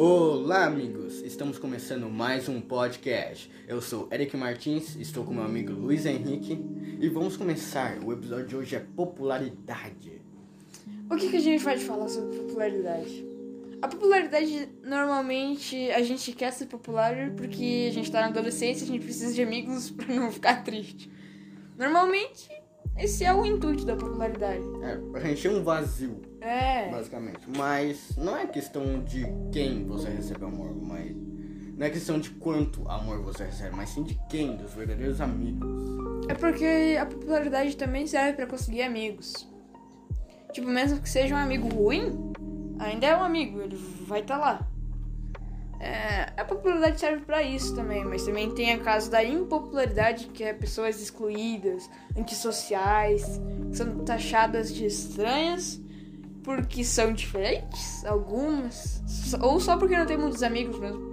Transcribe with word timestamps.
Olá, 0.00 0.64
amigos! 0.64 1.22
Estamos 1.22 1.58
começando 1.58 2.08
mais 2.08 2.48
um 2.48 2.60
podcast. 2.60 3.50
Eu 3.66 3.82
sou 3.82 4.08
Eric 4.12 4.36
Martins, 4.36 4.94
estou 4.94 5.24
com 5.24 5.34
meu 5.34 5.42
amigo 5.42 5.72
Luiz 5.72 6.06
Henrique 6.06 6.56
e 7.00 7.08
vamos 7.08 7.36
começar. 7.36 7.98
O 8.04 8.12
episódio 8.12 8.46
de 8.46 8.56
hoje 8.56 8.76
é 8.76 8.78
popularidade. 8.78 10.22
O 11.10 11.16
que, 11.16 11.28
que 11.28 11.36
a 11.38 11.40
gente 11.40 11.64
pode 11.64 11.82
falar 11.82 12.06
sobre 12.08 12.38
popularidade? 12.38 13.26
A 13.82 13.88
popularidade, 13.88 14.68
normalmente, 14.84 15.90
a 15.90 16.00
gente 16.00 16.30
quer 16.30 16.52
ser 16.52 16.66
popular 16.66 17.32
porque 17.32 17.88
a 17.90 17.92
gente 17.92 18.08
tá 18.08 18.20
na 18.20 18.28
adolescência, 18.28 18.84
a 18.84 18.86
gente 18.86 19.02
precisa 19.02 19.34
de 19.34 19.42
amigos 19.42 19.90
pra 19.90 20.14
não 20.14 20.30
ficar 20.30 20.62
triste. 20.62 21.10
Normalmente, 21.76 22.48
esse 22.98 23.24
é 23.24 23.32
o 23.32 23.44
intuito 23.44 23.84
da 23.84 23.96
popularidade. 23.96 24.62
É, 24.82 24.96
pra 24.96 25.20
preencher 25.20 25.48
um 25.48 25.62
vazio, 25.62 26.20
É. 26.40 26.90
basicamente. 26.90 27.40
Mas 27.56 28.16
não 28.16 28.36
é 28.36 28.46
questão 28.46 29.02
de 29.04 29.24
quem 29.52 29.84
você 29.86 30.08
recebe 30.08 30.44
amor, 30.44 30.74
mas. 30.80 31.16
Não 31.76 31.86
é 31.86 31.90
questão 31.90 32.18
de 32.18 32.30
quanto 32.30 32.88
amor 32.88 33.20
você 33.22 33.44
recebe, 33.44 33.76
mas 33.76 33.90
sim 33.90 34.02
de 34.02 34.18
quem, 34.28 34.56
dos 34.56 34.72
verdadeiros 34.74 35.20
amigos. 35.20 35.68
É 36.28 36.34
porque 36.34 36.96
a 37.00 37.06
popularidade 37.06 37.76
também 37.76 38.04
serve 38.06 38.32
pra 38.32 38.46
conseguir 38.46 38.82
amigos. 38.82 39.48
Tipo, 40.52 40.66
mesmo 40.66 41.00
que 41.00 41.08
seja 41.08 41.34
um 41.36 41.38
amigo 41.38 41.68
ruim, 41.68 42.32
ainda 42.80 43.06
é 43.06 43.16
um 43.16 43.22
amigo, 43.22 43.60
ele 43.60 43.76
vai 44.08 44.20
estar 44.20 44.38
lá. 44.38 44.67
É, 45.80 46.32
a 46.36 46.44
popularidade 46.44 46.98
serve 46.98 47.24
pra 47.24 47.42
isso 47.42 47.74
também, 47.74 48.04
mas 48.04 48.24
também 48.24 48.50
tem 48.50 48.72
a 48.72 48.78
caso 48.78 49.10
da 49.10 49.22
impopularidade, 49.22 50.26
que 50.26 50.42
é 50.42 50.52
pessoas 50.52 51.00
excluídas, 51.00 51.88
antissociais, 52.16 53.40
que 53.70 53.76
são 53.76 54.04
taxadas 54.04 54.74
de 54.74 54.86
estranhas 54.86 55.80
porque 56.42 56.82
são 56.82 57.12
diferentes, 57.12 58.04
algumas, 58.06 59.02
ou 59.42 59.60
só 59.60 59.76
porque 59.76 59.94
não 59.94 60.06
tem 60.06 60.16
muitos 60.16 60.42
amigos 60.42 60.78
mesmo. 60.78 61.08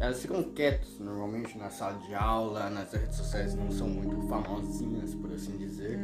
Elas 0.00 0.20
ficam 0.20 0.42
quietas, 0.42 0.98
normalmente 0.98 1.56
na 1.56 1.70
sala 1.70 1.98
de 1.98 2.14
aula, 2.14 2.70
nas 2.70 2.92
redes 2.92 3.16
sociais 3.16 3.54
não 3.54 3.70
são 3.70 3.88
muito 3.88 4.20
famosinhas, 4.28 5.14
por 5.14 5.32
assim 5.32 5.56
dizer. 5.56 5.98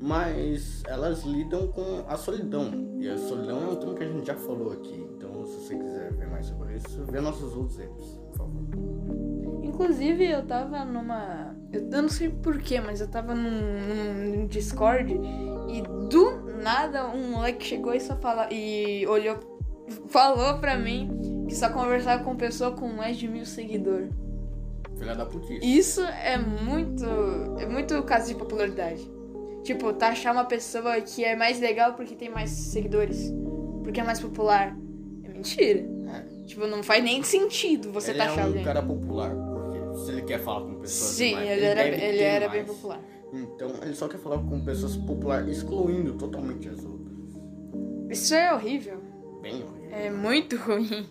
Mas 0.00 0.82
elas 0.86 1.24
lidam 1.24 1.68
com 1.68 2.04
a 2.08 2.16
solidão. 2.16 2.70
E 3.00 3.08
a 3.08 3.16
solidão 3.16 3.62
é 3.62 3.66
um 3.72 3.76
tema 3.76 3.94
que 3.94 4.04
a 4.04 4.08
gente 4.08 4.26
já 4.26 4.34
falou 4.34 4.72
aqui. 4.72 5.06
Então, 5.16 5.37
se 5.48 5.56
você 5.56 5.76
quiser 5.76 6.12
ver 6.12 6.28
mais 6.28 6.46
sobre 6.46 6.76
isso, 6.76 7.04
vê 7.06 7.20
nossos 7.20 7.56
outros 7.56 7.78
episódios, 7.78 8.18
por 8.28 8.36
favor. 8.36 8.62
Inclusive, 9.62 10.24
eu 10.24 10.44
tava 10.46 10.84
numa. 10.84 11.54
Eu 11.72 12.02
não 12.02 12.08
sei 12.08 12.28
porquê, 12.28 12.80
mas 12.80 13.00
eu 13.00 13.08
tava 13.08 13.34
num, 13.34 14.36
num 14.36 14.46
Discord 14.46 15.12
e 15.68 15.82
do 16.08 16.62
nada 16.62 17.06
um 17.08 17.32
moleque 17.32 17.64
chegou 17.64 17.94
e 17.94 18.00
só 18.00 18.16
fala. 18.16 18.48
E 18.52 19.06
olhou. 19.06 19.38
Falou 20.08 20.58
pra 20.58 20.76
mim 20.76 21.46
que 21.48 21.54
só 21.54 21.70
conversava 21.70 22.22
com 22.22 22.36
pessoa 22.36 22.72
com 22.72 22.88
mais 22.88 23.16
de 23.16 23.26
mil 23.26 23.46
seguidores. 23.46 24.12
Filha 24.98 25.14
da 25.14 25.24
putice. 25.24 25.60
Isso 25.62 26.02
é 26.02 26.36
muito. 26.36 27.06
É 27.58 27.66
muito 27.66 28.02
caso 28.02 28.28
de 28.28 28.34
popularidade. 28.34 29.08
Tipo, 29.62 29.92
taxar 29.92 30.32
uma 30.32 30.44
pessoa 30.44 31.00
que 31.00 31.24
é 31.24 31.36
mais 31.36 31.60
legal 31.60 31.94
porque 31.94 32.14
tem 32.14 32.28
mais 32.28 32.50
seguidores. 32.50 33.32
Porque 33.82 34.00
é 34.00 34.04
mais 34.04 34.20
popular. 34.20 34.76
Mentira. 35.38 35.80
É. 36.08 36.44
Tipo, 36.46 36.66
não 36.66 36.82
faz 36.82 37.02
nem 37.04 37.22
sentido 37.22 37.92
você 37.92 38.10
ele 38.10 38.18
taxar 38.18 38.38
é 38.38 38.42
um 38.42 38.46
alguém. 38.46 38.64
cara 38.64 38.82
popular, 38.82 39.30
porque 39.34 39.98
se 40.04 40.10
ele 40.12 40.22
quer 40.22 40.40
falar 40.40 40.60
com 40.66 40.80
pessoas 40.80 41.10
Sim, 41.10 41.28
demais, 41.30 41.50
ele 41.50 41.64
era, 41.64 41.82
deve 41.82 42.04
ele 42.04 42.22
era 42.22 42.48
bem 42.48 42.62
mais. 42.64 42.74
popular. 42.76 43.00
Então, 43.32 43.70
ele 43.82 43.94
só 43.94 44.08
quer 44.08 44.18
falar 44.18 44.38
com 44.38 44.64
pessoas 44.64 44.96
populares, 44.96 45.58
excluindo 45.58 46.14
totalmente 46.14 46.68
as 46.68 46.82
outras. 46.84 47.18
Isso 48.10 48.34
é 48.34 48.52
horrível. 48.54 49.02
Bem 49.42 49.62
horrível. 49.62 49.90
É 49.92 50.10
muito 50.10 50.56
ruim. 50.56 51.06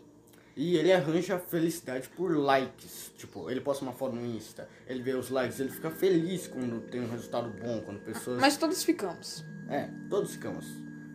E 0.55 0.75
ele 0.75 0.91
arranja 0.91 1.37
felicidade 1.37 2.09
por 2.09 2.35
likes. 2.35 3.11
Tipo, 3.15 3.47
ele 3.51 3.61
posta 3.61 3.85
uma 3.85 3.93
foto 3.93 4.15
no 4.15 4.25
Insta, 4.25 4.67
ele 4.87 5.03
vê 5.03 5.13
os 5.13 5.29
likes, 5.29 5.59
ele 5.59 5.69
fica 5.69 5.91
feliz 5.91 6.47
quando 6.47 6.81
tem 6.89 6.99
um 6.99 7.07
resultado 7.09 7.49
bom, 7.61 7.79
quando 7.85 7.99
pessoas. 7.99 8.41
Mas 8.41 8.57
todos 8.57 8.83
ficamos. 8.83 9.45
É, 9.69 9.87
todos 10.09 10.31
ficamos. 10.31 10.65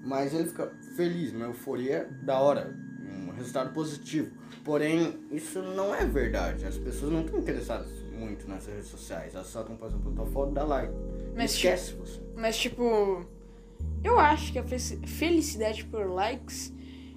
Mas 0.04 0.32
ele 0.32 0.48
fica 0.48 0.72
feliz, 0.96 1.32
uma 1.32 1.46
euforia 1.46 2.08
da 2.22 2.38
hora, 2.38 2.72
resultado 3.42 3.72
positivo. 3.72 4.30
Porém, 4.64 5.18
isso 5.30 5.60
não 5.60 5.94
é 5.94 6.04
verdade. 6.06 6.64
As 6.64 6.76
pessoas 6.78 7.12
não 7.12 7.20
estão 7.22 7.38
interessadas 7.38 7.88
muito 8.12 8.48
nas 8.48 8.66
redes 8.66 8.86
sociais. 8.86 9.34
Elas 9.34 9.48
só 9.48 9.60
estão 9.60 9.76
fazendo 9.76 10.10
tua 10.14 10.26
foto, 10.26 10.52
dá 10.52 10.64
like. 10.64 10.92
Mas, 11.36 11.52
Esquece 11.54 11.92
você. 11.94 12.20
Mas, 12.36 12.56
tipo, 12.56 13.26
eu 14.04 14.18
acho 14.18 14.52
que 14.52 14.58
a 14.58 14.62
fe- 14.64 15.00
felicidade 15.06 15.84
por 15.84 16.06
likes 16.08 16.72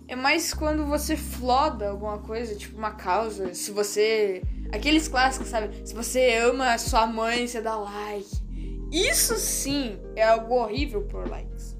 é 0.08 0.16
mais 0.16 0.54
quando 0.54 0.86
você 0.86 1.16
floda 1.16 1.90
alguma 1.90 2.18
coisa, 2.20 2.56
tipo 2.56 2.78
uma 2.78 2.92
causa. 2.92 3.54
Se 3.54 3.72
você. 3.72 4.42
Aqueles 4.72 5.08
clássicos, 5.08 5.50
sabe? 5.50 5.88
Se 5.88 5.94
você 5.94 6.36
ama 6.38 6.74
a 6.74 6.78
sua 6.78 7.06
mãe, 7.06 7.48
você 7.48 7.62
dá 7.62 7.76
like. 7.76 8.44
Isso 8.92 9.36
sim 9.36 10.00
é 10.16 10.24
algo 10.24 10.56
horrível 10.56 11.04
por 11.04 11.28
likes. 11.30 11.76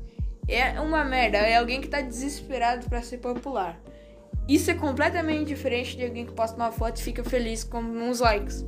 É 0.48 0.80
uma 0.80 1.04
merda. 1.04 1.38
É 1.40 1.58
alguém 1.58 1.82
que 1.82 1.88
tá 1.88 2.02
desesperado 2.02 2.88
pra 2.88 3.02
ser 3.02 3.18
popular. 3.18 3.82
Isso 4.48 4.70
é 4.70 4.76
completamente 4.76 5.48
diferente 5.48 5.98
de 5.98 6.04
alguém 6.04 6.26
que 6.26 6.34
posta 6.34 6.56
uma 6.56 6.72
foto 6.72 7.00
e 7.00 7.04
fica 7.04 7.24
feliz 7.24 7.64
com 7.64 7.80
uns 7.80 8.20
likes. 8.20 8.66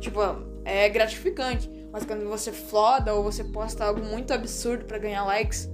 Tipo, 0.00 0.20
é 0.64 0.88
gratificante. 0.88 1.70
Mas 1.92 2.04
quando 2.04 2.28
você 2.28 2.52
floda 2.52 3.14
ou 3.14 3.22
você 3.22 3.44
posta 3.44 3.84
algo 3.84 4.00
muito 4.04 4.32
absurdo 4.32 4.84
pra 4.84 4.98
ganhar 4.98 5.24
likes, 5.24 5.68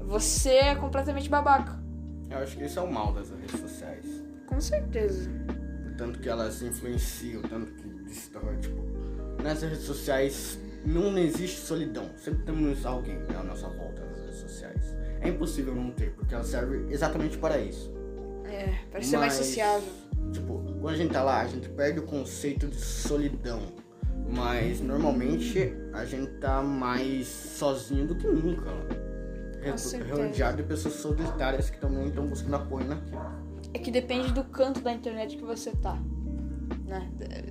você 0.00 0.50
é 0.50 0.74
completamente 0.74 1.28
babaca. 1.28 1.80
Eu 2.30 2.38
acho 2.38 2.56
que 2.56 2.64
isso 2.64 2.78
é 2.78 2.82
o 2.82 2.90
mal 2.90 3.12
das 3.12 3.30
redes 3.30 3.60
sociais. 3.60 4.04
Com 4.46 4.60
certeza. 4.60 5.30
O 5.86 5.96
tanto 5.96 6.18
que 6.18 6.28
elas 6.28 6.62
influenciam, 6.62 7.40
o 7.40 7.48
tanto 7.48 7.72
que 7.74 7.88
destrói, 8.04 8.56
tipo, 8.58 8.82
nas 9.42 9.62
redes 9.62 9.82
sociais 9.82 10.58
não 10.84 11.16
existe 11.18 11.60
solidão. 11.60 12.10
Sempre 12.16 12.44
temos 12.44 12.84
alguém 12.84 13.18
à 13.38 13.42
nossa 13.42 13.68
volta 13.68 14.04
nas 14.04 14.18
redes 14.18 14.40
sociais. 14.40 14.96
É 15.20 15.28
impossível 15.28 15.74
não 15.74 15.90
ter, 15.92 16.12
porque 16.14 16.34
ela 16.34 16.44
serve 16.44 16.86
exatamente 16.92 17.38
para 17.38 17.58
isso. 17.58 17.92
É, 18.52 18.74
para 18.90 19.00
ser 19.00 19.16
mais 19.16 19.32
sociável. 19.32 19.88
Tipo, 20.30 20.62
quando 20.80 20.94
a 20.94 20.96
gente 20.96 21.12
tá 21.12 21.22
lá, 21.22 21.40
a 21.40 21.46
gente 21.46 21.68
perde 21.70 22.00
o 22.00 22.02
conceito 22.02 22.68
de 22.68 22.76
solidão. 22.76 23.60
Mas 24.28 24.80
normalmente 24.80 25.74
a 25.92 26.04
gente 26.04 26.32
tá 26.32 26.62
mais 26.62 27.26
sozinho 27.26 28.06
do 28.06 28.14
que 28.14 28.26
nunca. 28.26 28.70
Rodeado 30.14 30.56
de 30.58 30.62
pessoas 30.64 30.94
solitárias 30.94 31.70
que 31.70 31.78
também 31.78 32.08
estão 32.08 32.26
buscando 32.26 32.56
apoio 32.56 32.86
naquilo. 32.86 33.20
É 33.72 33.78
que 33.78 33.90
depende 33.90 34.32
do 34.32 34.44
canto 34.44 34.80
da 34.80 34.92
internet 34.92 35.36
que 35.36 35.44
você 35.44 35.70
tá. 35.70 35.98
Né? 36.84 37.10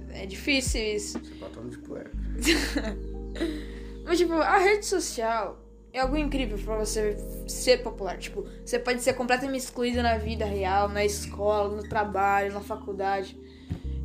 É 0.09 0.25
difícil 0.25 0.81
isso. 0.81 1.19
Você 1.19 1.35
tá 1.35 1.47
falando 1.49 1.71
de 1.71 1.77
poeira. 1.79 2.11
Mas, 4.05 4.17
tipo, 4.17 4.33
a 4.33 4.57
rede 4.57 4.85
social 4.85 5.60
é 5.93 5.99
algo 5.99 6.15
incrível 6.15 6.57
pra 6.57 6.77
você 6.77 7.17
ser 7.47 7.83
popular. 7.83 8.17
Tipo, 8.17 8.45
você 8.65 8.79
pode 8.79 9.01
ser 9.01 9.13
completamente 9.13 9.61
excluído 9.61 10.01
na 10.01 10.17
vida 10.17 10.45
real, 10.45 10.87
na 10.87 11.03
escola, 11.03 11.75
no 11.75 11.87
trabalho, 11.87 12.53
na 12.53 12.61
faculdade. 12.61 13.37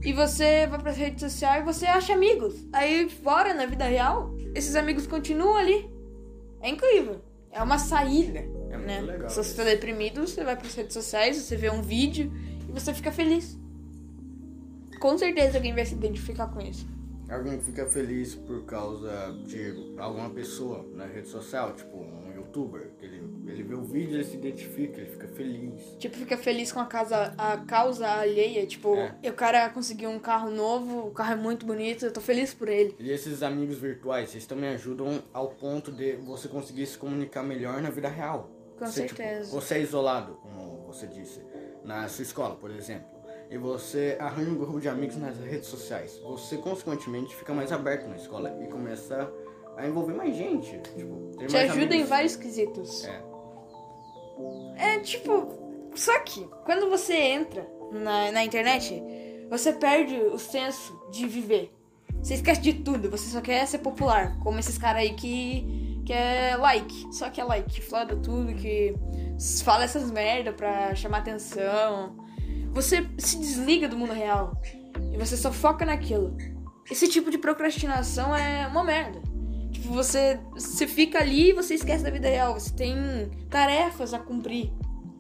E 0.03 0.13
você 0.13 0.67
vai 0.67 0.81
pra 0.81 0.93
rede 0.93 1.21
social 1.21 1.61
e 1.61 1.65
você 1.65 1.87
acha 1.87 2.13
amigos. 2.13 2.67
Aí, 2.73 3.09
fora, 3.09 3.55
na 3.55 3.67
vida 3.67 3.85
real, 3.85 4.35
esses 4.55 4.77
amigos 4.77 5.07
continuam 5.07 5.57
ali. 5.57 5.91
É 6.61 6.69
incrível. 6.69 7.21
É 7.51 7.63
uma 7.63 7.79
saída. 7.79 8.41
É 8.71 8.77
muito 8.77 8.87
né? 8.87 9.01
legal 9.01 9.29
Se 9.29 9.37
você 9.37 9.49
isso. 9.49 9.57
tá 9.57 9.65
deprimido, 9.65 10.27
você 10.27 10.45
vai 10.45 10.57
pras 10.57 10.75
redes 10.75 10.93
sociais, 10.93 11.37
você 11.37 11.57
vê 11.57 11.71
um 11.71 11.83
vídeo 11.83 12.33
e 12.69 12.73
você 12.73 12.93
fica 12.93 13.11
feliz. 13.13 13.59
Com 15.01 15.17
certeza 15.17 15.59
alguém 15.59 15.75
vai 15.75 15.85
se 15.87 15.95
identificar 15.95 16.49
com 16.49 16.61
isso. 16.61 16.87
Alguém 17.29 17.61
fica 17.61 17.85
feliz 17.87 18.35
por 18.37 18.65
causa 18.65 19.33
de 19.45 19.95
alguma 19.99 20.31
pessoa 20.31 20.87
na 20.95 21.07
rede 21.07 21.29
social, 21.29 21.75
tipo 21.75 21.97
um 21.97 22.33
youtuber, 22.37 22.91
que 22.99 23.05
ele, 23.05 23.21
ele 23.49 23.63
vê 23.65 23.75
o 23.75 23.83
vídeo, 23.83 24.15
ele 24.15 24.25
se 24.25 24.37
identifica, 24.37 25.01
ele 25.01 25.11
fica 25.11 25.27
feliz. 25.29 25.97
Tipo, 25.99 26.17
fica 26.17 26.37
feliz 26.37 26.71
com 26.71 26.79
a, 26.79 26.87
casa, 26.87 27.35
a 27.37 27.57
causa 27.59 28.07
alheia. 28.09 28.65
Tipo, 28.67 28.95
É. 28.97 29.29
o 29.29 29.33
cara 29.35 29.69
conseguiu 29.71 30.09
um 30.11 30.21
carro 30.21 30.51
novo, 30.51 31.09
o 31.09 31.11
carro 31.11 31.33
é 31.33 31.37
muito 31.37 31.67
bonito, 31.67 32.05
eu 32.07 32.13
tô 32.13 32.21
feliz 32.21 32.55
por 32.55 32.69
ele. 32.69 32.95
E 33.01 33.11
esses 33.11 33.43
amigos 33.43 33.77
virtuais, 33.77 34.31
eles 34.33 34.47
também 34.47 34.71
ajudam 34.71 35.21
ao 35.33 35.49
ponto 35.49 35.91
de 35.91 36.13
você 36.17 36.47
conseguir 36.47 36.87
se 36.87 36.97
comunicar 36.97 37.43
melhor 37.43 37.83
na 37.83 37.91
vida 37.91 38.09
real. 38.09 38.51
Com 38.79 38.87
Você, 38.87 39.05
tipo, 39.07 39.17
certeza. 39.17 39.51
você 39.51 39.75
é 39.77 39.81
isolado, 39.81 40.35
como 40.43 40.87
você 40.87 41.07
disse, 41.07 41.41
na 41.83 42.07
sua 42.09 42.23
escola, 42.23 42.55
por 42.57 42.71
exemplo. 42.71 43.16
E 43.51 43.57
você 43.57 44.17
arranja 44.19 44.51
um 44.51 44.57
grupo 44.57 44.81
de 44.81 44.89
amigos 44.89 45.17
nas 45.17 45.37
redes 45.39 45.69
sociais. 45.69 46.19
Você, 46.25 46.57
consequentemente, 46.57 47.35
fica 47.35 47.55
mais 47.55 47.71
aberto 47.71 48.09
na 48.09 48.17
escola 48.17 48.57
e 48.63 48.67
começa 48.67 49.31
a 49.77 49.87
envolver 49.87 50.15
mais 50.15 50.35
gente. 50.35 50.79
Tipo, 50.97 51.31
Te 51.39 51.53
mais 51.53 51.71
ajuda 51.71 51.83
em 51.83 51.87
amigos. 51.87 52.09
vários 52.09 52.37
quesitos. 52.37 53.05
É. 53.05 53.23
É 54.77 54.99
tipo. 55.01 55.65
Só 55.95 56.19
que, 56.21 56.45
quando 56.65 56.91
você 56.91 57.15
entra 57.15 57.67
na, 57.93 58.33
na 58.33 58.45
internet, 58.45 59.03
você 59.49 59.73
perde 59.73 60.15
o 60.17 60.39
senso 60.39 60.95
de 61.11 61.27
viver. 61.27 61.73
Você 62.23 62.35
esquece 62.35 62.61
de 62.61 62.75
tudo, 62.75 63.09
você 63.11 63.31
só 63.31 63.41
quer 63.41 63.65
ser 63.67 63.79
popular. 63.79 64.37
Como 64.43 64.59
esses 64.59 64.77
caras 64.77 65.03
aí 65.03 65.15
que, 65.15 66.03
que 66.05 66.13
é 66.13 66.57
like. 66.57 67.15
Só 67.15 67.31
que 67.31 67.41
é 67.41 67.45
like, 67.45 67.73
que 67.73 67.81
floda 67.81 68.17
tudo, 68.17 68.53
que 68.55 68.95
fala 69.63 69.85
essas 69.85 70.11
merda 70.11 70.53
pra 70.53 70.95
chamar 70.95 71.19
atenção. 71.19 72.17
Você 72.77 73.09
se 73.17 73.39
desliga 73.39 73.89
do 73.89 73.97
mundo 73.97 74.13
real 74.13 74.61
e 75.11 75.17
você 75.17 75.35
só 75.35 75.51
foca 75.51 75.87
naquilo. 75.87 76.37
Esse 76.91 77.09
tipo 77.09 77.31
de 77.31 77.39
procrastinação 77.39 78.37
é 78.37 78.67
uma 78.67 78.85
merda. 78.85 79.19
Tipo, 79.73 79.89
você, 79.89 80.39
você 80.53 80.87
fica 80.87 81.19
ali 81.19 81.49
e 81.49 81.53
você 81.55 81.73
esquece 81.73 82.05
da 82.05 82.11
vida 82.11 82.29
real. 82.29 82.53
Você 82.53 82.71
tem 82.71 82.97
tarefas 83.49 84.13
a 84.13 84.19
cumprir. 84.19 84.71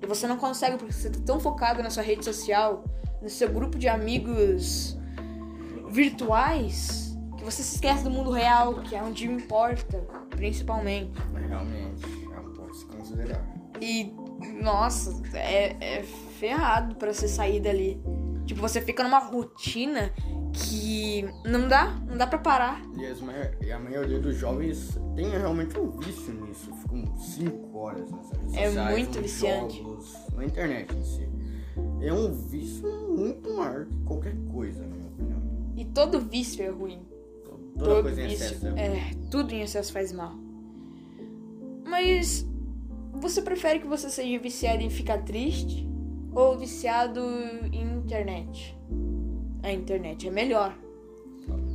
E 0.02 0.06
você 0.06 0.26
não 0.26 0.36
consegue 0.36 0.76
porque 0.76 0.92
você 0.92 1.08
tá 1.08 1.18
tão 1.24 1.40
focado 1.40 1.82
na 1.82 1.88
sua 1.88 2.02
rede 2.02 2.22
social, 2.26 2.84
no 3.22 3.30
seu 3.30 3.48
grupo 3.48 3.78
de 3.78 3.88
amigos 3.88 4.98
virtuais, 5.88 7.16
que 7.38 7.42
você 7.42 7.62
se 7.62 7.76
esquece 7.76 8.04
do 8.04 8.10
mundo 8.10 8.30
real, 8.30 8.82
que 8.82 8.94
é 8.94 9.02
onde 9.02 9.26
importa, 9.26 10.06
principalmente. 10.28 11.18
Realmente, 11.48 12.04
é 12.34 12.38
um 12.38 12.52
ponto 12.52 12.76
se 12.76 12.84
considerar. 12.84 13.42
E, 13.80 14.12
nossa, 14.62 15.22
é, 15.34 15.74
é 15.80 16.04
ferrado 16.36 16.94
para 16.96 17.12
você 17.12 17.26
sair 17.26 17.60
dali. 17.60 18.00
Tipo, 18.44 18.60
você 18.60 18.80
fica 18.80 19.02
numa 19.02 19.18
rotina 19.18 20.12
que 20.52 21.24
não 21.44 21.68
dá, 21.68 21.98
não 22.08 22.16
dá 22.16 22.26
pra 22.26 22.38
parar. 22.38 22.80
E, 22.96 23.70
a 23.72 23.78
maioria 23.78 24.18
dos 24.20 24.36
jovens 24.36 24.98
tem 25.14 25.28
realmente 25.30 25.78
um 25.78 25.90
vício 25.90 26.32
nisso. 26.32 26.72
Ficam 26.82 27.16
5 27.16 27.76
horas 27.78 28.10
nas 28.10 28.30
redes 28.30 28.54
É 28.54 28.66
sociais, 28.68 28.90
muito 28.98 29.20
viciante. 29.20 29.78
jogos, 29.82 30.14
na 30.34 30.44
internet 30.44 30.94
em 30.94 31.04
si. 31.04 31.28
É 32.00 32.12
um 32.12 32.32
vício 32.32 32.88
muito 33.16 33.52
maior 33.54 33.86
que 33.86 33.96
qualquer 34.04 34.36
coisa, 34.52 34.80
na 34.82 34.94
minha 34.94 35.08
opinião. 35.08 35.42
E 35.76 35.84
todo 35.84 36.20
vício 36.20 36.62
é 36.64 36.68
ruim. 36.70 37.02
Toda 37.76 37.90
todo 37.90 38.02
coisa 38.04 38.22
em 38.22 38.28
vício. 38.28 38.44
excesso 38.46 38.66
é 38.68 38.86
É, 38.86 39.10
tudo 39.30 39.52
em 39.52 39.60
excesso 39.62 39.92
faz 39.92 40.12
mal. 40.12 40.32
Mas 41.84 42.46
você 43.12 43.42
prefere 43.42 43.80
que 43.80 43.86
você 43.86 44.08
seja 44.08 44.38
viciado 44.38 44.82
em 44.82 44.90
ficar 44.90 45.18
triste 45.24 45.86
ou 46.36 46.54
viciado 46.58 47.20
em 47.72 47.82
internet? 47.96 48.76
A 49.62 49.72
internet 49.72 50.28
é 50.28 50.30
melhor. 50.30 50.76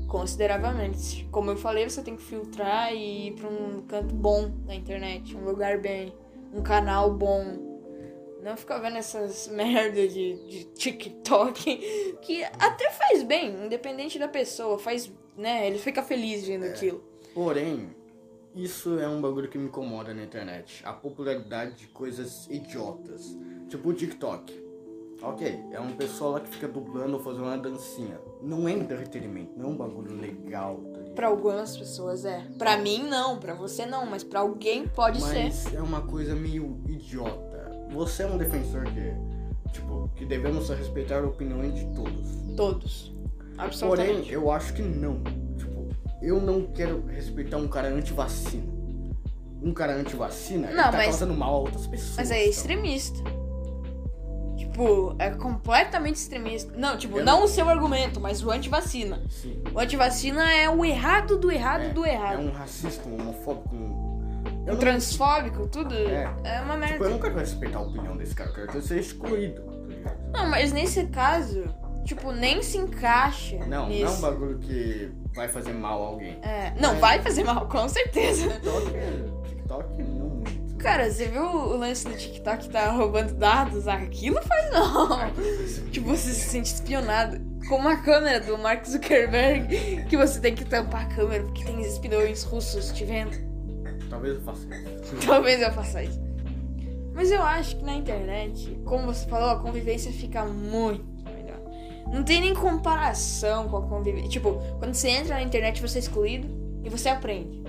Consideravelmente. 0.07 1.27
Como 1.31 1.49
eu 1.49 1.57
falei, 1.57 1.89
você 1.89 2.03
tem 2.03 2.15
que 2.15 2.21
filtrar 2.21 2.93
e 2.93 3.27
ir 3.27 3.31
pra 3.33 3.49
um 3.49 3.81
canto 3.87 4.13
bom 4.13 4.51
da 4.65 4.75
internet, 4.75 5.35
um 5.35 5.43
lugar 5.43 5.79
bem, 5.79 6.13
um 6.53 6.61
canal 6.61 7.11
bom. 7.11 7.69
Não 8.43 8.55
ficar 8.55 8.77
vendo 8.77 8.97
essas 8.97 9.47
merdas 9.53 10.13
de, 10.13 10.35
de 10.47 10.63
TikTok, 10.65 12.17
que 12.21 12.43
até 12.43 12.91
faz 12.91 13.23
bem, 13.23 13.65
independente 13.65 14.19
da 14.19 14.27
pessoa, 14.27 14.77
faz, 14.77 15.11
né? 15.35 15.65
Ele 15.65 15.79
fica 15.79 16.03
feliz 16.03 16.45
vendo 16.45 16.65
aquilo. 16.65 17.03
Porém, 17.33 17.89
isso 18.55 18.99
é 18.99 19.07
um 19.07 19.21
bagulho 19.21 19.47
que 19.47 19.57
me 19.57 19.65
incomoda 19.65 20.13
na 20.13 20.23
internet. 20.23 20.81
A 20.85 20.93
popularidade 20.93 21.75
de 21.75 21.87
coisas 21.87 22.47
idiotas. 22.49 23.35
Tipo 23.69 23.89
o 23.89 23.93
TikTok. 23.93 24.61
Ok, 25.23 25.63
é 25.71 25.79
uma 25.79 25.91
pessoa 25.91 26.31
lá 26.31 26.39
que 26.39 26.49
fica 26.49 26.67
dublando 26.67 27.13
ou 27.13 27.19
fazendo 27.19 27.43
uma 27.43 27.57
dancinha. 27.57 28.19
Não 28.41 28.67
é 28.67 28.71
entretenimento, 28.71 29.51
não 29.55 29.69
é 29.69 29.73
um 29.73 29.77
bagulho 29.77 30.19
legal, 30.19 30.77
tá? 30.77 30.99
Pra 31.13 31.27
algumas 31.27 31.77
pessoas 31.77 32.25
é. 32.25 32.47
Pra 32.57 32.77
mim 32.77 33.03
não, 33.03 33.37
pra 33.37 33.53
você 33.53 33.85
não, 33.85 34.07
mas 34.07 34.23
pra 34.23 34.39
alguém 34.39 34.87
pode 34.87 35.21
ser. 35.21 35.43
Mas 35.43 35.73
é 35.75 35.81
uma 35.81 36.01
coisa 36.01 36.33
meio 36.33 36.81
idiota. 36.87 37.69
Você 37.91 38.23
é 38.23 38.25
um 38.25 38.37
defensor 38.37 38.83
que, 38.85 39.71
tipo, 39.71 40.09
que 40.15 40.25
devemos 40.25 40.67
respeitar 40.69 41.19
a 41.19 41.27
opinião 41.27 41.61
de 41.69 41.85
todos. 41.93 42.55
Todos. 42.57 43.13
Porém, 43.55 43.65
Absolutamente. 43.67 44.33
eu 44.33 44.49
acho 44.49 44.73
que 44.73 44.81
não. 44.81 45.21
Eu 46.21 46.39
não 46.39 46.67
quero 46.67 47.03
respeitar 47.07 47.57
um 47.57 47.67
cara 47.67 47.87
anti-vacina. 47.89 48.63
Um 49.63 49.73
cara 49.73 49.95
anti-vacina, 49.95 50.67
ele 50.67 50.75
tá 50.77 50.91
mas- 50.91 51.05
causando 51.05 51.33
mal 51.33 51.53
a 51.55 51.59
outras 51.59 51.87
pessoas. 51.87 52.15
Mas 52.17 52.31
é 52.31 52.35
sabe? 52.37 52.49
extremista. 52.49 53.19
Tipo, 54.57 55.15
é 55.19 55.29
completamente 55.31 56.15
extremista. 56.15 56.71
Não, 56.77 56.97
tipo, 56.97 57.17
Eu 57.19 57.25
não 57.25 57.39
não- 57.39 57.45
o 57.45 57.47
seu 57.47 57.67
argumento, 57.67 58.19
mas 58.19 58.43
o 58.43 58.51
antivacina. 58.51 59.21
O 59.73 59.79
antivacina 59.79 60.51
é 60.53 60.69
o 60.69 60.85
errado 60.85 61.37
do 61.37 61.51
errado 61.51 61.83
É, 61.85 61.89
do 61.89 62.05
É 62.05 62.13
errado. 62.13 62.39
um 62.41 62.51
racista, 62.51 63.07
um 63.09 63.15
homofóbico, 63.19 63.75
um... 63.75 64.11
Um 64.61 64.67
Eu 64.67 64.77
transfóbico, 64.77 65.67
tudo. 65.67 65.95
É. 65.95 66.31
É, 66.43 66.61
uma 66.61 66.77
merda. 66.77 66.93
tipo, 66.93 67.05
eu 67.05 67.09
não 67.09 67.19
quero 67.19 67.35
respeitar 67.37 67.79
a 67.79 67.81
opinião 67.81 68.15
desse 68.15 68.35
cara, 68.35 68.49
eu 68.51 68.53
quero 68.53 68.67
que 68.67 68.77
ele 68.77 68.85
seja 68.85 69.01
excluído, 69.01 69.61
tá? 70.03 70.15
Não, 70.31 70.49
mas 70.49 70.71
nesse 70.71 71.05
caso, 71.07 71.63
tipo, 72.05 72.31
nem 72.31 72.61
se 72.61 72.77
encaixa 72.77 73.57
Não, 73.65 73.89
nisso. 73.89 74.05
não 74.05 74.11
é 74.13 74.17
um 74.17 74.21
bagulho 74.21 74.59
que 74.59 75.11
vai 75.33 75.47
fazer 75.47 75.73
mal 75.73 76.03
a 76.03 76.07
alguém. 76.07 76.37
É, 76.41 76.73
não, 76.79 76.91
Mas- 76.91 76.99
vai 76.99 77.21
fazer 77.21 77.43
mal, 77.43 77.67
com 77.67 77.87
certeza. 77.87 78.49
TikTok, 78.49 78.91
TikTok 79.49 80.03
não 80.03 80.29
muito. 80.29 80.75
Cara, 80.77 81.11
você 81.11 81.27
viu 81.27 81.43
o 81.43 81.77
lance 81.77 82.07
do 82.07 82.15
TikTok 82.17 82.69
tá 82.69 82.89
roubando 82.91 83.33
dados? 83.35 83.87
Aquilo 83.87 84.41
faz 84.41 84.71
mal. 84.71 85.19
Tipo, 85.91 86.07
você 86.09 86.31
se 86.33 86.49
sente 86.49 86.73
espionado. 86.73 87.39
Com 87.69 87.75
uma 87.75 87.97
câmera 87.97 88.39
do 88.39 88.57
Mark 88.57 88.83
Zuckerberg, 88.85 90.03
que 90.09 90.17
você 90.17 90.39
tem 90.41 90.55
que 90.55 90.65
tampar 90.65 91.03
a 91.03 91.15
câmera 91.15 91.43
porque 91.43 91.63
tem 91.63 91.79
espiões 91.81 92.43
russos 92.43 92.91
te 92.91 93.05
vendo. 93.05 93.37
Talvez 94.09 94.35
eu 94.35 94.41
faça 94.41 94.67
isso. 94.75 95.15
Talvez 95.25 95.61
eu 95.61 95.71
faça 95.71 96.03
isso. 96.03 96.19
Mas 97.13 97.29
eu 97.31 97.41
acho 97.43 97.77
que 97.77 97.83
na 97.85 97.93
internet, 97.93 98.77
como 98.83 99.05
você 99.05 99.25
falou, 99.27 99.49
a 99.51 99.59
convivência 99.59 100.11
fica 100.11 100.43
muito. 100.43 101.05
Não 102.07 102.23
tem 102.23 102.41
nem 102.41 102.53
comparação 102.53 103.67
com 103.67 103.77
a 103.77 103.81
convivência. 103.81 104.29
Tipo, 104.29 104.61
quando 104.79 104.93
você 104.93 105.09
entra 105.09 105.35
na 105.35 105.41
internet, 105.43 105.81
você 105.81 105.97
é 105.97 106.01
excluído 106.01 106.47
e 106.83 106.89
você 106.89 107.09
aprende. 107.09 107.61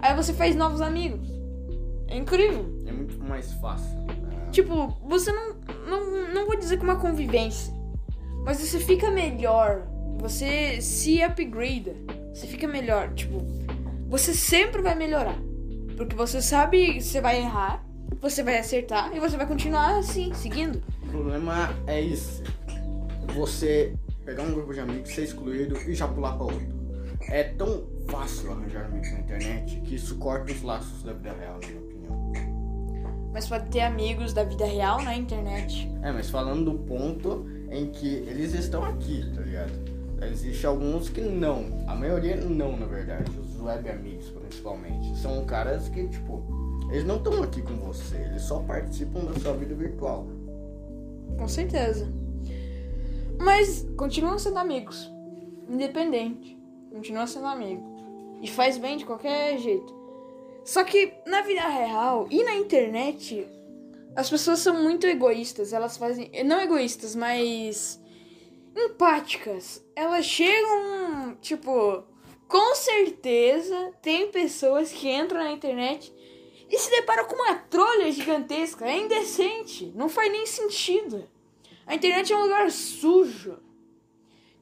Aí 0.00 0.14
você 0.14 0.32
faz 0.32 0.54
novos 0.54 0.80
amigos. 0.80 1.28
É 2.08 2.16
incrível. 2.16 2.66
É 2.86 2.92
muito 2.92 3.18
mais 3.24 3.52
fácil. 3.54 3.98
né? 4.00 4.48
Tipo, 4.52 4.96
você 5.08 5.32
não, 5.32 5.54
não. 5.88 6.28
Não 6.34 6.46
vou 6.46 6.56
dizer 6.56 6.76
que 6.76 6.84
uma 6.84 6.96
convivência. 6.96 7.72
Mas 8.44 8.58
você 8.58 8.78
fica 8.78 9.10
melhor. 9.10 9.82
Você 10.18 10.80
se 10.80 11.22
upgrada. 11.24 11.96
Você 12.32 12.46
fica 12.46 12.68
melhor. 12.68 13.12
Tipo, 13.14 13.38
você 14.08 14.34
sempre 14.34 14.82
vai 14.82 14.94
melhorar. 14.94 15.38
Porque 15.96 16.14
você 16.14 16.42
sabe 16.42 16.94
que 16.94 17.00
você 17.02 17.20
vai 17.20 17.40
errar, 17.40 17.84
você 18.20 18.42
vai 18.42 18.58
acertar 18.58 19.10
e 19.14 19.20
você 19.20 19.36
vai 19.36 19.46
continuar 19.46 19.98
assim, 19.98 20.32
seguindo. 20.34 20.82
O 21.04 21.08
problema 21.08 21.72
é 21.86 22.00
isso. 22.00 22.42
Você 23.34 23.94
pegar 24.24 24.42
um 24.42 24.52
grupo 24.52 24.72
de 24.72 24.80
amigos, 24.80 25.14
ser 25.14 25.24
excluído 25.24 25.76
e 25.88 25.94
já 25.94 26.08
pular 26.08 26.32
pra 26.32 26.44
outro. 26.44 26.74
É 27.28 27.44
tão 27.44 27.84
fácil 28.08 28.52
arranjar 28.52 28.84
amigos 28.86 29.10
na 29.12 29.20
internet 29.20 29.80
que 29.80 29.94
isso 29.94 30.16
corta 30.16 30.52
os 30.52 30.62
laços 30.62 31.02
da 31.02 31.12
vida 31.12 31.32
real, 31.32 31.58
na 31.60 31.68
minha 31.68 31.80
opinião. 31.80 32.32
Mas 33.32 33.48
pode 33.48 33.68
ter 33.70 33.80
amigos 33.80 34.32
da 34.32 34.44
vida 34.44 34.64
real 34.64 35.02
na 35.02 35.16
internet. 35.16 35.90
É, 36.02 36.12
mas 36.12 36.30
falando 36.30 36.70
do 36.70 36.78
ponto 36.78 37.46
em 37.70 37.90
que 37.90 38.06
eles 38.06 38.54
estão 38.54 38.84
aqui, 38.84 39.24
tá 39.34 39.40
ligado? 39.40 39.72
Existem 40.22 40.68
alguns 40.68 41.08
que 41.08 41.20
não. 41.20 41.84
A 41.86 41.94
maioria 41.94 42.36
não, 42.36 42.76
na 42.76 42.86
verdade. 42.86 43.30
Os 43.38 43.60
web 43.60 43.88
amigos, 43.90 44.30
principalmente. 44.30 45.18
São 45.18 45.44
caras 45.44 45.88
que, 45.88 46.06
tipo, 46.08 46.42
eles 46.90 47.04
não 47.04 47.16
estão 47.16 47.42
aqui 47.42 47.60
com 47.60 47.74
você. 47.74 48.16
Eles 48.16 48.42
só 48.42 48.60
participam 48.60 49.24
da 49.24 49.38
sua 49.40 49.54
vida 49.54 49.74
virtual. 49.74 50.26
Com 51.36 51.48
certeza. 51.48 52.08
Mas 53.40 53.86
continuam 53.96 54.38
sendo 54.38 54.58
amigos. 54.58 55.10
Independente. 55.68 56.58
Continuam 56.90 57.26
sendo 57.26 57.46
amigos. 57.46 57.84
E 58.42 58.48
faz 58.48 58.78
bem 58.78 58.96
de 58.96 59.04
qualquer 59.04 59.58
jeito. 59.58 59.94
Só 60.64 60.82
que 60.84 61.12
na 61.26 61.42
vida 61.42 61.66
real 61.66 62.26
e 62.30 62.42
na 62.42 62.54
internet, 62.54 63.46
as 64.16 64.30
pessoas 64.30 64.60
são 64.60 64.82
muito 64.82 65.06
egoístas. 65.06 65.72
Elas 65.72 65.96
fazem. 65.96 66.30
Não 66.44 66.60
egoístas, 66.60 67.14
mas. 67.14 68.00
empáticas. 68.74 69.84
Elas 69.94 70.24
chegam. 70.24 71.36
Tipo. 71.40 72.04
Com 72.46 72.74
certeza 72.74 73.92
tem 74.02 74.30
pessoas 74.30 74.92
que 74.92 75.10
entram 75.10 75.42
na 75.42 75.50
internet 75.50 76.14
e 76.70 76.78
se 76.78 76.90
deparam 76.90 77.24
com 77.26 77.34
uma 77.34 77.54
trolha 77.54 78.12
gigantesca. 78.12 78.86
É 78.86 78.98
indecente. 78.98 79.92
Não 79.94 80.08
faz 80.08 80.30
nem 80.30 80.46
sentido. 80.46 81.28
A 81.86 81.94
internet 81.94 82.32
é 82.32 82.36
um 82.36 82.42
lugar 82.42 82.70
sujo. 82.70 83.58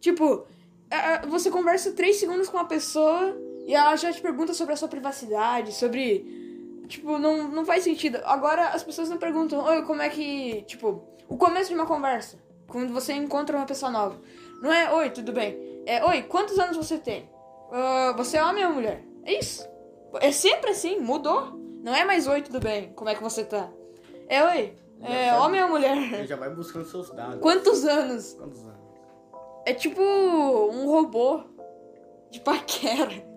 Tipo, 0.00 0.46
a- 0.90 1.14
a- 1.14 1.26
você 1.26 1.50
conversa 1.50 1.92
três 1.92 2.16
segundos 2.16 2.48
com 2.48 2.56
uma 2.56 2.66
pessoa 2.66 3.36
e 3.66 3.74
ela 3.74 3.94
já 3.96 4.12
te 4.12 4.20
pergunta 4.20 4.52
sobre 4.52 4.74
a 4.74 4.76
sua 4.76 4.88
privacidade, 4.88 5.72
sobre. 5.72 6.82
Tipo, 6.88 7.18
não, 7.18 7.48
não 7.48 7.64
faz 7.64 7.84
sentido. 7.84 8.18
Agora 8.24 8.68
as 8.68 8.82
pessoas 8.82 9.08
não 9.08 9.16
perguntam, 9.18 9.64
oi, 9.64 9.82
como 9.82 10.02
é 10.02 10.08
que. 10.08 10.62
Tipo, 10.62 11.02
o 11.28 11.36
começo 11.36 11.68
de 11.68 11.74
uma 11.74 11.86
conversa. 11.86 12.38
Quando 12.66 12.92
você 12.92 13.12
encontra 13.12 13.56
uma 13.56 13.66
pessoa 13.66 13.90
nova. 13.92 14.20
Não 14.60 14.72
é, 14.72 14.92
oi, 14.92 15.10
tudo 15.10 15.32
bem? 15.32 15.82
É, 15.86 16.04
oi, 16.04 16.22
quantos 16.22 16.58
anos 16.58 16.76
você 16.76 16.98
tem? 16.98 17.28
Ah, 17.70 18.14
você 18.16 18.36
é 18.36 18.44
homem 18.44 18.64
ou 18.66 18.72
mulher? 18.72 19.02
É 19.24 19.38
isso. 19.38 19.66
É 20.20 20.30
sempre 20.32 20.70
assim, 20.70 20.98
mudou. 20.98 21.52
Não 21.82 21.94
é 21.94 22.04
mais 22.04 22.26
oi, 22.26 22.42
tudo 22.42 22.60
bem? 22.60 22.92
Como 22.94 23.10
é 23.10 23.14
que 23.14 23.22
você 23.22 23.44
tá? 23.44 23.68
É, 24.28 24.42
oi, 24.44 24.74
é 25.00 25.30
sabe. 25.30 25.42
homem 25.44 25.62
ou 25.62 25.68
mulher? 25.68 25.96
Ele 26.12 26.26
já 26.26 26.36
vai 26.36 26.50
buscando 26.54 26.84
seus 26.84 27.10
dados. 27.10 27.40
Quantos 27.40 27.84
anos? 27.84 28.34
Quantos 28.34 28.60
anos? 28.62 28.82
É 29.66 29.72
tipo 29.74 30.00
um 30.02 30.86
robô 30.86 31.42
de 32.30 32.40
paquera. 32.40 33.10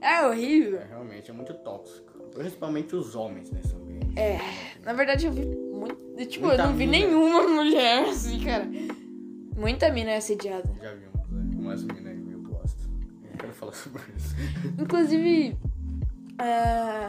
É 0.00 0.24
horrível. 0.24 0.78
É, 0.78 0.84
realmente 0.84 1.28
é 1.28 1.34
muito 1.34 1.52
tóxico. 1.54 2.12
Principalmente 2.32 2.94
os 2.94 3.16
homens 3.16 3.50
nesse 3.50 3.74
ambiente. 3.74 4.16
É, 4.16 4.38
na 4.84 4.92
verdade 4.92 5.26
eu 5.26 5.32
vi 5.32 5.44
muito. 5.44 5.96
Tipo, 6.26 6.46
Muita 6.46 6.62
eu 6.62 6.66
não 6.68 6.76
vi 6.76 6.86
mina. 6.86 7.04
nenhuma 7.08 7.42
mulher 7.48 8.04
assim, 8.04 8.38
cara. 8.44 8.68
Muita 9.56 9.90
mina 9.90 10.10
é 10.12 10.16
assediada. 10.18 10.72
Já 10.80 10.94
né? 10.94 11.08
Umas 11.58 11.82
minas 11.82 12.06
aí 12.06 12.16
meio 12.16 12.38
bosta. 12.38 12.80
Eu 13.32 13.38
quero 13.38 13.52
falar 13.54 13.72
sobre 13.72 14.02
isso. 14.16 14.36
Inclusive, 14.78 15.56
é, 16.40 17.06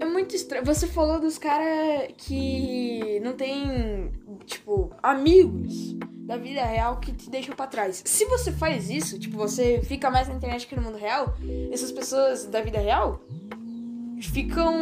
é 0.00 0.04
muito 0.04 0.34
estranho. 0.34 0.64
Você 0.64 0.86
falou 0.86 1.20
dos 1.20 1.36
caras 1.36 2.08
que 2.16 3.20
não 3.22 3.34
tem, 3.34 4.10
tipo, 4.46 4.90
amigos 5.02 5.94
da 6.26 6.36
vida 6.36 6.64
real 6.64 6.98
que 6.98 7.12
te 7.12 7.28
deixam 7.28 7.54
pra 7.54 7.66
trás. 7.66 8.02
Se 8.04 8.24
você 8.24 8.50
faz 8.50 8.88
isso, 8.88 9.18
tipo, 9.18 9.36
você 9.36 9.82
fica 9.82 10.10
mais 10.10 10.26
na 10.26 10.34
internet 10.34 10.66
que 10.66 10.74
no 10.74 10.82
mundo 10.82 10.96
real, 10.96 11.34
essas 11.70 11.92
pessoas 11.92 12.46
da 12.46 12.62
vida 12.62 12.78
real 12.78 13.20
ficam 14.22 14.74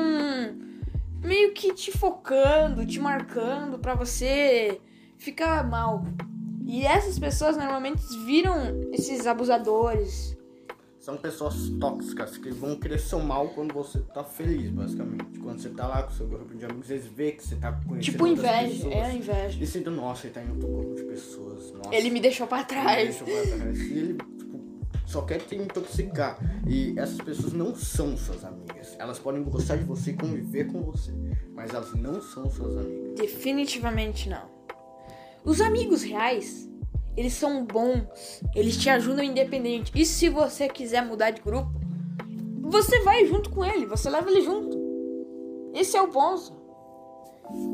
meio 1.22 1.52
que 1.52 1.74
te 1.74 1.90
focando, 1.90 2.86
te 2.86 3.00
marcando 3.00 3.78
pra 3.78 3.94
você 3.94 4.80
ficar 5.16 5.68
mal. 5.68 6.04
E 6.64 6.84
essas 6.84 7.18
pessoas 7.18 7.56
normalmente 7.56 8.02
viram 8.24 8.54
esses 8.92 9.26
abusadores. 9.26 10.37
São 11.00 11.16
pessoas 11.16 11.54
tóxicas 11.80 12.36
que 12.36 12.50
vão 12.50 12.74
querer 12.76 12.98
seu 12.98 13.20
mal 13.20 13.48
quando 13.50 13.72
você 13.72 14.00
tá 14.00 14.24
feliz, 14.24 14.68
basicamente. 14.70 15.38
Quando 15.38 15.60
você 15.60 15.70
tá 15.70 15.86
lá 15.86 16.02
com 16.02 16.10
seu 16.10 16.26
grupo 16.26 16.54
de 16.54 16.64
amigos, 16.64 16.90
eles 16.90 17.06
vê 17.06 17.32
que 17.32 17.42
você 17.46 17.54
tá 17.56 17.72
conhecendo 17.72 18.12
Tipo 18.12 18.26
inveja, 18.26 18.68
pessoas. 18.68 18.92
é 18.94 19.02
a 19.04 19.14
inveja. 19.14 19.62
E 19.62 19.66
sinto, 19.66 19.90
nossa, 19.90 20.26
ele 20.26 20.34
tá 20.34 20.42
indo 20.42 20.52
outro 20.54 20.68
grupo 20.68 20.94
de 20.96 21.02
pessoas. 21.04 21.72
Nossa, 21.72 21.94
Ele 21.94 22.10
me 22.10 22.20
deixou 22.20 22.46
pra 22.46 22.58
ele 22.58 22.66
trás. 22.66 23.08
deixou 23.16 23.26
pra 23.26 23.56
trás. 23.56 23.78
E 23.80 23.92
ele, 23.92 24.14
tipo, 24.36 24.60
só 25.06 25.22
quer 25.22 25.38
te 25.38 25.54
intoxicar. 25.54 26.36
E 26.66 26.98
essas 26.98 27.20
pessoas 27.20 27.52
não 27.52 27.74
são 27.76 28.16
suas 28.16 28.44
amigas. 28.44 28.96
Elas 28.98 29.18
podem 29.20 29.42
gostar 29.44 29.76
de 29.76 29.84
você 29.84 30.10
e 30.10 30.14
conviver 30.14 30.64
com 30.66 30.82
você. 30.82 31.12
Mas 31.54 31.72
elas 31.72 31.94
não 31.94 32.20
são 32.20 32.50
suas 32.50 32.76
amigas. 32.76 33.14
Definitivamente 33.16 34.28
não. 34.28 34.48
Os 35.44 35.60
amigos 35.60 36.02
reais, 36.02 36.67
eles 37.18 37.32
são 37.32 37.64
bons. 37.64 38.40
Eles 38.54 38.76
te 38.76 38.88
ajudam 38.88 39.24
independente. 39.24 39.90
E 39.92 40.06
se 40.06 40.28
você 40.28 40.68
quiser 40.68 41.04
mudar 41.04 41.32
de 41.32 41.42
grupo, 41.42 41.68
você 42.60 43.00
vai 43.00 43.26
junto 43.26 43.50
com 43.50 43.64
ele. 43.64 43.86
Você 43.86 44.08
leva 44.08 44.30
ele 44.30 44.40
junto. 44.40 44.78
Esse 45.74 45.96
é 45.96 46.00
o 46.02 46.06
ponto. 46.06 46.56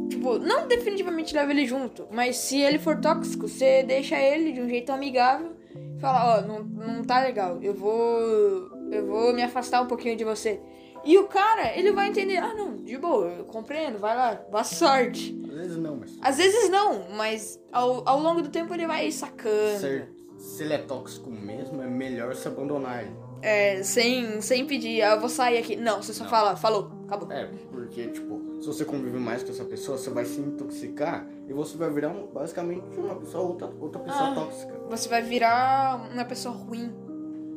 Tipo, 0.09 0.39
não 0.39 0.67
definitivamente 0.67 1.35
leva 1.35 1.51
ele 1.51 1.67
junto. 1.67 2.09
Mas 2.11 2.37
se 2.37 2.59
ele 2.59 2.79
for 2.79 2.99
tóxico, 2.99 3.47
você 3.47 3.83
deixa 3.83 4.19
ele 4.19 4.53
de 4.53 4.63
um 4.63 4.69
jeito 4.69 4.91
amigável. 4.91 5.53
e 5.95 6.01
Fala, 6.01 6.39
ó, 6.39 6.41
não, 6.41 6.65
não 6.65 7.05
tá 7.05 7.21
legal. 7.21 7.63
Eu 7.63 7.75
vou. 7.75 8.71
Eu 8.91 9.07
vou 9.07 9.35
me 9.35 9.43
afastar 9.43 9.83
um 9.83 9.87
pouquinho 9.87 10.17
de 10.17 10.25
você. 10.25 10.59
E 11.05 11.19
o 11.19 11.27
cara, 11.29 11.77
ele 11.77 11.93
vai 11.93 12.09
entender, 12.09 12.39
ah 12.39 12.55
não, 12.55 12.77
de 12.77 12.97
boa, 12.97 13.27
eu 13.29 13.45
compreendo, 13.45 13.99
vai 13.99 14.17
lá, 14.17 14.35
boa 14.51 14.65
sorte. 14.65 15.39
Às 15.49 15.55
vezes 15.55 15.77
não, 15.77 15.97
mas. 15.97 16.19
Às 16.23 16.37
vezes 16.39 16.71
não, 16.71 17.11
mas 17.11 17.61
ao, 17.73 18.03
ao 18.09 18.19
longo 18.21 18.41
do 18.43 18.49
tempo 18.49 18.73
ele 18.73 18.87
vai 18.87 19.11
sacando. 19.11 19.79
Ser, 19.81 20.11
se 20.39 20.63
ele 20.63 20.73
é 20.75 20.79
tóxico 20.79 21.31
mesmo, 21.31 21.83
é 21.83 21.87
melhor 21.87 22.35
se 22.35 22.49
abandonar 22.49 23.03
ele. 23.05 23.15
É, 23.43 23.83
sem, 23.83 24.41
sem 24.41 24.65
pedir, 24.67 25.03
ah, 25.03 25.17
eu 25.17 25.21
vou 25.21 25.29
sair 25.29 25.59
aqui. 25.59 25.77
Não, 25.77 26.03
você 26.03 26.15
só 26.15 26.25
Não. 26.25 26.31
fala, 26.31 26.57
falou, 26.57 26.91
acabou. 27.07 27.31
É, 27.31 27.45
porque, 27.71 28.07
tipo, 28.09 28.41
se 28.63 28.67
você 28.67 28.87
convive 28.87 29.19
mais 29.19 29.43
com 29.43 29.51
essa 29.51 29.65
pessoa, 29.67 29.99
você 29.99 30.09
vai 30.09 30.25
se 30.25 30.41
intoxicar 30.41 31.27
e 31.47 31.53
você 31.53 31.77
vai 31.77 31.91
virar 31.91 32.09
um- 32.09 32.27
basicamente 32.29 32.83
uma 32.99 33.15
pessoa, 33.17 33.45
outra, 33.45 33.71
outra 33.79 34.01
pessoa 34.01 34.31
Ah. 34.31 34.35
tóxica. 34.35 34.73
Você 34.89 35.09
vai 35.11 35.21
virar 35.21 36.09
uma 36.11 36.25
pessoa 36.25 36.55
ruim. 36.55 36.91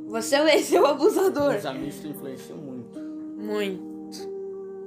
Você 0.07 0.35
é 0.35 0.55
esse 0.57 0.75
é 0.75 0.81
o 0.81 0.85
abusador. 0.85 1.55
Os 1.55 1.65
amigos 1.65 2.03
influenciam 2.03 2.57
muito. 3.37 3.87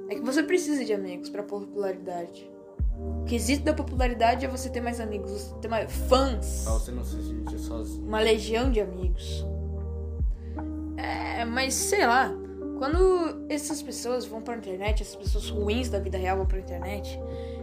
É 0.09 0.15
que 0.15 0.21
você 0.21 0.43
precisa 0.43 0.83
de 0.83 0.93
amigos 0.93 1.29
pra 1.29 1.41
popularidade. 1.41 2.51
O 2.99 3.23
quesito 3.25 3.63
da 3.63 3.73
popularidade 3.73 4.45
é 4.45 4.49
você 4.49 4.69
ter 4.69 4.81
mais 4.81 4.99
amigos, 4.99 5.31
você 5.31 5.55
ter 5.55 5.67
mais 5.67 5.91
fãs. 5.91 6.63
Pra 6.65 6.73
você 6.73 6.91
não 6.91 7.03
se 7.03 7.21
sentir 7.23 7.57
sozinho. 7.57 8.05
uma 8.05 8.19
legião 8.19 8.69
de 8.69 8.81
amigos. 8.81 9.45
É, 10.97 11.45
mas 11.45 11.73
sei 11.73 12.05
lá, 12.05 12.31
quando 12.77 13.45
essas 13.49 13.81
pessoas 13.81 14.25
vão 14.25 14.41
pra 14.41 14.57
internet, 14.57 15.01
essas 15.01 15.15
pessoas 15.15 15.49
ruins 15.49 15.89
da 15.89 15.99
vida 15.99 16.17
real 16.17 16.37
vão 16.37 16.45
pra 16.45 16.59
internet, 16.59 17.19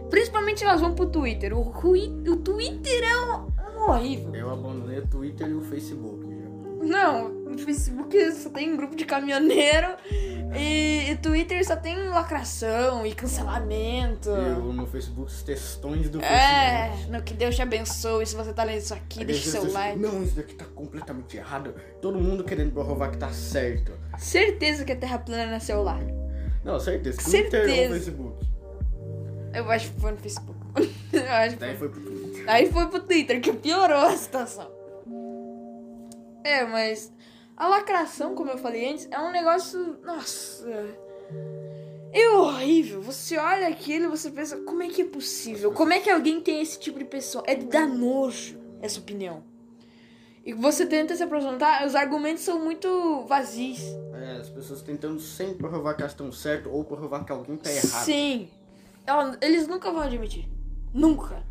principalmente 0.09 0.63
elas 0.63 0.81
vão 0.81 0.93
pro 0.93 1.05
Twitter. 1.05 1.55
O, 1.57 1.61
o 1.61 2.35
Twitter 2.37 3.03
é 3.03 3.21
um, 3.21 3.47
um 3.77 3.89
horrível. 3.91 4.35
Eu 4.35 4.49
abandonei 4.49 4.99
o 4.99 5.07
Twitter 5.07 5.47
e 5.47 5.53
o 5.53 5.61
Facebook. 5.61 6.28
Não, 6.81 7.29
no 7.29 7.57
Facebook 7.57 8.31
só 8.31 8.49
tem 8.49 8.75
grupo 8.75 8.95
de 8.95 9.05
caminhoneiro 9.05 9.87
e, 10.55 11.11
e 11.11 11.17
Twitter 11.21 11.63
só 11.65 11.75
tem 11.75 11.95
lacração 12.07 13.05
e 13.05 13.13
cancelamento. 13.13 14.29
Eu 14.29 14.71
no 14.73 14.87
Facebook 14.87 15.29
os 15.31 15.43
textões 15.43 16.09
do 16.09 16.21
É, 16.23 16.89
Facebook. 16.89 17.11
no 17.11 17.21
que 17.23 17.33
Deus 17.33 17.55
te 17.55 17.61
abençoe. 17.61 18.25
Se 18.25 18.35
você 18.35 18.53
tá 18.53 18.63
lendo 18.63 18.79
isso 18.79 18.93
aqui, 18.93 19.19
Aí 19.19 19.25
deixa 19.25 19.51
seu 19.51 19.71
like. 19.71 19.99
Não, 19.99 20.23
isso 20.23 20.35
daqui 20.35 20.55
tá 20.55 20.65
completamente 20.73 21.35
errado. 21.37 21.73
Todo 22.01 22.19
mundo 22.19 22.43
querendo 22.43 22.71
provar 22.71 23.11
que 23.11 23.17
tá 23.17 23.29
certo. 23.31 23.91
Certeza 24.17 24.85
que 24.85 24.91
a 24.91 24.95
Terra 24.95 25.19
plana 25.19 25.55
é 25.55 25.59
celular. 25.59 25.99
Não, 26.63 26.79
certeza. 26.79 27.21
Twitter 27.21 27.61
ou 27.61 27.67
Certeza. 27.67 27.93
Facebook. 27.95 28.47
Eu 29.53 29.69
acho 29.71 29.91
que 29.91 29.99
foi 29.99 30.11
no 30.11 30.17
Facebook. 30.17 30.59
Eu 31.11 31.31
acho 31.31 31.55
Daí 31.57 31.75
foi. 31.75 31.89
foi 31.89 31.89
pro 31.89 32.11
Twitter. 32.11 32.43
Aí 32.47 32.71
foi 32.71 32.87
pro 32.87 32.99
Twitter, 33.01 33.41
que 33.41 33.51
piorou 33.53 33.97
a 33.97 34.15
situação. 34.15 34.78
É, 36.43 36.65
mas 36.65 37.11
a 37.55 37.67
lacração, 37.67 38.35
como 38.35 38.51
eu 38.51 38.57
falei 38.57 38.91
antes, 38.91 39.07
é 39.11 39.19
um 39.19 39.31
negócio. 39.31 39.99
Nossa. 40.03 40.67
É 42.11 42.29
horrível. 42.29 43.01
Você 43.01 43.37
olha 43.37 43.67
aquilo 43.67 44.05
e 44.05 44.07
você 44.07 44.31
pensa, 44.31 44.57
como 44.57 44.81
é 44.81 44.87
que 44.87 45.01
é 45.01 45.05
possível? 45.05 45.71
Como 45.71 45.93
é 45.93 45.99
que 45.99 46.09
alguém 46.09 46.41
tem 46.41 46.61
esse 46.61 46.79
tipo 46.79 46.97
de 46.97 47.05
pessoa? 47.05 47.43
É 47.45 47.55
de 47.55 47.65
dar 47.65 47.87
nojo 47.87 48.57
essa 48.81 48.99
opinião. 48.99 49.43
E 50.43 50.53
você 50.53 50.85
tenta 50.85 51.15
se 51.15 51.21
apresentar, 51.21 51.85
os 51.85 51.93
argumentos 51.93 52.43
são 52.43 52.63
muito 52.63 53.25
vazios. 53.27 53.81
É, 54.13 54.37
as 54.37 54.49
pessoas 54.49 54.81
tentando 54.81 55.19
sempre 55.19 55.67
provar 55.67 55.93
que 55.93 56.01
elas 56.01 56.13
estão 56.13 56.31
certo 56.31 56.71
ou 56.71 56.83
provar 56.83 57.23
que 57.25 57.31
alguém 57.31 57.57
tá 57.57 57.69
errado. 57.69 58.05
Sim. 58.05 58.49
Eles 59.41 59.67
nunca 59.67 59.91
vão 59.91 60.01
admitir. 60.01 60.47
Nunca. 60.93 61.43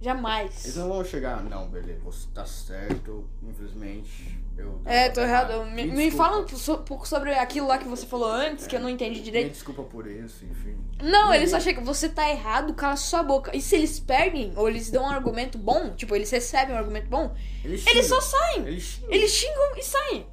Jamais. 0.00 0.64
Eles 0.64 0.76
não 0.76 0.88
vão 0.88 1.04
chegar, 1.04 1.42
não, 1.42 1.68
beleza, 1.68 1.98
você 2.04 2.28
tá 2.32 2.44
certo, 2.46 3.28
infelizmente. 3.42 4.38
Eu 4.56 4.80
É, 4.84 5.08
tô 5.08 5.20
errado. 5.20 5.64
Me, 5.66 5.84
me 5.86 6.04
desculpa. 6.06 6.16
fala 6.24 6.40
um 6.40 6.78
pouco 6.84 7.06
sobre 7.06 7.32
aquilo 7.34 7.66
lá 7.66 7.78
que 7.78 7.86
você 7.88 8.06
falou 8.06 8.28
antes, 8.30 8.66
que 8.66 8.76
eu 8.76 8.80
não 8.80 8.88
entendi 8.88 9.18
Me 9.18 9.24
direito. 9.24 9.52
desculpa 9.52 9.82
por 9.82 10.06
isso, 10.06 10.44
enfim. 10.44 10.76
Não, 11.02 11.32
eles 11.34 11.50
só 11.50 11.58
chegam, 11.60 11.84
você 11.84 12.08
tá 12.08 12.28
errado, 12.30 12.74
cala 12.74 12.96
sua 12.96 13.22
boca. 13.22 13.56
E 13.56 13.60
se 13.60 13.74
eles 13.76 13.98
perdem, 14.00 14.52
ou 14.56 14.68
eles 14.68 14.90
dão 14.90 15.04
um 15.04 15.08
argumento 15.08 15.58
bom, 15.58 15.90
tipo, 15.94 16.14
eles 16.14 16.30
recebem 16.30 16.74
um 16.74 16.78
argumento 16.78 17.08
bom, 17.08 17.34
Eles, 17.64 17.86
eles 17.86 18.06
só 18.06 18.20
saem. 18.20 18.66
Eles 18.66 18.82
xingam. 18.82 19.10
Eles 19.12 19.30
xingam 19.32 19.76
e 19.76 19.82
saem. 19.82 20.26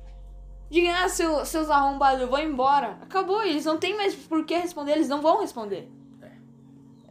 Digam, 0.69 0.93
ah, 0.95 1.09
seu, 1.09 1.45
seus 1.45 1.69
arrombados, 1.69 2.21
eu 2.21 2.27
vou 2.27 2.39
embora. 2.39 2.97
Acabou, 3.01 3.43
eles 3.43 3.65
não 3.65 3.77
tem 3.77 3.95
mais 3.95 4.13
por 4.15 4.43
que 4.45 4.55
responder, 4.57 4.93
eles 4.93 5.07
não 5.07 5.21
vão 5.21 5.41
responder. 5.41 5.87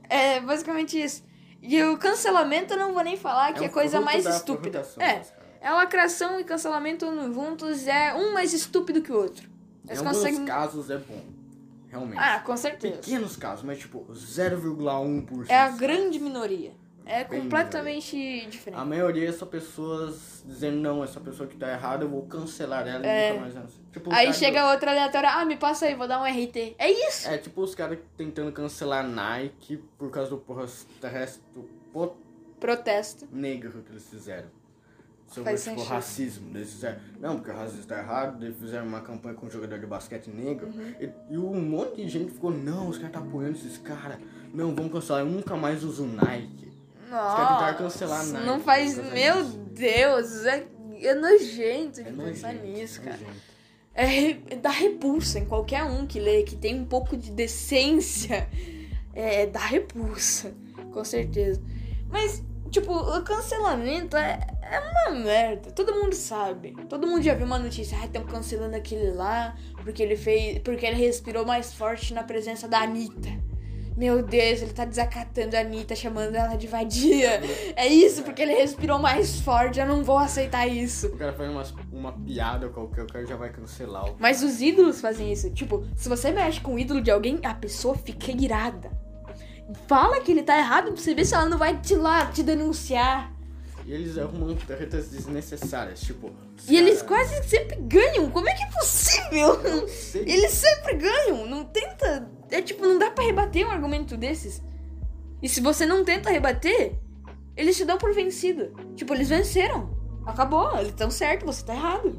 É 0.08 0.40
basicamente 0.40 1.00
isso. 1.00 1.25
E 1.66 1.83
o 1.83 1.97
cancelamento 1.97 2.75
eu 2.75 2.78
não 2.78 2.92
vou 2.92 3.02
nem 3.02 3.16
falar 3.16 3.54
que 3.54 3.61
é, 3.61 3.62
um 3.62 3.66
a 3.66 3.71
coisa 3.71 4.00
mais 4.00 4.25
da 4.25 4.30
estúpida. 4.30 4.87
É. 4.99 5.23
É 5.62 5.71
lacração 5.71 6.38
e 6.38 6.44
cancelamento 6.44 7.06
juntos 7.33 7.87
é 7.87 8.12
um 8.14 8.35
mais 8.35 8.52
estúpido 8.52 9.00
que 9.00 9.11
o 9.11 9.16
outro. 9.16 9.49
Em 9.85 9.88
Eles 9.88 9.99
alguns 9.99 10.18
conseguem. 10.18 10.44
casos 10.44 10.90
é 10.90 10.99
bom. 10.99 11.23
Realmente. 11.88 12.18
Ah, 12.18 12.40
com 12.40 12.54
certeza. 12.54 12.97
Pequenos 12.99 13.37
casos, 13.37 13.64
mas 13.64 13.78
tipo 13.78 14.04
0,1%. 14.12 15.47
É 15.49 15.59
a 15.59 15.71
grande 15.71 16.18
minoria. 16.18 16.73
É 17.06 17.23
Bem 17.25 17.42
completamente 17.42 18.16
A 18.46 18.49
diferente. 18.49 18.84
maioria 18.87 19.30
são 19.32 19.46
pessoas 19.46 20.42
dizendo, 20.46 20.78
não, 20.78 21.04
essa 21.04 21.20
pessoa 21.20 21.46
que 21.49 21.56
tá 21.56 21.70
errada, 21.70 22.04
eu 22.04 22.08
vou 22.08 22.23
cancelar 22.26 22.87
ela 22.88 23.06
É. 23.06 23.30
e 23.30 23.38
nunca 23.38 23.40
mais. 23.61 23.75
Tipo, 23.92 24.11
os 24.11 24.16
Aí 24.16 24.32
chega 24.32 24.70
outra 24.70 24.90
aleatória, 24.90 25.28
ah, 25.30 25.44
me 25.44 25.56
passa 25.56 25.87
aí, 25.87 25.94
vou 25.94 26.08
dar 26.08 26.20
um 26.20 26.25
RT. 26.25 26.75
É 26.78 26.90
isso. 26.90 27.28
É 27.28 27.37
tipo 27.38 27.61
os 27.62 27.75
caras 27.75 27.99
tentando 28.16 28.50
cancelar 28.52 29.06
Nike 29.06 29.76
por 29.99 30.11
causa 30.11 30.30
do 30.30 30.38
protesto 30.38 31.42
po- 31.92 32.16
Protesto. 32.58 33.28
negro 33.30 33.82
que 33.82 33.92
eles 33.92 34.08
fizeram. 34.08 34.49
Sobre 35.26 35.50
Faz 35.50 35.64
tipo, 35.64 35.76
sentido. 35.76 35.90
racismo. 35.92 36.50
Eles 36.56 36.70
fizeram, 36.73 36.99
não, 37.20 37.37
porque 37.37 37.50
o 37.50 37.54
racismo 37.54 37.84
tá 37.87 37.99
errado, 37.99 38.44
eles 38.44 38.56
fizeram 38.58 38.87
uma 38.87 39.00
campanha 39.00 39.34
com 39.34 39.46
um 39.46 39.50
jogador 39.50 39.78
de 39.78 39.87
basquete 39.87 40.28
negro. 40.28 40.68
Uhum. 40.68 40.94
E, 41.00 41.11
e 41.34 41.38
um 41.38 41.61
monte 41.61 41.96
de 41.96 42.08
gente 42.08 42.32
ficou, 42.32 42.50
não, 42.50 42.88
os 42.88 42.96
caras 42.99 43.12
tá 43.12 43.18
apoiando 43.18 43.56
esses 43.58 43.76
caras. 43.78 44.18
Não, 44.52 44.75
vamos 44.75 44.92
cancelar, 44.92 45.23
eu 45.23 45.26
nunca 45.26 45.56
mais 45.56 45.82
uso 45.82 46.04
Nike. 46.06 46.73
Nossa, 47.14 47.75
cancelar 47.75 48.21
a 48.21 48.25
Nike 48.25 48.47
não 48.47 48.61
faz. 48.61 48.97
Meu 49.12 49.42
disso. 49.44 49.59
Deus, 49.73 50.44
é, 50.44 50.66
é 51.02 51.14
nojento 51.14 52.02
de 52.02 52.09
É 52.09 52.12
pensar 52.12 52.52
nojento, 52.54 52.66
nisso, 52.66 53.00
cara. 53.02 53.16
nojento. 53.18 53.54
É, 53.94 54.04
re- 54.04 54.42
dá 54.61 54.71
repulsa 54.71 55.38
em 55.38 55.44
qualquer 55.44 55.85
um 55.85 56.06
que 56.06 56.18
lê, 56.18 56.42
que 56.42 56.56
tem 56.56 56.80
um 56.80 56.85
pouco 56.85 57.16
de 57.16 57.30
decência. 57.30 58.49
É, 59.14 59.47
dá 59.47 59.61
repulsa, 59.61 60.52
com 60.92 61.04
certeza. 61.04 61.62
Mas, 62.11 62.42
tipo, 62.71 62.92
o 62.92 63.23
cancelamento 63.23 64.16
é, 64.16 64.40
é 64.62 64.80
uma 64.80 65.16
merda. 65.21 65.71
Todo 65.71 65.94
mundo 65.94 66.14
sabe. 66.16 66.75
Todo 66.88 67.06
mundo 67.06 67.23
já 67.23 67.35
viu 67.35 67.47
uma 67.47 67.59
notícia. 67.61 67.97
Ah, 68.02 68.06
estão 68.06 68.25
cancelando 68.25 68.75
aquele 68.75 69.12
lá 69.12 69.54
porque 69.85 70.02
ele 70.02 70.16
fez. 70.16 70.59
Porque 70.59 70.85
ele 70.85 70.97
respirou 70.97 71.47
mais 71.47 71.73
forte 71.73 72.12
na 72.12 72.25
presença 72.25 72.66
da 72.66 72.80
Anitta. 72.80 73.30
Meu 73.96 74.22
Deus, 74.22 74.60
ele 74.60 74.72
tá 74.72 74.84
desacatando 74.84 75.56
a 75.56 75.60
Anitta, 75.60 75.94
chamando 75.94 76.34
ela 76.34 76.56
de 76.56 76.66
vadia. 76.66 77.40
É 77.76 77.86
isso, 77.86 78.22
porque 78.22 78.42
ele 78.42 78.54
respirou 78.54 78.98
mais 78.98 79.38
forte, 79.40 79.78
eu 79.78 79.86
não 79.86 80.02
vou 80.02 80.18
aceitar 80.18 80.66
isso. 80.66 81.06
O 81.06 81.16
cara 81.16 81.32
faz 81.32 81.48
uma, 81.50 81.62
uma 81.92 82.12
piada 82.12 82.68
qualquer, 82.68 83.02
o 83.04 83.06
cara 83.06 83.24
já 83.24 83.36
vai 83.36 83.50
cancelar. 83.50 84.06
o- 84.10 84.16
Mas 84.18 84.42
os 84.42 84.60
ídolos 84.60 85.00
fazem 85.00 85.32
isso. 85.32 85.48
Tipo, 85.50 85.84
se 85.96 86.08
você 86.08 86.32
mexe 86.32 86.60
com 86.60 86.74
o 86.74 86.78
ídolo 86.78 87.00
de 87.00 87.10
alguém, 87.10 87.38
a 87.44 87.54
pessoa 87.54 87.94
fica 87.96 88.32
irada. 88.32 88.90
Fala 89.86 90.20
que 90.20 90.30
ele 90.32 90.42
tá 90.42 90.58
errado 90.58 90.92
pra 90.92 90.96
você 91.00 91.14
ver 91.14 91.24
se 91.24 91.34
ela 91.34 91.48
não 91.48 91.56
vai 91.56 91.80
te 91.80 91.94
lá 91.94 92.26
te 92.26 92.42
denunciar. 92.42 93.32
E 93.86 93.92
eles 93.92 94.16
arrumam 94.16 94.54
tretas 94.56 95.08
desnecessárias, 95.08 96.00
tipo. 96.00 96.30
E 96.66 96.76
eles 96.76 97.02
quase 97.02 97.42
sempre 97.44 97.76
ganham. 97.76 98.30
Como 98.30 98.48
é 98.48 98.54
que 98.54 98.62
é 98.62 98.66
possível? 98.70 99.86
Sei. 99.88 100.22
Eles 100.26 100.52
sempre 100.52 100.94
ganham. 100.94 101.46
Não 101.46 101.64
tenta. 101.64 102.26
É 102.54 102.62
tipo, 102.62 102.82
não 102.87 102.99
dá 102.99 103.11
pra 103.11 103.25
rebater 103.25 103.66
um 103.66 103.70
argumento 103.70 104.16
desses. 104.16 104.62
E 105.42 105.49
se 105.49 105.61
você 105.61 105.84
não 105.84 106.04
tenta 106.04 106.30
rebater, 106.30 106.96
eles 107.56 107.76
te 107.76 107.84
dão 107.84 107.99
por 107.99 108.14
vencido. 108.14 108.73
Tipo, 108.94 109.12
eles 109.12 109.28
venceram. 109.28 109.90
Acabou, 110.25 110.73
eles 110.76 110.88
estão 110.88 111.11
certos, 111.11 111.44
você 111.56 111.64
tá 111.64 111.75
errado. 111.75 112.16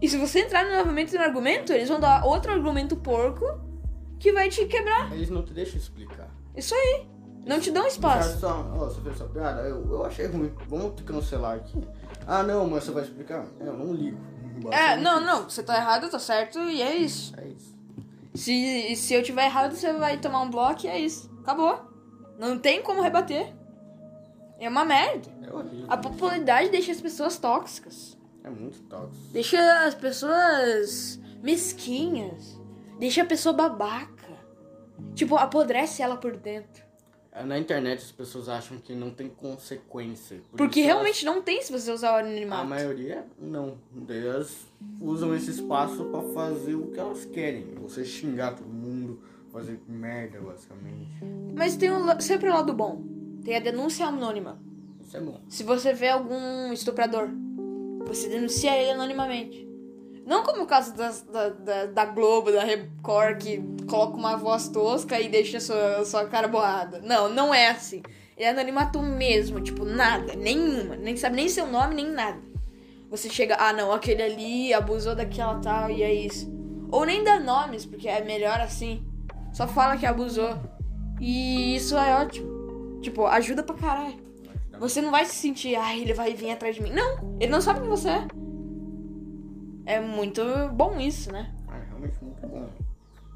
E 0.00 0.08
se 0.08 0.16
você 0.16 0.40
entrar 0.40 0.64
novamente 0.64 1.14
no 1.14 1.22
argumento, 1.22 1.70
eles 1.70 1.88
vão 1.88 2.00
dar 2.00 2.24
outro 2.24 2.50
argumento 2.50 2.96
porco 2.96 3.44
que 4.18 4.32
vai 4.32 4.48
te 4.48 4.64
quebrar. 4.64 5.12
Eles 5.12 5.28
não 5.28 5.42
te 5.42 5.52
deixam 5.52 5.76
explicar. 5.78 6.30
Isso 6.56 6.74
aí. 6.74 7.06
Não 7.44 7.60
te 7.60 7.70
dão 7.70 7.86
espaço. 7.86 8.40
só, 8.40 8.72
ó, 8.74 8.86
você 8.86 9.00
fez 9.02 9.14
essa 9.14 9.24
piada, 9.26 9.60
eu, 9.62 9.86
eu 9.88 10.04
achei 10.04 10.26
ruim. 10.26 10.52
Vamos 10.66 10.96
te 10.96 11.04
cancelar 11.04 11.56
aqui. 11.56 11.80
Ah, 12.26 12.42
não, 12.42 12.66
mas 12.66 12.84
você 12.84 12.90
vai 12.90 13.04
explicar? 13.04 13.46
Eu 13.60 13.74
não 13.74 13.92
ligo. 13.92 14.18
É, 14.72 14.96
não, 14.96 15.20
não, 15.20 15.48
você 15.48 15.62
tá 15.62 15.76
errado, 15.76 16.10
tô 16.10 16.18
certo, 16.18 16.58
e 16.58 16.82
é 16.82 16.96
isso. 16.96 17.32
É 17.38 17.46
isso. 17.46 17.75
Se, 18.36 18.94
se 18.96 19.14
eu 19.14 19.22
tiver 19.22 19.46
errado, 19.46 19.74
você 19.74 19.92
vai 19.94 20.18
tomar 20.18 20.42
um 20.42 20.50
bloco 20.50 20.84
e 20.86 20.88
é 20.88 20.98
isso. 20.98 21.30
Acabou. 21.40 21.80
Não 22.38 22.58
tem 22.58 22.82
como 22.82 23.00
rebater. 23.02 23.54
É 24.58 24.68
uma 24.68 24.84
merda. 24.84 25.28
É 25.42 25.52
horrível. 25.52 25.86
A 25.88 25.96
popularidade 25.96 26.68
deixa 26.70 26.92
as 26.92 27.00
pessoas 27.00 27.38
tóxicas. 27.38 28.16
É 28.44 28.50
muito 28.50 28.80
tóxico. 28.82 29.28
Deixa 29.32 29.84
as 29.86 29.94
pessoas 29.94 31.20
mesquinhas. 31.42 32.58
Deixa 32.98 33.22
a 33.22 33.26
pessoa 33.26 33.52
babaca. 33.52 34.26
Tipo, 35.14 35.36
apodrece 35.36 36.02
ela 36.02 36.16
por 36.16 36.36
dentro. 36.36 36.84
É, 37.32 37.42
Na 37.44 37.58
internet 37.58 37.98
as 38.02 38.12
pessoas 38.12 38.48
acham 38.48 38.78
que 38.78 38.94
não 38.94 39.10
tem 39.10 39.28
consequência. 39.28 40.38
por 40.50 40.56
Porque 40.56 40.80
isso 40.80 40.88
elas- 40.88 41.02
realmente 41.02 41.24
não 41.26 41.42
tem 41.42 41.60
se 41.62 41.70
você 41.70 41.90
usar 41.92 42.12
o 42.12 42.16
A 42.16 42.18
anonimato. 42.20 42.66
maioria 42.66 43.26
não. 43.38 43.76
Elas 44.08 44.65
usam 45.00 45.34
esse 45.34 45.50
espaço 45.50 46.04
pra 46.06 46.22
fazer 46.22 46.74
o 46.74 46.88
que 46.90 46.98
elas 46.98 47.24
querem. 47.24 47.74
Você 47.82 48.04
xingar 48.04 48.54
todo 48.54 48.68
mundo, 48.68 49.20
fazer 49.52 49.80
merda, 49.88 50.40
basicamente. 50.40 51.10
Mas 51.54 51.76
tem 51.76 51.90
um 51.92 52.20
sempre 52.20 52.48
o 52.48 52.52
lado 52.52 52.72
bom. 52.72 53.02
Tem 53.44 53.56
a 53.56 53.60
denúncia 53.60 54.06
anônima. 54.06 54.58
Isso 55.00 55.16
é 55.16 55.20
bom. 55.20 55.40
Se 55.48 55.62
você 55.62 55.92
vê 55.92 56.08
algum 56.08 56.72
estuprador, 56.72 57.28
você 58.06 58.28
denuncia 58.28 58.76
ele 58.76 58.90
anonimamente. 58.90 59.64
Não 60.26 60.42
como 60.42 60.64
o 60.64 60.66
caso 60.66 60.92
das- 60.96 61.22
da, 61.22 61.50
da, 61.50 61.86
da 61.86 62.04
Globo, 62.06 62.50
da 62.50 62.64
Record, 62.64 63.38
que 63.40 63.62
coloca 63.86 64.16
uma 64.16 64.36
voz 64.36 64.68
tosca 64.68 65.20
e 65.20 65.28
deixa 65.28 65.60
sua, 65.60 66.04
sua 66.04 66.26
cara 66.26 66.48
borrada. 66.48 67.00
Não, 67.04 67.28
não 67.28 67.54
é 67.54 67.68
assim. 67.70 68.02
É 68.36 68.48
anonimato 68.50 69.00
mesmo, 69.00 69.60
tipo, 69.60 69.84
nada, 69.84 70.34
nenhuma. 70.34 70.96
Nem 70.96 71.16
sabe 71.16 71.36
nem 71.36 71.48
seu 71.48 71.66
nome, 71.68 71.94
nem 71.94 72.10
nada. 72.10 72.38
Você 73.10 73.28
chega, 73.30 73.56
ah 73.58 73.72
não, 73.72 73.92
aquele 73.92 74.22
ali 74.22 74.74
abusou 74.74 75.14
daquela 75.14 75.58
tal 75.60 75.90
e 75.90 76.02
é 76.02 76.12
isso. 76.12 76.52
Ou 76.90 77.04
nem 77.04 77.22
dá 77.22 77.38
nomes, 77.38 77.86
porque 77.86 78.08
é 78.08 78.24
melhor 78.24 78.60
assim. 78.60 79.06
Só 79.52 79.66
fala 79.66 79.96
que 79.96 80.06
abusou. 80.06 80.56
E 81.20 81.76
isso 81.76 81.96
é 81.96 82.20
ótimo. 82.20 83.00
Tipo, 83.00 83.26
ajuda 83.26 83.62
pra 83.62 83.74
caralho. 83.76 84.26
Você 84.78 85.00
não 85.00 85.10
vai 85.10 85.24
se 85.24 85.34
sentir, 85.34 85.74
ai, 85.74 86.00
ele 86.00 86.12
vai 86.12 86.34
vir 86.34 86.50
atrás 86.50 86.74
de 86.74 86.82
mim. 86.82 86.92
Não, 86.92 87.36
ele 87.40 87.50
não 87.50 87.60
sabe 87.60 87.80
quem 87.80 87.88
você 87.88 88.08
é. 88.10 88.26
É 89.86 90.00
muito 90.00 90.42
bom 90.74 90.98
isso, 90.98 91.32
né? 91.32 91.54
É 91.68 91.88
realmente 91.88 92.16
muito 92.22 92.46
bom. 92.46 92.68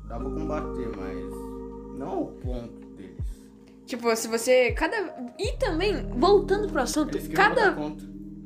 Dá 0.06 0.18
pra 0.18 0.28
combater, 0.28 0.88
mas 0.96 1.96
não 1.96 2.08
ao 2.08 2.26
ponto 2.26 2.86
deles. 2.96 3.48
Tipo, 3.86 4.14
se 4.16 4.28
você. 4.28 4.72
Cada. 4.72 4.96
E 5.38 5.52
também, 5.56 6.08
voltando 6.18 6.68
pro 6.68 6.82
assunto, 6.82 7.16
Eles 7.16 7.28
cada. 7.28 7.76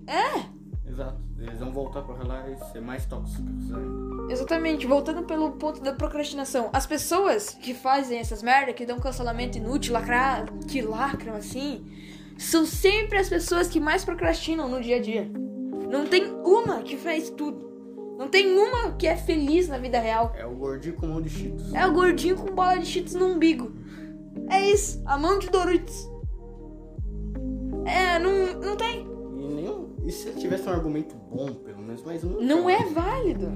É! 0.06 0.54
Exato. 0.88 1.23
Eles 1.38 1.58
vão 1.58 1.72
voltar 1.72 2.02
pra 2.02 2.24
lá 2.24 2.48
e 2.48 2.56
ser 2.72 2.80
mais 2.80 3.04
tóxicos 3.06 3.72
ainda. 3.72 4.32
Exatamente, 4.32 4.86
voltando 4.86 5.24
pelo 5.24 5.52
ponto 5.52 5.82
da 5.82 5.92
procrastinação. 5.92 6.70
As 6.72 6.86
pessoas 6.86 7.50
que 7.50 7.74
fazem 7.74 8.18
essas 8.18 8.42
merda, 8.42 8.72
que 8.72 8.86
dão 8.86 8.98
cancelamento 8.98 9.58
inútil, 9.58 9.92
lacrar, 9.92 10.46
que 10.68 10.80
lacram 10.80 11.34
assim, 11.34 11.84
são 12.38 12.64
sempre 12.64 13.18
as 13.18 13.28
pessoas 13.28 13.68
que 13.68 13.78
mais 13.78 14.04
procrastinam 14.04 14.68
no 14.68 14.80
dia 14.80 14.96
a 14.96 15.00
dia. 15.00 15.30
Não 15.90 16.06
tem 16.06 16.24
uma 16.44 16.82
que 16.82 16.96
faz 16.96 17.30
tudo. 17.30 17.64
Não 18.18 18.28
tem 18.28 18.56
uma 18.56 18.92
que 18.92 19.06
é 19.06 19.16
feliz 19.16 19.68
na 19.68 19.76
vida 19.76 19.98
real. 19.98 20.32
É 20.36 20.46
o 20.46 20.54
gordinho 20.54 20.94
com 20.94 21.06
mão 21.06 21.20
de 21.20 21.28
cheetos. 21.28 21.74
É 21.74 21.86
o 21.86 21.92
gordinho 21.92 22.36
com 22.36 22.54
bola 22.54 22.78
de 22.78 22.86
cheetos 22.86 23.14
no 23.14 23.26
umbigo. 23.26 23.72
É 24.50 24.70
isso, 24.70 25.02
a 25.04 25.18
mão 25.18 25.38
de 25.38 25.50
Doritos. 25.50 26.10
É, 27.84 28.18
não, 28.18 28.60
não 28.60 28.76
tem. 28.76 29.06
E 29.36 29.54
nenhum. 29.54 29.93
E 30.06 30.12
se 30.12 30.30
tivesse 30.32 30.68
um 30.68 30.72
argumento 30.72 31.14
bom, 31.14 31.52
pelo 31.54 31.78
menos, 31.78 32.02
mas 32.04 32.22
não. 32.22 32.40
Não 32.40 32.70
é 32.70 32.84
válido. 32.84 33.50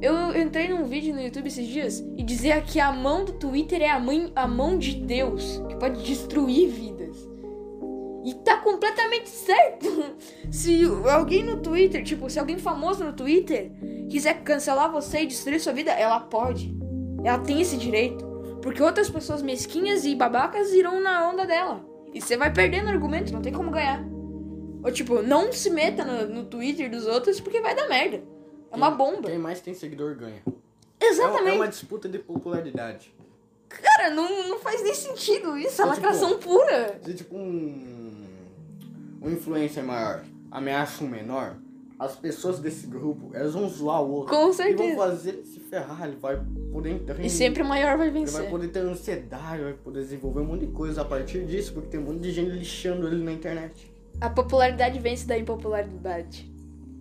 Eu 0.00 0.34
entrei 0.40 0.68
num 0.68 0.84
vídeo 0.84 1.14
no 1.14 1.20
YouTube 1.20 1.48
esses 1.48 1.66
dias 1.66 2.02
e 2.16 2.22
dizia 2.22 2.60
que 2.62 2.80
a 2.80 2.90
mão 2.90 3.24
do 3.24 3.32
Twitter 3.32 3.82
é 3.82 3.90
a, 3.90 4.00
mãe, 4.00 4.32
a 4.34 4.48
mão 4.48 4.78
de 4.78 4.94
Deus, 4.94 5.62
que 5.68 5.76
pode 5.76 6.02
destruir 6.02 6.68
vidas. 6.68 7.28
E 8.24 8.34
tá 8.34 8.58
completamente 8.58 9.28
certo. 9.28 9.86
Se 10.50 10.84
alguém 11.10 11.44
no 11.44 11.58
Twitter, 11.58 12.02
tipo, 12.02 12.28
se 12.28 12.38
alguém 12.38 12.58
famoso 12.58 13.04
no 13.04 13.12
Twitter 13.12 13.72
quiser 14.10 14.42
cancelar 14.42 14.90
você 14.90 15.22
e 15.22 15.26
destruir 15.26 15.60
sua 15.60 15.72
vida, 15.72 15.90
ela 15.92 16.20
pode. 16.20 16.74
Ela 17.24 17.38
tem 17.38 17.60
esse 17.60 17.76
direito. 17.76 18.26
Porque 18.60 18.82
outras 18.82 19.08
pessoas 19.08 19.42
mesquinhas 19.42 20.04
e 20.04 20.14
babacas 20.14 20.72
irão 20.72 21.00
na 21.00 21.30
onda 21.30 21.46
dela. 21.46 21.84
E 22.12 22.20
você 22.20 22.36
vai 22.36 22.52
perdendo 22.52 22.88
argumento, 22.88 23.32
não 23.32 23.40
tem 23.40 23.52
como 23.52 23.70
ganhar. 23.70 24.04
Ou 24.82 24.90
tipo, 24.92 25.22
não 25.22 25.52
se 25.52 25.70
meta 25.70 26.04
no, 26.04 26.34
no 26.34 26.44
Twitter 26.44 26.90
dos 26.90 27.06
outros 27.06 27.40
porque 27.40 27.60
vai 27.60 27.74
dar 27.74 27.88
merda. 27.88 28.22
É 28.72 28.76
uma 28.76 28.90
bomba. 28.90 29.28
Quem 29.28 29.38
mais 29.38 29.60
tem 29.60 29.74
seguidor 29.74 30.14
ganha. 30.16 30.42
É, 30.98 31.06
Exatamente. 31.06 31.48
é 31.50 31.56
uma 31.56 31.68
disputa 31.68 32.08
de 32.08 32.18
popularidade. 32.18 33.12
Cara, 33.68 34.10
não, 34.10 34.48
não 34.48 34.58
faz 34.58 34.82
nem 34.82 34.94
sentido 34.94 35.56
isso. 35.56 35.80
É 35.82 35.84
É 35.84 35.88
tipo- 35.88 36.02
lacração 36.02 36.38
pura. 36.38 36.98
Se 37.02 37.14
tipo 37.14 37.36
um. 37.36 38.26
Um 39.22 39.30
influencer 39.30 39.84
maior 39.84 40.24
ameaça 40.50 41.04
um 41.04 41.08
menor, 41.08 41.56
as 41.98 42.16
pessoas 42.16 42.58
desse 42.58 42.86
grupo, 42.86 43.30
elas 43.34 43.52
vão 43.52 43.68
zoar 43.68 44.02
o 44.02 44.10
outro. 44.12 44.34
Com 44.34 44.48
E 44.50 44.54
certeza. 44.54 44.82
vão 44.82 44.96
fazer 44.96 45.42
se 45.44 45.60
ferrar, 45.60 46.08
ele 46.08 46.16
vai 46.16 46.40
poder 46.72 46.90
entrar 46.90 47.20
em- 47.20 47.26
E 47.26 47.30
sempre 47.30 47.62
o 47.62 47.66
maior 47.66 47.98
vai 47.98 48.06
Ele 48.08 48.14
vai 48.18 48.24
vencer. 48.24 48.48
poder 48.50 48.68
ter 48.68 48.78
ansiedade, 48.80 49.62
vai 49.62 49.74
poder 49.74 50.00
desenvolver 50.00 50.40
um 50.40 50.44
monte 50.46 50.66
de 50.66 50.72
coisa 50.72 51.02
a 51.02 51.04
partir 51.04 51.44
disso, 51.44 51.72
porque 51.74 51.88
tem 51.90 52.00
um 52.00 52.04
monte 52.04 52.20
de 52.20 52.32
gente 52.32 52.50
lixando 52.50 53.06
ele 53.06 53.22
na 53.22 53.32
internet. 53.32 53.89
A 54.20 54.28
popularidade 54.28 54.98
vence 54.98 55.26
da 55.26 55.38
impopularidade. 55.38 56.50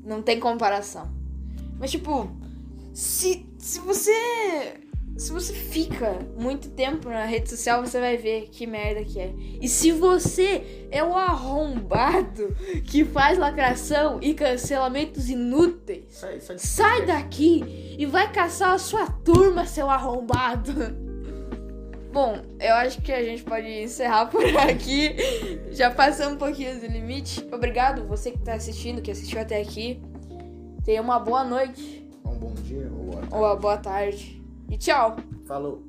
Não 0.03 0.21
tem 0.21 0.39
comparação. 0.39 1.09
Mas 1.77 1.91
tipo, 1.91 2.29
se, 2.93 3.45
se 3.57 3.79
você. 3.79 4.13
Se 5.17 5.33
você 5.33 5.51
fica 5.51 6.17
muito 6.37 6.69
tempo 6.69 7.09
na 7.09 7.25
rede 7.25 7.49
social, 7.49 7.85
você 7.85 7.99
vai 7.99 8.15
ver 8.15 8.47
que 8.49 8.65
merda 8.65 9.03
que 9.03 9.19
é. 9.19 9.33
E 9.61 9.67
se 9.67 9.91
você 9.91 10.87
é 10.89 11.03
o 11.03 11.13
arrombado 11.13 12.55
que 12.85 13.03
faz 13.03 13.37
lacração 13.37 14.19
e 14.21 14.33
cancelamentos 14.33 15.29
inúteis, 15.29 16.05
Sai, 16.09 16.39
sai, 16.39 16.57
sai 16.57 17.05
daqui 17.05 17.97
e 17.99 18.05
vai 18.05 18.31
caçar 18.31 18.71
a 18.71 18.77
sua 18.77 19.07
turma, 19.07 19.65
seu 19.65 19.89
arrombado. 19.89 21.08
Bom, 22.11 22.41
eu 22.59 22.73
acho 22.75 23.01
que 23.01 23.11
a 23.11 23.23
gente 23.23 23.43
pode 23.43 23.67
encerrar 23.67 24.25
por 24.27 24.43
aqui. 24.57 25.15
Já 25.71 25.91
passamos 25.91 26.33
um 26.33 26.37
pouquinho 26.37 26.79
do 26.79 26.87
limite. 26.87 27.45
Obrigado 27.51 28.05
você 28.05 28.31
que 28.31 28.39
tá 28.39 28.53
assistindo, 28.53 29.01
que 29.01 29.11
assistiu 29.11 29.39
até 29.39 29.61
aqui. 29.61 30.01
Tenha 30.83 31.01
uma 31.01 31.19
boa 31.19 31.43
noite 31.43 32.09
Um 32.25 32.35
bom 32.39 32.53
dia 32.53 32.89
ou 32.91 33.05
boa 33.05 33.21
ou 33.31 33.39
uma 33.39 33.55
boa 33.55 33.77
tarde. 33.77 34.41
E 34.69 34.77
tchau! 34.77 35.17
Falou. 35.45 35.88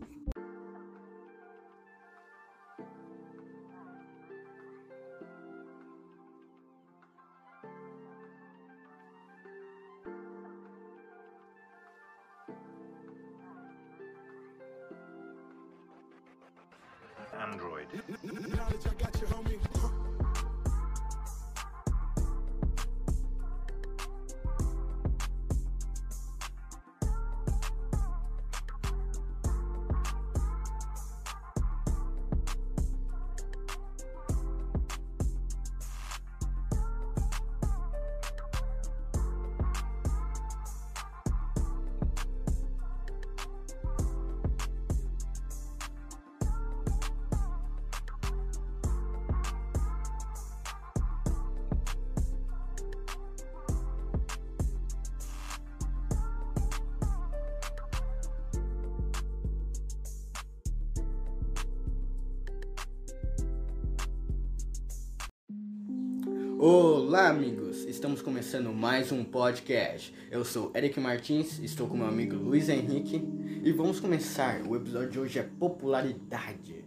Olá, 66.62 67.28
amigos! 67.28 67.86
Estamos 67.86 68.20
começando 68.20 68.70
mais 68.70 69.10
um 69.10 69.24
podcast. 69.24 70.14
Eu 70.30 70.44
sou 70.44 70.70
Eric 70.76 71.00
Martins, 71.00 71.58
estou 71.60 71.88
com 71.88 71.96
meu 71.96 72.06
amigo 72.06 72.36
Luiz 72.36 72.68
Henrique 72.68 73.26
e 73.64 73.72
vamos 73.72 73.98
começar. 73.98 74.60
O 74.68 74.76
episódio 74.76 75.08
de 75.08 75.18
hoje 75.20 75.38
é 75.38 75.42
popularidade. 75.42 76.84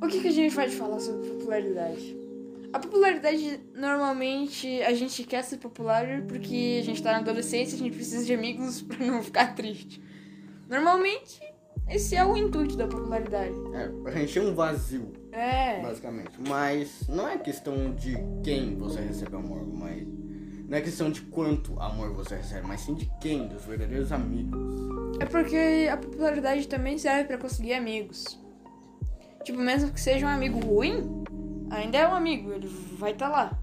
O 0.00 0.06
que, 0.08 0.22
que 0.22 0.28
a 0.28 0.32
gente 0.32 0.54
pode 0.54 0.74
falar 0.74 1.00
sobre 1.00 1.28
popularidade? 1.28 2.16
A 2.72 2.78
popularidade, 2.78 3.60
normalmente, 3.74 4.80
a 4.80 4.94
gente 4.94 5.22
quer 5.24 5.44
ser 5.44 5.58
popular 5.58 6.22
porque 6.22 6.78
a 6.80 6.84
gente 6.86 7.02
tá 7.02 7.12
na 7.12 7.18
adolescência, 7.18 7.76
a 7.76 7.78
gente 7.78 7.94
precisa 7.94 8.24
de 8.24 8.32
amigos 8.32 8.80
pra 8.88 9.04
não 9.04 9.22
ficar 9.22 9.54
triste. 9.54 10.02
Normalmente, 10.66 11.42
esse 11.90 12.16
é 12.16 12.24
o 12.24 12.34
intuito 12.34 12.74
da 12.74 12.88
popularidade. 12.88 13.52
É, 13.74 13.88
preencher 14.10 14.40
um 14.40 14.54
vazio, 14.54 15.12
É. 15.32 15.80
basicamente. 15.82 16.32
Mas 16.46 17.06
não 17.08 17.28
é 17.28 17.38
questão 17.38 17.94
de 17.94 18.16
quem 18.42 18.76
você 18.76 19.00
recebe 19.00 19.36
amor, 19.36 19.66
mas. 19.66 20.06
Não 20.68 20.76
é 20.76 20.82
questão 20.82 21.10
de 21.10 21.22
quanto 21.22 21.80
amor 21.80 22.12
você 22.12 22.36
recebe, 22.36 22.66
mas 22.66 22.80
sim 22.82 22.94
de 22.94 23.10
quem, 23.20 23.48
dos 23.48 23.64
verdadeiros 23.64 24.12
amigos. 24.12 24.60
É 25.18 25.24
porque 25.24 25.88
a 25.90 25.96
popularidade 25.96 26.68
também 26.68 26.98
serve 26.98 27.24
pra 27.24 27.38
conseguir 27.38 27.72
amigos. 27.72 28.38
Tipo, 29.42 29.60
mesmo 29.60 29.90
que 29.90 30.00
seja 30.00 30.26
um 30.26 30.28
amigo 30.28 30.60
ruim, 30.60 31.24
ainda 31.70 31.96
é 31.96 32.06
um 32.06 32.14
amigo, 32.14 32.52
ele 32.52 32.68
vai 32.98 33.12
estar 33.12 33.30
lá. 33.30 33.58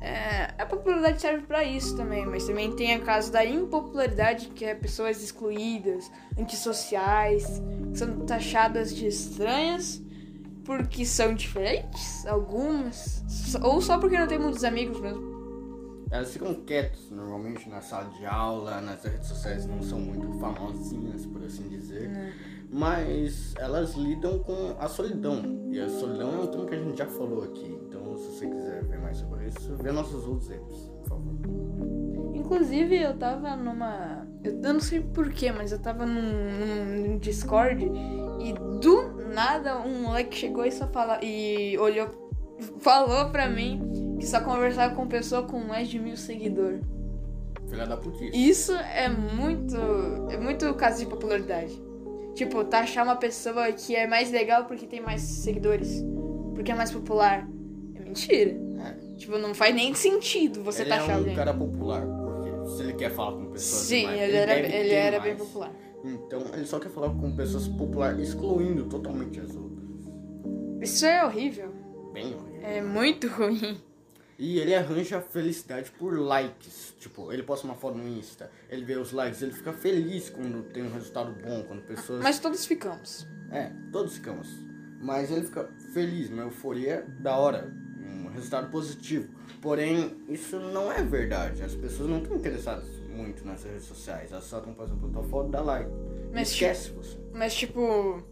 É, 0.00 0.54
a 0.56 0.64
popularidade 0.64 1.20
serve 1.20 1.44
pra 1.44 1.64
isso 1.64 1.96
também, 1.96 2.24
mas 2.24 2.46
também 2.46 2.70
tem 2.76 2.94
a 2.94 3.00
caso 3.00 3.32
da 3.32 3.44
impopularidade, 3.44 4.50
que 4.50 4.64
é 4.64 4.76
pessoas 4.76 5.20
excluídas, 5.20 6.08
antissociais, 6.38 7.60
que 7.90 7.98
são 7.98 8.24
taxadas 8.24 8.94
de 8.94 9.08
estranhas 9.08 10.00
porque 10.68 11.06
são 11.06 11.32
diferentes, 11.32 12.26
algumas, 12.26 13.24
ou 13.62 13.80
só 13.80 13.98
porque 13.98 14.18
não 14.18 14.26
tem 14.26 14.38
muitos 14.38 14.62
amigos 14.64 15.00
mesmo. 15.00 16.04
Elas 16.10 16.30
ficam 16.30 16.54
quietas 16.56 17.10
normalmente 17.10 17.66
na 17.70 17.80
sala 17.80 18.10
de 18.10 18.26
aula, 18.26 18.78
nas 18.82 19.02
redes 19.02 19.28
sociais 19.28 19.64
não 19.64 19.82
são 19.82 19.98
muito 19.98 20.30
famosinhas, 20.38 21.24
por 21.24 21.42
assim 21.42 21.70
dizer. 21.70 22.10
Mas 22.70 23.54
elas 23.56 23.94
lidam 23.94 24.40
com 24.40 24.76
a 24.78 24.86
solidão. 24.88 25.70
E 25.72 25.80
a 25.80 25.88
solidão 25.88 26.34
é 26.34 26.40
um 26.40 26.46
tema 26.48 26.66
que 26.66 26.74
a 26.74 26.78
gente 26.78 26.98
já 26.98 27.06
falou 27.06 27.44
aqui. 27.44 27.78
Então, 27.86 28.14
se 28.18 28.26
você 28.26 28.46
quiser 28.46 28.84
ver 28.84 29.00
mais 29.00 29.16
sobre 29.16 29.48
isso, 29.48 29.74
vê 29.76 29.90
nossos 29.90 30.26
outros 30.26 30.50
episódios, 30.50 30.90
por 30.98 31.08
favor. 31.08 31.34
Inclusive, 32.34 32.94
eu 32.94 33.16
tava 33.16 33.56
numa. 33.56 34.26
Eu 34.44 34.60
eu 34.62 34.72
não 34.74 34.80
sei 34.80 35.00
porquê, 35.00 35.50
mas 35.50 35.72
eu 35.72 35.78
tava 35.78 36.04
num, 36.04 37.08
num 37.08 37.18
Discord 37.18 37.90
e 38.40 38.52
do 38.80 39.07
nada 39.38 39.78
um 39.78 40.02
moleque 40.02 40.36
chegou 40.36 40.64
e 40.64 40.72
só 40.72 40.86
fala. 40.88 41.20
E 41.22 41.78
olhou. 41.78 42.08
Falou 42.78 43.30
pra 43.30 43.48
mim 43.48 44.16
que 44.18 44.26
só 44.26 44.40
conversava 44.40 44.92
com 44.94 45.06
pessoa 45.06 45.42
com 45.44 45.60
mais 45.60 45.88
de 45.88 45.98
mil 45.98 46.16
seguidores. 46.16 46.82
Filha 47.68 47.86
da 47.86 47.96
putice. 47.96 48.30
Isso 48.34 48.72
é 48.72 49.08
muito. 49.08 49.76
É 50.30 50.36
muito 50.36 50.74
caso 50.74 50.98
de 50.98 51.06
popularidade. 51.06 51.80
Tipo, 52.34 52.64
taxar 52.64 53.04
uma 53.04 53.16
pessoa 53.16 53.70
que 53.72 53.94
é 53.94 54.06
mais 54.06 54.30
legal 54.32 54.64
porque 54.64 54.86
tem 54.86 55.00
mais 55.00 55.20
seguidores. 55.20 56.04
Porque 56.54 56.72
é 56.72 56.74
mais 56.74 56.90
popular. 56.90 57.48
É 57.94 58.00
mentira. 58.00 58.56
É. 58.80 59.16
Tipo, 59.16 59.38
não 59.38 59.54
faz 59.54 59.74
nem 59.74 59.94
sentido 59.94 60.62
você 60.62 60.82
ele 60.82 60.90
taxar 60.90 61.10
é 61.10 61.14
um 61.14 61.18
alguém. 61.18 61.36
cara 61.36 61.54
popular, 61.54 62.02
porque 62.06 62.70
se 62.70 62.82
ele 62.82 62.92
quer 62.94 63.10
falar 63.10 63.32
com 63.32 63.46
pessoas 63.46 63.82
Sim, 63.82 64.00
demais, 64.00 64.20
ele 64.20 64.36
era, 64.36 64.58
ele 64.58 64.94
era 64.94 65.20
bem 65.20 65.36
popular. 65.36 65.72
Então, 66.04 66.42
ele 66.54 66.66
só 66.66 66.78
quer 66.78 66.90
falar 66.90 67.10
com 67.10 67.34
pessoas 67.34 67.66
populares, 67.66 68.28
excluindo 68.28 68.84
totalmente 68.84 69.40
as 69.40 69.54
outras. 69.54 69.88
Isso 70.80 71.04
é 71.04 71.24
horrível. 71.24 71.72
Bem 72.12 72.34
horrível. 72.34 72.62
É 72.62 72.82
muito 72.82 73.26
ruim. 73.28 73.80
E 74.38 74.60
ele 74.60 74.72
arranja 74.72 75.20
felicidade 75.20 75.90
por 75.90 76.16
likes. 76.16 76.94
Tipo, 77.00 77.32
ele 77.32 77.42
posta 77.42 77.66
uma 77.66 77.74
foto 77.74 77.98
no 77.98 78.06
Insta, 78.06 78.50
ele 78.70 78.84
vê 78.84 78.96
os 78.96 79.10
likes, 79.10 79.42
ele 79.42 79.52
fica 79.52 79.72
feliz 79.72 80.30
quando 80.30 80.62
tem 80.72 80.84
um 80.84 80.92
resultado 80.92 81.32
bom, 81.42 81.64
quando 81.64 81.82
pessoas. 81.82 82.22
Mas 82.22 82.38
todos 82.38 82.64
ficamos. 82.64 83.26
É, 83.50 83.72
todos 83.90 84.14
ficamos. 84.14 84.48
Mas 85.00 85.32
ele 85.32 85.44
fica 85.44 85.68
feliz, 85.92 86.30
uma 86.30 86.42
euforia 86.42 87.04
da 87.20 87.36
hora, 87.36 87.72
um 88.00 88.28
resultado 88.28 88.70
positivo. 88.70 89.28
Porém, 89.60 90.16
isso 90.28 90.56
não 90.60 90.92
é 90.92 91.02
verdade. 91.02 91.64
As 91.64 91.74
pessoas 91.74 92.08
não 92.08 92.18
estão 92.18 92.36
interessadas 92.36 92.97
muito 93.18 93.44
nas 93.44 93.64
redes 93.64 93.84
sociais. 93.84 94.30
Elas 94.32 94.44
só 94.44 94.58
estão 94.58 94.72
por 94.72 94.88
tua 95.10 95.22
foto, 95.24 95.48
dá 95.50 95.60
like. 95.60 95.90
Mas, 96.32 96.52
Esquece 96.52 96.90
você. 96.90 97.18
Mas, 97.34 97.54
tipo, 97.54 98.22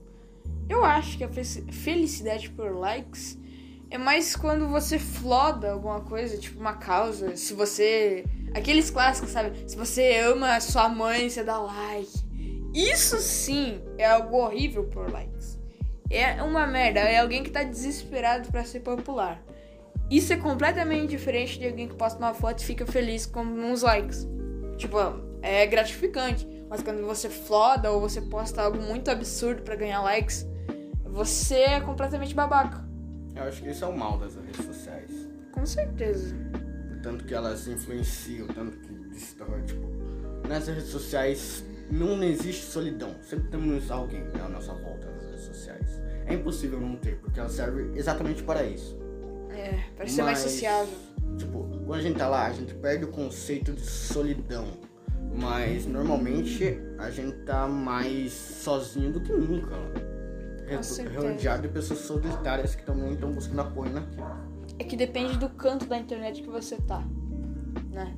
eu 0.68 0.84
acho 0.84 1.18
que 1.18 1.24
a 1.24 1.28
fe- 1.28 1.44
felicidade 1.72 2.50
por 2.50 2.72
likes 2.72 3.38
é 3.90 3.98
mais 3.98 4.34
quando 4.36 4.68
você 4.68 4.98
floda 4.98 5.72
alguma 5.72 6.00
coisa, 6.00 6.36
tipo 6.38 6.58
uma 6.60 6.74
causa. 6.74 7.36
Se 7.36 7.52
você. 7.54 8.24
Aqueles 8.54 8.88
clássicos, 8.90 9.30
sabe? 9.30 9.52
Se 9.68 9.76
você 9.76 10.18
ama 10.18 10.56
a 10.56 10.60
sua 10.60 10.88
mãe, 10.88 11.28
você 11.28 11.42
dá 11.44 11.58
like. 11.58 12.24
Isso 12.74 13.18
sim 13.18 13.80
é 13.98 14.06
algo 14.06 14.36
horrível 14.36 14.84
por 14.84 15.10
likes. 15.10 15.58
É 16.08 16.42
uma 16.42 16.66
merda. 16.66 17.00
É 17.00 17.18
alguém 17.18 17.42
que 17.42 17.50
tá 17.50 17.62
desesperado 17.62 18.50
pra 18.50 18.64
ser 18.64 18.80
popular. 18.80 19.42
Isso 20.10 20.32
é 20.32 20.36
completamente 20.36 21.10
diferente 21.10 21.58
de 21.58 21.66
alguém 21.66 21.88
que 21.88 21.94
posta 21.96 22.18
uma 22.18 22.32
foto 22.32 22.60
e 22.60 22.64
fica 22.64 22.86
feliz 22.86 23.26
com 23.26 23.40
uns 23.42 23.82
likes. 23.82 24.26
Tipo, 24.76 24.98
é 25.42 25.66
gratificante. 25.66 26.46
Mas 26.68 26.82
quando 26.82 27.06
você 27.06 27.28
floda 27.28 27.90
ou 27.92 28.00
você 28.00 28.20
posta 28.20 28.62
algo 28.62 28.78
muito 28.78 29.10
absurdo 29.10 29.62
pra 29.62 29.76
ganhar 29.76 30.02
likes, 30.02 30.46
você 31.04 31.56
é 31.56 31.80
completamente 31.80 32.34
babaca. 32.34 32.84
Eu 33.34 33.44
acho 33.44 33.62
que 33.62 33.70
isso 33.70 33.84
é 33.84 33.88
o 33.88 33.96
mal 33.96 34.18
das 34.18 34.34
redes 34.34 34.64
sociais. 34.64 35.10
Com 35.52 35.64
certeza. 35.64 36.34
Tanto 37.02 37.24
que 37.24 37.34
elas 37.34 37.68
influenciam, 37.68 38.46
tanto 38.48 38.78
que 38.78 38.92
destrói, 39.10 39.62
tipo. 39.62 39.86
Nas 40.48 40.66
redes 40.66 40.88
sociais 40.88 41.64
não 41.90 42.22
existe 42.22 42.64
solidão. 42.64 43.14
Sempre 43.22 43.48
temos 43.48 43.90
alguém 43.90 44.24
à 44.44 44.48
nossa 44.48 44.72
volta 44.72 45.10
nas 45.10 45.24
redes 45.24 45.44
sociais. 45.44 46.00
É 46.26 46.34
impossível 46.34 46.80
não 46.80 46.96
ter, 46.96 47.18
porque 47.20 47.38
ela 47.38 47.48
serve 47.48 47.96
exatamente 47.96 48.42
para 48.42 48.64
isso. 48.64 48.98
É, 49.50 49.78
pra 49.94 50.06
ser 50.06 50.22
mais 50.22 50.42
Mas, 50.42 50.50
sociável. 50.50 50.94
Tipo, 51.38 51.64
quando 51.84 51.94
a 51.94 52.02
gente 52.02 52.18
tá 52.18 52.28
lá, 52.28 52.46
a 52.46 52.52
gente 52.52 52.74
perde 52.74 53.04
o 53.04 53.08
conceito 53.08 53.72
de 53.72 53.82
solidão. 53.82 54.66
Mas 55.34 55.86
normalmente 55.86 56.78
a 56.98 57.10
gente 57.10 57.36
tá 57.44 57.66
mais 57.68 58.32
sozinho 58.32 59.12
do 59.12 59.20
que 59.20 59.32
nunca. 59.32 59.76
Certeza. 60.82 61.20
Rodeado 61.20 61.62
de 61.62 61.68
pessoas 61.68 62.00
solitárias 62.00 62.74
que 62.74 62.84
também 62.84 63.12
estão 63.12 63.30
buscando 63.32 63.60
apoio 63.60 63.92
naquilo. 63.92 64.26
É 64.78 64.84
que 64.84 64.96
depende 64.96 65.38
do 65.38 65.48
canto 65.48 65.86
da 65.86 65.96
internet 65.96 66.42
que 66.42 66.48
você 66.48 66.76
tá. 66.76 67.02
Né? 67.90 68.14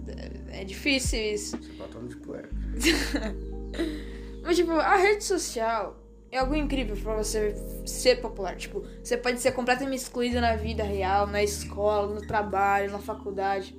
É 0.48 0.64
difícil 0.64 1.20
isso. 1.20 1.56
Você 1.56 1.72
tá 1.72 1.86
de. 2.00 2.16
Mas, 4.42 4.56
tipo, 4.56 4.72
a 4.72 4.96
rede 4.96 5.22
social 5.24 5.97
é 6.30 6.38
algo 6.38 6.54
incrível 6.54 6.96
pra 6.96 7.14
você 7.14 7.54
ser 7.86 8.20
popular. 8.20 8.56
Tipo, 8.56 8.82
você 9.02 9.16
pode 9.16 9.40
ser 9.40 9.52
completamente 9.52 10.00
excluído 10.00 10.40
na 10.40 10.56
vida 10.56 10.82
real, 10.82 11.26
na 11.26 11.42
escola, 11.42 12.14
no 12.14 12.20
trabalho, 12.26 12.90
na 12.90 12.98
faculdade. 12.98 13.76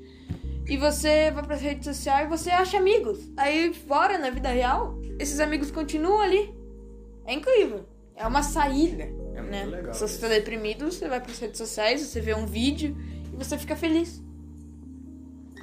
E 0.68 0.78
você 0.78 1.32
vai 1.32 1.44
pras 1.44 1.62
redes 1.62 1.86
sociais 1.86 2.28
e 2.28 2.30
você 2.30 2.50
acha 2.50 2.78
amigos. 2.78 3.32
Aí, 3.38 3.74
fora, 3.74 4.18
na 4.18 4.30
vida 4.30 4.50
real, 4.50 5.00
esses 5.20 5.40
amigos 5.40 5.72
continuam 5.72 6.22
ali. 6.22 6.54
É 7.26 7.34
incrível. 7.34 7.86
É 8.16 8.26
uma 8.26 8.44
saída. 8.44 9.04
É 9.04 9.42
muito 9.42 9.52
né? 9.52 9.66
legal 9.66 9.94
Se 9.94 10.02
você 10.02 10.14
isso. 10.14 10.22
tá 10.22 10.28
deprimido, 10.28 10.92
você 10.92 11.08
vai 11.08 11.22
pras 11.22 11.40
redes 11.40 11.58
sociais, 11.58 12.02
você 12.02 12.20
vê 12.20 12.34
um 12.36 12.46
vídeo 12.46 12.96
e 13.32 13.36
você 13.36 13.58
fica 13.58 13.76
feliz. 13.76 14.22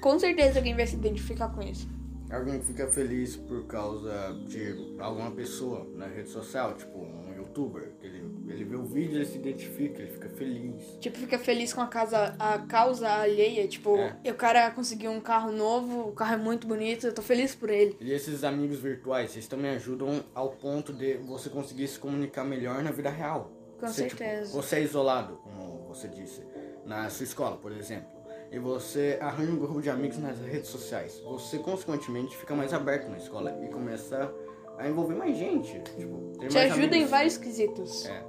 Com 0.00 0.18
certeza 0.18 0.58
alguém 0.58 0.74
vai 0.74 0.86
se 0.86 0.94
identificar 0.94 1.48
com 1.48 1.62
isso. 1.62 1.88
Alguém 2.30 2.60
fica 2.60 2.86
feliz 2.88 3.36
por 3.36 3.66
causa 3.66 4.36
de 4.46 4.96
alguma 4.98 5.30
pessoa 5.30 5.86
na 5.94 6.06
rede 6.06 6.28
social, 6.28 6.74
tipo 6.74 6.98
um 6.98 7.32
youtuber, 7.36 7.92
que 8.00 8.06
ele, 8.06 8.24
ele 8.48 8.64
vê 8.64 8.74
o 8.76 8.84
vídeo, 8.84 9.16
ele 9.16 9.24
se 9.26 9.38
identifica, 9.38 10.02
ele 10.02 10.10
fica 10.10 10.28
feliz. 10.30 10.96
Tipo, 11.00 11.18
fica 11.18 11.38
feliz 11.38 11.72
com 11.72 11.80
a, 11.80 11.86
casa, 11.86 12.34
a 12.38 12.58
causa 12.58 13.08
alheia. 13.08 13.68
Tipo, 13.68 13.96
É. 13.96 14.16
o 14.30 14.34
cara 14.34 14.70
conseguiu 14.72 15.12
um 15.12 15.20
carro 15.20 15.52
novo, 15.52 16.08
o 16.08 16.12
carro 16.12 16.34
é 16.34 16.36
muito 16.36 16.66
bonito, 16.66 17.06
eu 17.06 17.14
tô 17.14 17.22
feliz 17.22 17.54
por 17.54 17.70
ele. 17.70 17.96
E 18.00 18.10
esses 18.12 18.42
amigos 18.42 18.78
virtuais, 18.80 19.32
eles 19.34 19.46
também 19.46 19.70
ajudam 19.72 20.24
ao 20.34 20.50
ponto 20.50 20.92
de 20.92 21.14
você 21.18 21.48
conseguir 21.48 21.86
se 21.86 21.98
comunicar 21.98 22.44
melhor 22.44 22.82
na 22.82 22.90
vida 22.90 23.08
real. 23.08 23.52
Com 23.78 23.86
Você, 23.86 24.06
tipo, 24.08 24.16
certeza. 24.18 24.52
você 24.52 24.76
é 24.76 24.82
isolado, 24.82 25.36
como 25.44 25.86
você 25.88 26.08
disse, 26.08 26.42
na 26.84 27.08
sua 27.10 27.24
escola, 27.24 27.56
por 27.58 27.70
exemplo. 27.72 28.15
E 28.56 28.58
você 28.58 29.18
arranja 29.20 29.52
um 29.52 29.58
grupo 29.58 29.82
de 29.82 29.90
amigos 29.90 30.16
nas 30.16 30.38
redes 30.38 30.70
sociais. 30.70 31.20
Você, 31.26 31.58
consequentemente, 31.58 32.34
fica 32.34 32.54
mais 32.54 32.72
aberto 32.72 33.06
na 33.10 33.18
escola 33.18 33.54
e 33.62 33.68
começa 33.68 34.32
a 34.78 34.88
envolver 34.88 35.14
mais 35.14 35.36
gente. 35.36 35.78
Tipo, 35.94 36.32
Te 36.38 36.54
mais 36.54 36.72
ajuda 36.72 36.80
em 36.80 36.86
amigos. 36.86 37.10
vários 37.10 37.36
quesitos. 37.36 38.06
É. 38.06 38.24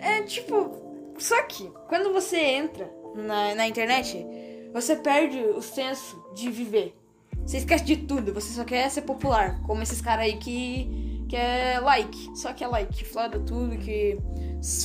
É 0.00 0.22
tipo. 0.22 0.76
Só 1.18 1.42
que, 1.42 1.68
quando 1.88 2.12
você 2.12 2.36
entra 2.38 2.88
na, 3.16 3.56
na 3.56 3.66
internet, 3.66 4.24
você 4.72 4.94
perde 4.94 5.40
o 5.40 5.60
senso 5.60 6.16
de 6.32 6.48
viver. 6.48 6.96
Você 7.44 7.56
esquece 7.56 7.84
de 7.84 7.96
tudo, 7.96 8.32
você 8.32 8.52
só 8.52 8.62
quer 8.62 8.88
ser 8.92 9.02
popular. 9.02 9.60
Como 9.66 9.82
esses 9.82 10.00
caras 10.00 10.26
aí 10.26 10.36
que, 10.36 11.26
que 11.28 11.34
é 11.34 11.80
like. 11.80 12.38
Só 12.38 12.52
que 12.52 12.62
é 12.62 12.68
like, 12.68 12.94
que 12.94 13.04
floda 13.04 13.40
tudo, 13.40 13.76
que 13.76 14.16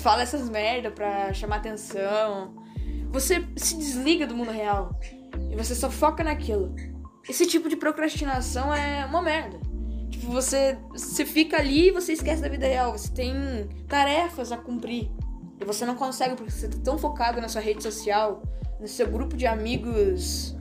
fala 0.02 0.24
essas 0.24 0.50
merda 0.50 0.90
pra 0.90 1.32
chamar 1.32 1.58
atenção. 1.58 2.63
Você 3.14 3.48
se 3.56 3.78
desliga 3.78 4.26
do 4.26 4.36
mundo 4.36 4.50
real 4.50 5.00
e 5.52 5.56
você 5.56 5.76
só 5.76 5.90
foca 5.90 6.24
naquilo. 6.24 6.76
Esse 7.30 7.46
tipo 7.46 7.70
de 7.70 7.76
procrastinação 7.76 8.74
é 8.74 9.06
uma 9.06 9.22
merda. 9.22 9.60
Tipo, 10.10 10.32
você, 10.32 10.80
você 10.90 11.24
fica 11.24 11.58
ali 11.58 11.90
e 11.90 11.92
você 11.92 12.14
esquece 12.14 12.42
da 12.42 12.50
vida 12.50 12.66
real. 12.66 12.92
Você 12.92 13.12
tem 13.14 13.36
tarefas 13.88 14.52
a 14.52 14.58
cumprir. 14.58 15.12
E 15.62 15.64
você 15.64 15.86
não 15.86 15.96
consegue 15.96 16.36
porque 16.36 16.52
você 16.52 16.68
tá 16.68 16.78
tão 16.84 16.98
focado 16.98 17.40
na 17.40 17.48
sua 17.48 17.62
rede 17.62 17.84
social, 17.84 18.42
no 18.80 18.88
seu 18.88 19.08
grupo 19.08 19.38
de 19.38 19.46
amigos 19.46 20.56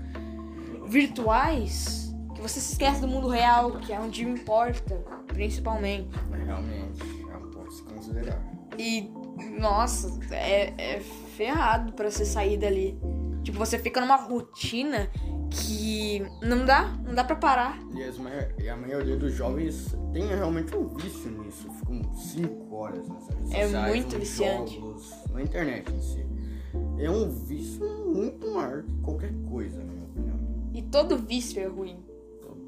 virtuais, 0.86 2.14
que 2.34 2.42
você 2.42 2.60
se 2.60 2.72
esquece 2.72 3.00
do 3.00 3.08
mundo 3.08 3.28
real, 3.28 3.78
que 3.78 3.94
é 3.94 3.98
onde 3.98 4.24
importa, 4.24 5.02
principalmente. 5.26 6.10
Realmente, 6.44 7.02
é 7.30 7.36
um 7.36 7.50
ponto 7.50 7.72
se 7.72 7.82
considerar. 7.82 8.40
E, 8.78 9.10
nossa, 9.58 10.18
é, 10.30 10.74
é 10.76 11.02
ferrado 11.32 11.92
pra 11.92 12.10
você 12.10 12.24
sair 12.24 12.56
dali. 12.56 12.98
Tipo, 13.42 13.58
você 13.58 13.78
fica 13.78 14.00
numa 14.00 14.16
rotina 14.16 15.10
que 15.50 16.22
não 16.42 16.64
dá, 16.64 16.96
não 17.04 17.14
dá 17.14 17.24
pra 17.24 17.36
parar. 17.36 17.78
E, 17.94 18.02
as 18.02 18.16
e 18.58 18.68
a 18.68 18.76
maioria 18.76 19.16
dos 19.16 19.32
jovens 19.34 19.94
tem 20.12 20.26
realmente 20.26 20.74
um 20.76 20.86
vício 20.88 21.30
nisso. 21.30 21.68
Ficam 21.72 22.14
5 22.14 22.74
horas 22.74 23.08
nas 23.08 23.28
redes 23.28 23.52
É 23.52 23.64
sociais, 23.64 23.94
muito 23.94 24.18
viciante. 24.18 24.74
jogos, 24.76 25.10
na 25.32 25.42
internet 25.42 25.92
em 25.92 26.00
si. 26.00 26.26
É 26.98 27.10
um 27.10 27.28
vício 27.30 27.84
muito 28.06 28.50
maior 28.50 28.82
que 28.84 28.94
qualquer 29.02 29.32
coisa, 29.50 29.78
na 29.78 29.92
minha 29.92 30.04
opinião. 30.04 30.38
E 30.72 30.82
todo 30.82 31.18
vício 31.18 31.60
é 31.60 31.66
ruim. 31.66 31.98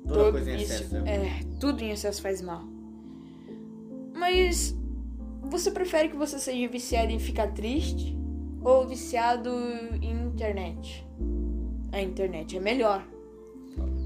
Toda 0.06 0.14
todo 0.24 0.32
coisa 0.32 0.50
em 0.50 0.56
vício. 0.58 0.74
excesso 0.74 0.96
é 0.96 0.98
ruim. 1.00 1.08
É, 1.28 1.40
tudo 1.60 1.82
em 1.82 1.90
excesso 1.92 2.20
faz 2.20 2.42
mal. 2.42 2.64
Mas 4.14 4.76
você 5.42 5.70
prefere 5.70 6.08
que 6.08 6.16
você 6.16 6.38
seja 6.38 6.68
viciado 6.68 7.12
em 7.12 7.18
ficar 7.18 7.48
triste 7.52 8.16
ou 8.64 8.86
viciado 8.86 9.50
em 10.00 10.26
internet? 10.26 11.06
A 11.92 12.00
internet 12.00 12.56
é 12.56 12.60
melhor. 12.60 13.06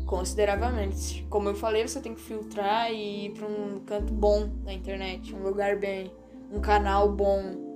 Consideravelmente. 0.05 1.25
Como 1.31 1.49
eu 1.49 1.55
falei, 1.55 1.87
você 1.87 2.01
tem 2.01 2.15
que 2.15 2.21
filtrar 2.21 2.93
e 2.93 3.27
ir 3.27 3.31
pra 3.31 3.47
um 3.47 3.81
canto 3.81 4.13
bom 4.13 4.51
na 4.65 4.73
internet, 4.73 5.35
um 5.35 5.43
lugar 5.43 5.77
bem, 5.77 6.13
um 6.53 6.61
canal 6.61 7.11
bom. 7.13 7.67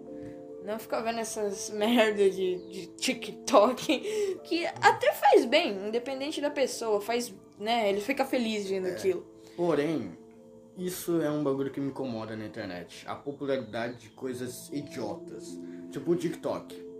Não 0.64 0.79
ficar 0.79 1.01
vendo 1.01 1.21
essas 1.21 1.71
merda 1.77 2.29
de, 2.29 2.57
de 2.68 2.87
TikTok, 2.87 4.38
que 4.45 4.66
até 4.81 5.12
faz 5.12 5.45
bem, 5.45 5.88
independente 5.88 6.40
da 6.40 6.51
pessoa, 6.51 7.01
faz, 7.01 7.33
né? 7.59 7.88
Ele 7.88 8.01
fica 8.01 8.25
feliz 8.25 8.68
vendo 8.68 8.87
aquilo. 8.87 9.27
Porém, 9.57 10.16
isso 10.76 11.20
é 11.20 11.30
um 11.30 11.42
bagulho 11.42 11.70
que 11.70 11.80
me 11.80 11.88
incomoda 11.88 12.37
na 12.37 12.46
internet. 12.46 13.04
A 13.06 13.14
popularidade 13.14 13.98
de 13.98 14.08
coisas 14.11 14.70
idiotas. 14.72 15.58
Tipo 15.90 16.12
o 16.12 16.16
TikTok. 16.16 16.92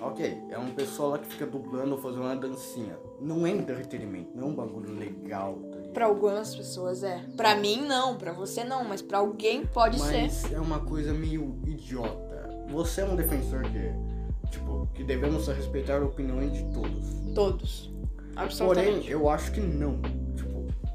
Ok, 0.00 0.44
é 0.48 0.56
uma 0.56 0.70
pessoa 0.70 1.10
lá 1.10 1.18
que 1.18 1.26
fica 1.26 1.44
dublando 1.44 1.92
ou 1.92 1.98
fazendo 1.98 2.22
uma 2.22 2.36
dancinha. 2.36 2.96
Não 3.20 3.44
é 3.44 3.50
entretenimento, 3.50 4.30
não 4.34 4.44
é 4.44 4.50
um 4.50 4.54
bagulho 4.54 4.92
legal, 4.92 5.54
tá 5.54 5.76
ligado? 5.76 5.92
Pra 5.92 6.06
algumas 6.06 6.54
pessoas 6.54 7.02
é. 7.02 7.24
Pra 7.36 7.56
mim 7.56 7.82
não, 7.84 8.16
pra 8.16 8.32
você 8.32 8.62
não, 8.62 8.84
mas 8.84 9.02
pra 9.02 9.18
alguém 9.18 9.66
pode 9.66 9.98
ser. 10.00 10.22
Mas 10.22 10.52
é 10.52 10.60
uma 10.60 10.78
coisa 10.78 11.12
meio 11.12 11.58
idiota. 11.66 12.48
Você 12.70 13.00
é 13.00 13.04
um 13.04 13.16
defensor 13.16 13.62
que, 13.62 14.50
tipo, 14.50 14.88
que 14.94 15.02
devemos 15.02 15.48
respeitar 15.48 16.00
a 16.00 16.04
opinião 16.04 16.48
de 16.48 16.62
todos. 16.72 17.34
Todos. 17.34 17.86
Porém, 17.86 18.44
Absolutamente. 18.44 19.10
eu 19.10 19.28
acho 19.28 19.50
que 19.50 19.60
não. 19.60 20.00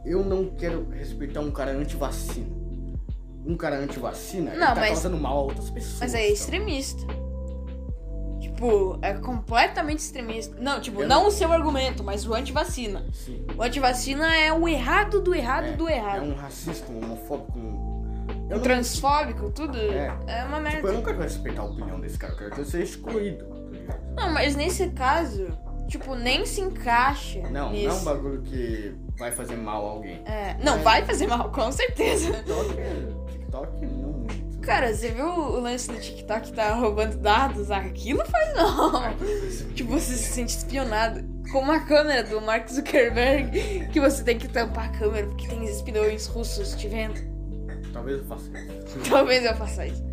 Eu 0.05 0.23
não 0.23 0.49
quero 0.49 0.87
respeitar 0.89 1.39
um 1.39 1.51
cara 1.51 1.71
anti-vacina. 1.71 2.47
Um 3.45 3.55
cara 3.57 3.77
anti-vacina, 3.77 4.51
ele 4.51 4.59
tá 4.59 4.75
mas- 4.75 4.89
causando 4.89 5.17
mal 5.17 5.37
a 5.37 5.41
outras 5.43 5.69
pessoas. 5.69 5.99
Mas 5.99 6.13
é 6.13 6.19
sabe? 6.19 6.33
extremista. 6.33 7.03
Tipo, 8.39 8.99
é 9.01 9.13
completamente 9.13 9.99
extremista. 9.99 10.55
Não, 10.59 10.79
tipo, 10.81 11.01
Eu 11.01 11.07
não 11.07 11.21
não- 11.21 11.27
o 11.27 11.31
seu 11.31 11.51
argumento, 11.51 12.03
mas 12.03 12.27
o 12.27 12.33
antivacina. 12.33 13.05
O 13.57 13.61
antivacina 13.63 14.35
é 14.35 14.51
o 14.51 14.67
errado 14.67 15.21
do 15.21 15.33
errado 15.33 15.65
É, 15.67 15.71
do 15.73 15.87
É 15.89 15.97
errado. 15.97 16.23
um 16.23 16.33
racista, 16.35 16.91
um 16.91 16.97
homofóbico, 17.03 17.57
um... 17.57 17.93
Um 18.33 18.47
Eu 18.49 18.57
não, 18.57 18.63
transfóbico, 18.63 19.49
tudo. 19.51 19.77
É. 19.77 20.15
É, 20.27 20.43
uma 20.43 20.59
merda. 20.59 20.77
tipo, 20.77 20.87
eu 20.87 20.93
não 20.93 21.01
quero 21.01 21.19
respeitar 21.21 21.61
a 21.61 21.65
opinião 21.65 21.99
desse 21.99 22.17
cara, 22.17 22.33
eu 22.33 22.37
quero 22.37 22.51
que 22.51 22.59
ele 22.61 22.69
seja 22.69 22.83
excluído. 22.83 23.45
tá? 23.87 23.97
Não, 24.17 24.33
mas 24.33 24.55
nesse 24.55 24.89
caso, 24.89 25.47
tipo, 25.87 26.13
nem 26.13 26.45
se 26.45 26.61
encaixa 26.61 27.39
Não, 27.49 27.71
nisso. 27.71 27.87
não 27.87 27.95
é 27.95 27.99
um 27.99 28.03
bagulho 28.03 28.41
que 28.41 28.95
vai 29.17 29.32
fazer 29.32 29.56
mal 29.56 29.86
a 29.86 29.89
alguém. 29.91 30.21
É, 30.26 30.56
não, 30.63 30.73
Mas- 30.76 30.84
vai 30.84 31.06
fazer 31.06 31.28
mal, 31.28 31.52
com 31.52 31.71
certeza. 31.71 32.32
TikTok, 32.34 32.76
TikTok 33.32 33.86
não 33.86 34.13
muito. 34.13 34.60
Cara, 34.62 34.93
você 34.95 35.10
viu 35.10 35.26
o 35.28 35.60
lance 35.60 35.91
do 35.91 35.99
TikTok 35.99 36.47
que 36.49 36.54
tá 36.54 36.73
roubando 36.76 37.17
dados? 37.17 37.69
Ah, 37.69 37.78
Aquilo 37.80 38.23
faz 38.26 38.56
não. 38.56 38.91
Tipo, 39.76 39.91
você 39.91 40.13
se 40.15 40.32
sente 40.32 40.56
espionado. 40.58 41.34
Com 41.52 41.60
uma 41.60 41.82
câmera 41.82 42.23
do 42.23 42.39
Mark 42.41 42.67
Zuckerberg, 42.69 43.88
que 43.91 43.99
você 43.99 44.23
tem 44.23 44.39
que 44.39 44.47
tampar 44.47 44.86
a 44.86 44.97
câmera 44.97 45.28
porque 45.28 45.47
tem 45.47 45.63
espiões 45.65 46.26
russos 46.26 46.73
te 46.76 46.88
vendo. 46.88 47.19
Talvez 47.91 48.17
eu 48.19 48.26
faça 48.26 48.49
isso. 48.58 48.99
Talvez 49.10 49.45
eu 49.45 49.56
faça 49.56 49.86
isso. 49.86 50.04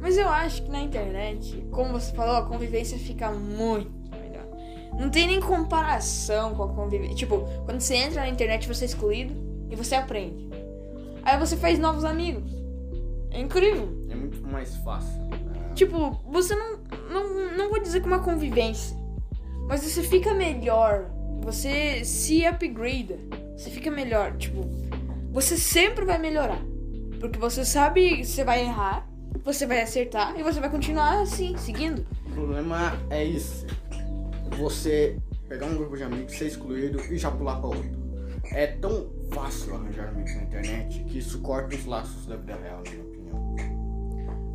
Mas 0.00 0.16
eu 0.16 0.28
acho 0.28 0.62
que 0.62 0.70
na 0.70 0.80
internet, 0.80 1.66
como 1.72 1.92
você 1.92 2.12
falou, 2.14 2.36
a 2.36 2.46
convivência 2.46 2.96
fica 2.98 3.30
muito. 3.32 3.90
Não 4.98 5.10
tem 5.10 5.26
nem 5.26 5.40
comparação 5.40 6.54
com 6.54 6.62
a 6.62 6.68
convivência. 6.68 7.14
Tipo, 7.16 7.46
quando 7.64 7.80
você 7.80 7.96
entra 7.96 8.22
na 8.22 8.28
internet, 8.28 8.66
você 8.66 8.84
é 8.84 8.86
excluído 8.86 9.34
e 9.70 9.76
você 9.76 9.94
aprende. 9.94 10.48
Aí 11.22 11.38
você 11.38 11.56
faz 11.56 11.78
novos 11.78 12.04
amigos. 12.04 12.50
É 13.30 13.40
incrível. 13.40 13.88
É 14.08 14.14
muito 14.14 14.42
mais 14.46 14.74
fácil. 14.76 15.20
né? 15.22 15.72
Tipo, 15.74 16.20
você 16.30 16.54
não, 16.54 16.78
não. 17.10 17.56
Não 17.56 17.68
vou 17.70 17.80
dizer 17.80 18.00
que 18.00 18.06
uma 18.06 18.20
convivência. 18.20 18.96
Mas 19.68 19.82
você 19.82 20.02
fica 20.02 20.32
melhor. 20.32 21.10
Você 21.42 22.04
se 22.04 22.46
upgrada. 22.46 23.18
Você 23.56 23.70
fica 23.70 23.90
melhor. 23.90 24.36
Tipo, 24.36 24.62
você 25.32 25.56
sempre 25.56 26.04
vai 26.04 26.18
melhorar. 26.18 26.60
Porque 27.20 27.38
você 27.38 27.64
sabe 27.64 28.18
que 28.18 28.24
você 28.24 28.44
vai 28.44 28.62
errar, 28.62 29.08
você 29.42 29.66
vai 29.66 29.80
acertar 29.80 30.38
e 30.38 30.42
você 30.42 30.60
vai 30.60 30.70
continuar 30.70 31.20
assim, 31.22 31.56
seguindo. 31.56 32.06
O 32.26 32.30
problema 32.30 32.92
é 33.10 33.24
isso. 33.24 33.66
Você 34.58 35.18
pegar 35.48 35.66
um 35.66 35.76
grupo 35.76 35.96
de 35.96 36.02
amigos, 36.02 36.36
ser 36.36 36.46
excluído 36.46 37.00
e 37.12 37.18
já 37.18 37.30
pular 37.30 37.56
pra 37.56 37.68
outro. 37.68 38.06
É 38.52 38.66
tão 38.66 39.06
fácil 39.30 39.74
arranjar 39.74 40.08
amigos 40.08 40.34
na 40.34 40.42
internet 40.42 41.04
que 41.04 41.18
isso 41.18 41.40
corta 41.40 41.74
os 41.74 41.84
laços 41.84 42.26
da 42.26 42.36
vida 42.36 42.56
real, 42.56 42.82
na 42.84 42.90
minha 42.90 43.04
opinião. 43.04 43.26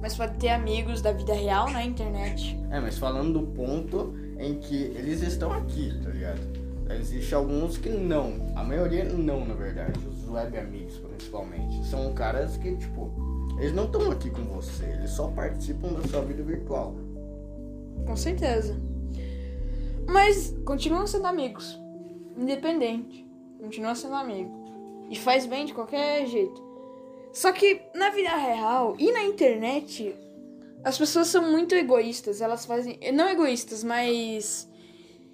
Mas 0.02 0.16
pode 0.16 0.38
ter 0.38 0.50
amigos 0.50 1.02
da 1.02 1.12
vida 1.12 1.34
real 1.34 1.70
na 1.70 1.84
internet. 1.84 2.60
É, 2.72 2.80
mas 2.80 2.98
falando 2.98 3.40
do 3.40 3.48
ponto 3.48 4.16
em 4.40 4.56
que 4.56 4.76
eles 4.76 5.22
estão 5.22 5.54
aqui, 5.54 5.94
tá 6.04 6.10
ligado? 6.10 6.62
Existem 7.00 7.38
alguns 7.38 7.78
que 7.78 7.90
não. 7.90 8.52
A 8.56 8.64
maioria 8.64 9.06
não, 9.06 9.46
na 9.46 9.54
verdade. 9.54 10.00
Os 10.08 10.28
web 10.28 10.58
amigos, 10.58 10.98
principalmente. 10.98 11.86
São 11.86 12.14
caras 12.14 12.58
que, 12.58 12.76
tipo, 12.76 13.12
eles 13.58 13.74
não 13.74 13.86
estão 13.86 14.12
aqui 14.12 14.30
com 14.30 14.44
você. 14.44 14.86
Eles 14.86 15.12
só 15.12 15.28
participam 15.28 15.94
da 15.94 16.08
sua 16.08 16.22
vida 16.22 16.44
virtual. 16.44 16.96
Com 18.06 18.16
certeza. 18.16 18.76
Mas 20.12 20.54
continuam 20.66 21.08
sendo 21.08 21.26
amigos. 21.26 21.80
Independente. 22.38 23.26
Continuam 23.60 23.96
sendo 23.96 24.16
amigos. 24.16 24.52
E 25.10 25.16
faz 25.16 25.46
bem 25.46 25.66
de 25.66 25.74
qualquer 25.74 26.26
jeito. 26.28 26.62
Só 27.32 27.52
que 27.54 27.82
na 27.96 28.10
vida 28.10 28.36
real 28.36 28.96
e 29.00 29.10
na 29.12 29.24
internet, 29.24 30.14
as 30.84 30.98
pessoas 30.98 31.28
são 31.28 31.50
muito 31.50 31.74
egoístas. 31.76 32.42
Elas 32.42 32.66
fazem. 32.66 33.00
Não 33.14 33.30
egoístas, 33.30 33.84
mas. 33.84 34.70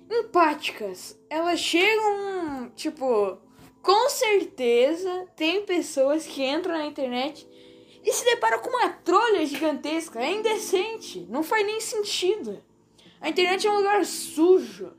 empáticas. 0.10 1.20
Elas 1.30 1.60
chegam. 1.60 2.72
Tipo. 2.76 3.40
Com 3.82 4.10
certeza 4.10 5.28
tem 5.36 5.66
pessoas 5.66 6.28
que 6.28 6.44
entram 6.44 6.74
na 6.74 6.86
internet 6.86 7.48
e 8.04 8.12
se 8.12 8.26
deparam 8.26 8.60
com 8.60 8.70
uma 8.70 8.90
trolha 8.90 9.46
gigantesca. 9.46 10.20
É 10.20 10.34
indecente. 10.34 11.26
Não 11.30 11.42
faz 11.42 11.66
nem 11.66 11.80
sentido. 11.80 12.62
A 13.20 13.30
internet 13.30 13.66
é 13.66 13.72
um 13.72 13.78
lugar 13.78 14.06
sujo. 14.06 14.94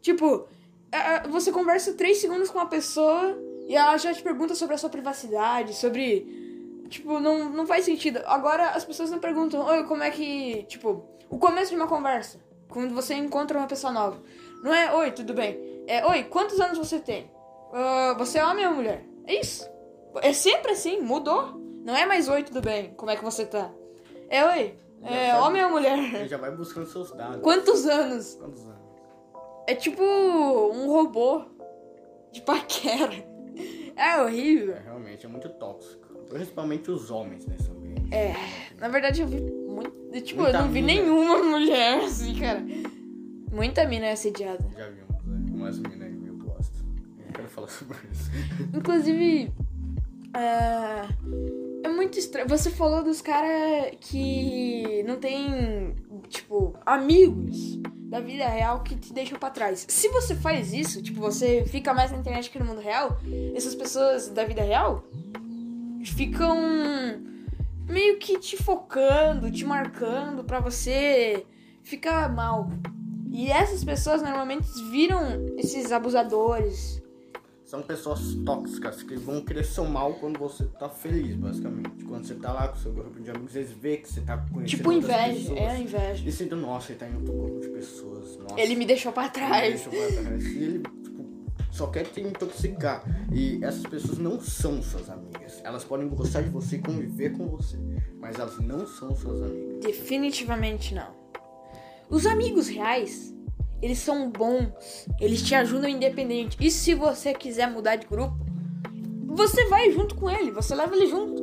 Tipo, 0.00 0.46
é, 0.90 1.26
você 1.28 1.52
conversa 1.52 1.94
três 1.94 2.18
segundos 2.18 2.50
com 2.50 2.58
uma 2.58 2.66
pessoa 2.66 3.38
e 3.66 3.76
ela 3.76 3.96
já 3.96 4.12
te 4.12 4.22
pergunta 4.22 4.54
sobre 4.54 4.74
a 4.74 4.78
sua 4.78 4.90
privacidade, 4.90 5.74
sobre. 5.74 6.84
Tipo, 6.88 7.20
não, 7.20 7.48
não 7.48 7.66
faz 7.66 7.84
sentido. 7.84 8.20
Agora 8.26 8.70
as 8.70 8.84
pessoas 8.84 9.10
não 9.10 9.18
perguntam, 9.18 9.64
oi, 9.64 9.84
como 9.84 10.02
é 10.02 10.10
que. 10.10 10.64
Tipo, 10.64 11.04
o 11.30 11.38
começo 11.38 11.70
de 11.70 11.76
uma 11.76 11.86
conversa. 11.86 12.40
Quando 12.68 12.94
você 12.94 13.14
encontra 13.14 13.58
uma 13.58 13.66
pessoa 13.66 13.92
nova. 13.92 14.22
Não 14.62 14.72
é, 14.72 14.94
oi, 14.94 15.10
tudo 15.12 15.34
bem? 15.34 15.84
É, 15.86 16.06
oi, 16.06 16.24
quantos 16.24 16.60
anos 16.60 16.78
você 16.78 16.98
tem? 16.98 17.30
Ah, 17.72 18.14
você 18.18 18.38
é 18.38 18.44
homem 18.44 18.66
ou 18.66 18.74
mulher? 18.74 19.04
É 19.26 19.40
isso. 19.40 19.68
É 20.16 20.32
sempre 20.32 20.72
assim, 20.72 21.00
mudou. 21.00 21.60
Não 21.84 21.96
é 21.96 22.06
mais 22.06 22.28
oi, 22.28 22.42
tudo 22.42 22.60
bem? 22.60 22.92
Como 22.94 23.10
é 23.10 23.16
que 23.16 23.24
você 23.24 23.44
tá? 23.44 23.70
É, 24.28 24.44
oi, 24.44 24.74
é 25.04 25.30
sabe. 25.30 25.42
homem 25.46 25.62
ou 25.64 25.78
Ele 25.78 25.90
mulher? 25.90 26.28
já 26.28 26.36
vai 26.36 26.50
buscando 26.54 26.86
seus 26.86 27.10
dados. 27.12 27.40
Quantos 27.42 27.86
anos? 27.86 28.34
Quantos 28.36 28.62
anos? 28.66 28.82
É 29.68 29.74
tipo 29.74 30.02
um 30.02 30.86
robô 30.88 31.44
de 32.32 32.40
paquera. 32.42 33.12
É 33.96 34.20
horrível. 34.22 34.74
É, 34.74 34.80
realmente 34.80 35.26
é 35.26 35.28
muito 35.28 35.48
tóxico. 35.50 36.08
Principalmente 36.30 36.90
os 36.90 37.10
homens 37.10 37.46
nesse 37.46 37.70
ambiente. 37.70 38.12
É, 38.14 38.34
na 38.78 38.88
verdade 38.88 39.20
eu 39.22 39.26
vi 39.26 39.40
muito. 39.40 39.92
Tipo, 40.22 40.42
Muita 40.42 40.58
eu 40.58 40.62
não 40.62 40.68
vi 40.72 40.82
mina. 40.82 41.00
nenhuma 41.02 41.38
mulher 41.42 42.04
assim, 42.04 42.34
cara. 42.38 42.62
Muita 43.50 43.86
mina 43.86 44.06
é 44.06 44.12
assediada. 44.12 44.64
Já 44.76 44.88
né? 44.90 45.02
Umas 45.26 45.78
minas 45.78 46.00
aí 46.02 46.12
meio 46.12 46.34
bosta. 46.34 46.78
Eu 47.26 47.32
quero 47.32 47.48
falar 47.48 47.68
sobre 47.68 47.96
isso. 48.10 48.30
Inclusive, 48.74 49.52
é, 50.34 51.08
é 51.82 51.88
muito 51.88 52.18
estranho. 52.18 52.48
Você 52.48 52.70
falou 52.70 53.02
dos 53.02 53.20
caras 53.20 53.92
que 54.00 55.02
não 55.06 55.16
tem, 55.16 55.94
tipo, 56.28 56.74
amigos 56.86 57.76
da 58.08 58.20
vida 58.20 58.46
real 58.46 58.82
que 58.82 58.94
te 58.94 59.12
deixam 59.12 59.38
pra 59.38 59.50
trás. 59.50 59.86
Se 59.88 60.08
você 60.08 60.34
faz 60.34 60.72
isso, 60.72 61.02
tipo, 61.02 61.20
você 61.20 61.64
fica 61.66 61.92
mais 61.94 62.10
na 62.12 62.18
internet 62.18 62.50
que 62.50 62.58
no 62.58 62.64
mundo 62.64 62.80
real, 62.80 63.18
essas 63.54 63.74
pessoas 63.74 64.28
da 64.28 64.44
vida 64.44 64.62
real 64.62 65.04
ficam 66.04 66.56
meio 67.88 68.18
que 68.18 68.38
te 68.38 68.56
focando, 68.56 69.50
te 69.50 69.64
marcando 69.64 70.44
pra 70.44 70.60
você 70.60 71.44
ficar 71.82 72.32
mal. 72.32 72.70
E 73.30 73.50
essas 73.50 73.82
pessoas 73.82 74.22
normalmente 74.22 74.66
viram 74.90 75.56
esses 75.56 75.90
abusadores. 75.90 77.01
São 77.72 77.80
pessoas 77.80 78.34
tóxicas 78.44 79.02
que 79.02 79.16
vão 79.16 79.40
querer 79.40 79.64
seu 79.64 79.86
mal 79.86 80.12
quando 80.20 80.38
você 80.38 80.66
tá 80.78 80.90
feliz, 80.90 81.34
basicamente. 81.36 82.04
Quando 82.04 82.26
você 82.26 82.34
tá 82.34 82.52
lá 82.52 82.68
com 82.68 82.76
seu 82.76 82.92
grupo 82.92 83.18
de 83.18 83.30
amigos, 83.30 83.56
eles 83.56 83.70
vê 83.70 83.96
que 83.96 84.12
você 84.12 84.20
tá 84.20 84.36
conhecendo 84.36 84.76
Tipo 84.76 84.92
inveja, 84.92 85.32
pessoas. 85.32 85.58
é 85.58 85.70
a 85.70 85.78
inveja. 85.78 86.28
E 86.28 86.32
sinto, 86.32 86.54
nossa, 86.54 86.92
ele 86.92 86.98
tá 86.98 87.08
em 87.08 87.14
outro 87.16 87.32
grupo 87.32 87.60
de 87.60 87.68
pessoas. 87.70 88.36
Nossa, 88.36 88.60
Ele 88.60 88.76
me 88.76 88.84
deixou 88.84 89.10
pra 89.10 89.22
ele 89.22 89.32
trás. 89.32 89.82
deixou 89.86 89.90
pra 89.90 90.22
trás. 90.22 90.44
E 90.44 90.58
ele, 90.58 90.78
tipo, 91.02 91.24
só 91.70 91.86
quer 91.86 92.04
te 92.04 92.20
intoxicar. 92.20 93.02
E 93.32 93.58
essas 93.64 93.86
pessoas 93.86 94.18
não 94.18 94.38
são 94.38 94.82
suas 94.82 95.08
amigas. 95.08 95.62
Elas 95.64 95.82
podem 95.82 96.06
gostar 96.10 96.42
de 96.42 96.50
você 96.50 96.76
e 96.76 96.78
conviver 96.78 97.30
com 97.38 97.48
você. 97.48 97.78
Mas 98.20 98.38
elas 98.38 98.58
não 98.58 98.86
são 98.86 99.16
suas 99.16 99.40
amigas. 99.44 99.80
Definitivamente 99.82 100.94
não. 100.94 101.08
Os 102.10 102.26
amigos 102.26 102.68
reais, 102.68 103.31
eles 103.82 103.98
são 103.98 104.30
bons. 104.30 105.06
Eles 105.20 105.42
te 105.42 105.54
ajudam 105.54 105.90
independente. 105.90 106.56
E 106.60 106.70
se 106.70 106.94
você 106.94 107.34
quiser 107.34 107.68
mudar 107.68 107.96
de 107.96 108.06
grupo, 108.06 108.36
você 109.26 109.66
vai 109.66 109.90
junto 109.90 110.14
com 110.14 110.30
ele, 110.30 110.52
você 110.52 110.74
leva 110.74 110.94
ele 110.94 111.06
junto. 111.06 111.42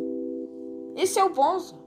Esse 0.96 1.20
é 1.20 1.24
o 1.24 1.32
ponto. 1.32 1.78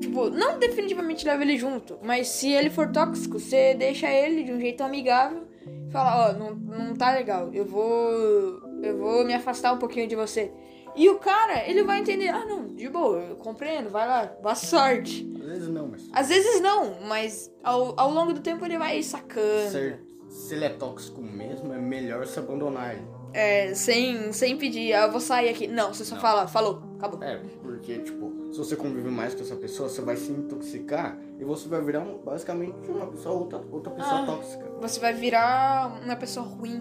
Tipo, 0.00 0.28
não 0.30 0.58
definitivamente 0.58 1.26
leva 1.26 1.42
ele 1.42 1.56
junto, 1.56 1.98
mas 2.02 2.28
se 2.28 2.52
ele 2.52 2.68
for 2.68 2.92
tóxico, 2.92 3.38
você 3.40 3.74
deixa 3.74 4.10
ele 4.10 4.44
de 4.44 4.52
um 4.52 4.60
jeito 4.60 4.82
amigável 4.82 5.44
e 5.88 5.90
fala, 5.90 6.28
ó, 6.28 6.32
não, 6.34 6.54
não 6.54 6.94
tá 6.94 7.12
legal, 7.12 7.50
eu 7.52 7.64
vou. 7.64 8.62
Eu 8.82 8.98
vou 8.98 9.24
me 9.24 9.32
afastar 9.32 9.72
um 9.72 9.78
pouquinho 9.78 10.06
de 10.06 10.14
você. 10.14 10.52
E 10.96 11.08
o 11.08 11.18
cara, 11.18 11.68
ele 11.68 11.82
vai 11.82 12.00
entender, 12.00 12.28
ah 12.28 12.44
não, 12.46 12.68
de 12.68 12.88
boa, 12.88 13.18
eu 13.18 13.36
compreendo, 13.36 13.90
vai 13.90 14.06
lá, 14.06 14.26
boa 14.40 14.54
sorte. 14.54 15.28
Às 15.40 15.46
vezes 15.46 15.68
não, 15.68 15.88
mas. 15.88 16.08
Às 16.12 16.28
vezes 16.28 16.60
não, 16.60 17.00
mas 17.06 17.50
ao, 17.62 17.98
ao 17.98 18.10
longo 18.10 18.32
do 18.32 18.40
tempo 18.40 18.64
ele 18.64 18.78
vai 18.78 19.02
sacando. 19.02 19.70
Ser, 19.70 20.00
se 20.28 20.54
ele 20.54 20.64
é 20.66 20.68
tóxico 20.70 21.20
mesmo, 21.20 21.72
é 21.72 21.78
melhor 21.78 22.26
se 22.26 22.38
abandonar 22.38 22.94
ele. 22.94 23.06
É, 23.32 23.74
sem, 23.74 24.32
sem 24.32 24.56
pedir, 24.56 24.92
ah, 24.92 25.06
eu 25.06 25.10
vou 25.10 25.20
sair 25.20 25.48
aqui. 25.48 25.66
Não, 25.66 25.92
você 25.92 26.04
só 26.04 26.14
Não. 26.14 26.22
fala, 26.22 26.46
falou, 26.46 26.80
acabou. 26.96 27.20
É, 27.20 27.40
porque, 27.60 27.98
tipo, 27.98 28.32
se 28.52 28.58
você 28.58 28.76
convive 28.76 29.10
mais 29.10 29.34
com 29.34 29.40
essa 29.42 29.56
pessoa, 29.56 29.88
você 29.88 30.00
vai 30.00 30.16
se 30.16 30.30
intoxicar 30.30 31.18
e 31.40 31.44
você 31.44 31.68
vai 31.68 31.80
virar 31.82 32.00
um- 32.02 32.18
basicamente 32.18 32.88
uma 32.88 33.08
pessoa, 33.08 33.34
outra, 33.34 33.60
outra 33.72 33.90
pessoa 33.92 34.20
Ah. 34.22 34.26
tóxica. 34.26 34.64
Você 34.80 35.00
vai 35.00 35.12
virar 35.14 36.00
uma 36.04 36.14
pessoa 36.14 36.46
ruim. 36.46 36.80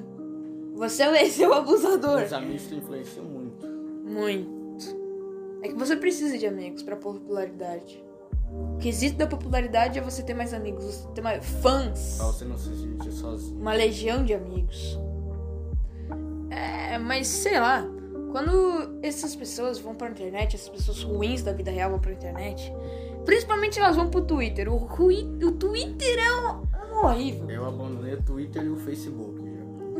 Você 0.76 1.04
vai 1.10 1.26
ser 1.28 1.48
o 1.48 1.54
abusador. 1.56 2.22
Os 2.22 2.34
amigos 2.34 2.72
influenciam 2.72 3.26
muito. 3.26 3.43
Muito. 4.14 5.04
É 5.62 5.70
que 5.70 5.76
você 5.76 5.96
precisa 5.96 6.38
de 6.38 6.46
amigos 6.46 6.84
pra 6.84 6.96
popularidade. 6.96 8.04
O 8.76 8.78
quesito 8.78 9.18
da 9.18 9.26
popularidade 9.26 9.98
é 9.98 10.02
você 10.02 10.22
ter 10.22 10.34
mais 10.34 10.54
amigos, 10.54 10.86
você 10.86 11.08
ter 11.10 11.22
mais 11.22 11.44
fãs. 11.62 12.18
Pra 12.18 12.28
você 12.28 12.46
não 12.46 12.58
se 12.58 12.76
sentir 12.76 13.12
sozinho. 13.12 13.60
uma 13.60 13.74
legião 13.74 14.24
de 14.24 14.34
amigos. 14.34 15.00
É, 16.50 16.98
mas 17.00 17.28
sei 17.28 17.60
lá, 17.60 17.84
quando 18.32 19.00
essas 19.02 19.36
pessoas 19.36 19.80
vão 19.80 19.96
pra 19.96 20.10
internet, 20.10 20.56
essas 20.56 20.70
pessoas 20.70 21.02
ruins 21.02 21.42
da 21.42 21.52
vida 21.52 21.72
real 21.72 21.92
vão 21.92 22.00
pra 22.00 22.12
internet, 22.12 22.72
principalmente 23.26 23.80
elas 23.80 23.96
vão 23.96 24.10
pro 24.10 24.22
Twitter. 24.22 24.72
O, 24.72 24.86
o 24.86 25.52
Twitter 25.54 26.20
é 26.20 26.36
um, 26.36 26.64
um 26.94 27.06
horrível. 27.06 27.50
Eu 27.50 27.66
abandonei 27.66 28.14
o 28.14 28.22
Twitter 28.22 28.64
e 28.64 28.70
o 28.70 28.76
Facebook. 28.78 29.43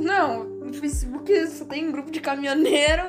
Não, 0.04 0.44
no 0.44 0.74
Facebook 0.74 1.48
só 1.48 1.66
tem 1.66 1.92
grupo 1.92 2.12
de 2.12 2.20
caminhoneiro 2.20 3.04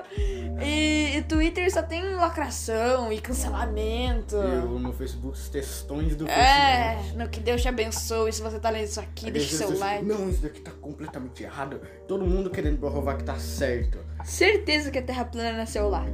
e, 0.62 1.16
e 1.16 1.22
Twitter 1.22 1.70
só 1.72 1.82
tem 1.82 2.14
lacração 2.14 3.12
e 3.12 3.20
cancelamento. 3.20 4.36
Eu 4.36 4.78
no 4.78 4.92
Facebook 4.92 5.36
os 5.36 5.48
textões 5.48 6.14
do 6.16 6.28
É, 6.28 6.96
Facebook. 6.96 7.18
no 7.18 7.28
que 7.28 7.40
Deus 7.40 7.60
te 7.62 7.68
abençoe. 7.68 8.32
Se 8.32 8.40
você 8.42 8.58
tá 8.58 8.70
lendo 8.70 8.84
isso 8.84 9.00
aqui, 9.00 9.26
Aí 9.26 9.32
deixa 9.32 9.56
seu 9.56 9.78
like. 9.78 10.04
Não, 10.04 10.28
isso 10.28 10.42
daqui 10.42 10.60
tá 10.60 10.70
completamente 10.80 11.42
errado. 11.42 11.80
Todo 12.06 12.24
mundo 12.24 12.50
querendo 12.50 12.78
provar 12.78 13.16
que 13.16 13.24
tá 13.24 13.36
certo. 13.36 13.98
Certeza 14.24 14.90
que 14.90 14.98
a 14.98 15.02
Terra 15.02 15.24
plana 15.24 15.62
é 15.62 15.66
celular. 15.66 16.06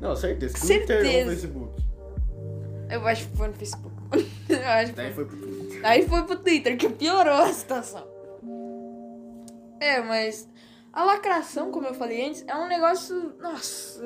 Não, 0.00 0.14
certeza. 0.16 0.54
Twitter 0.58 0.96
ou 0.98 1.02
Certeza. 1.04 1.30
Facebook. 1.30 1.82
Eu 2.90 3.06
acho 3.06 3.28
que 3.28 3.36
foi 3.36 3.48
no 3.48 3.54
Facebook. 3.54 3.94
Eu 4.48 4.68
acho 4.68 4.92
Daí 4.92 5.12
foi. 5.12 5.24
foi 5.26 5.36
pro 5.38 5.46
Twitter. 5.46 5.80
Aí 5.84 6.08
foi 6.08 6.22
pro 6.24 6.36
Twitter, 6.36 6.76
que 6.76 6.88
piorou 6.90 7.34
a 7.42 7.52
situação. 7.52 8.13
É, 9.84 10.00
mas 10.00 10.48
a 10.90 11.04
lacração, 11.04 11.70
como 11.70 11.86
eu 11.86 11.92
falei 11.92 12.26
antes, 12.26 12.42
é 12.48 12.56
um 12.56 12.66
negócio. 12.66 13.34
Nossa. 13.38 14.02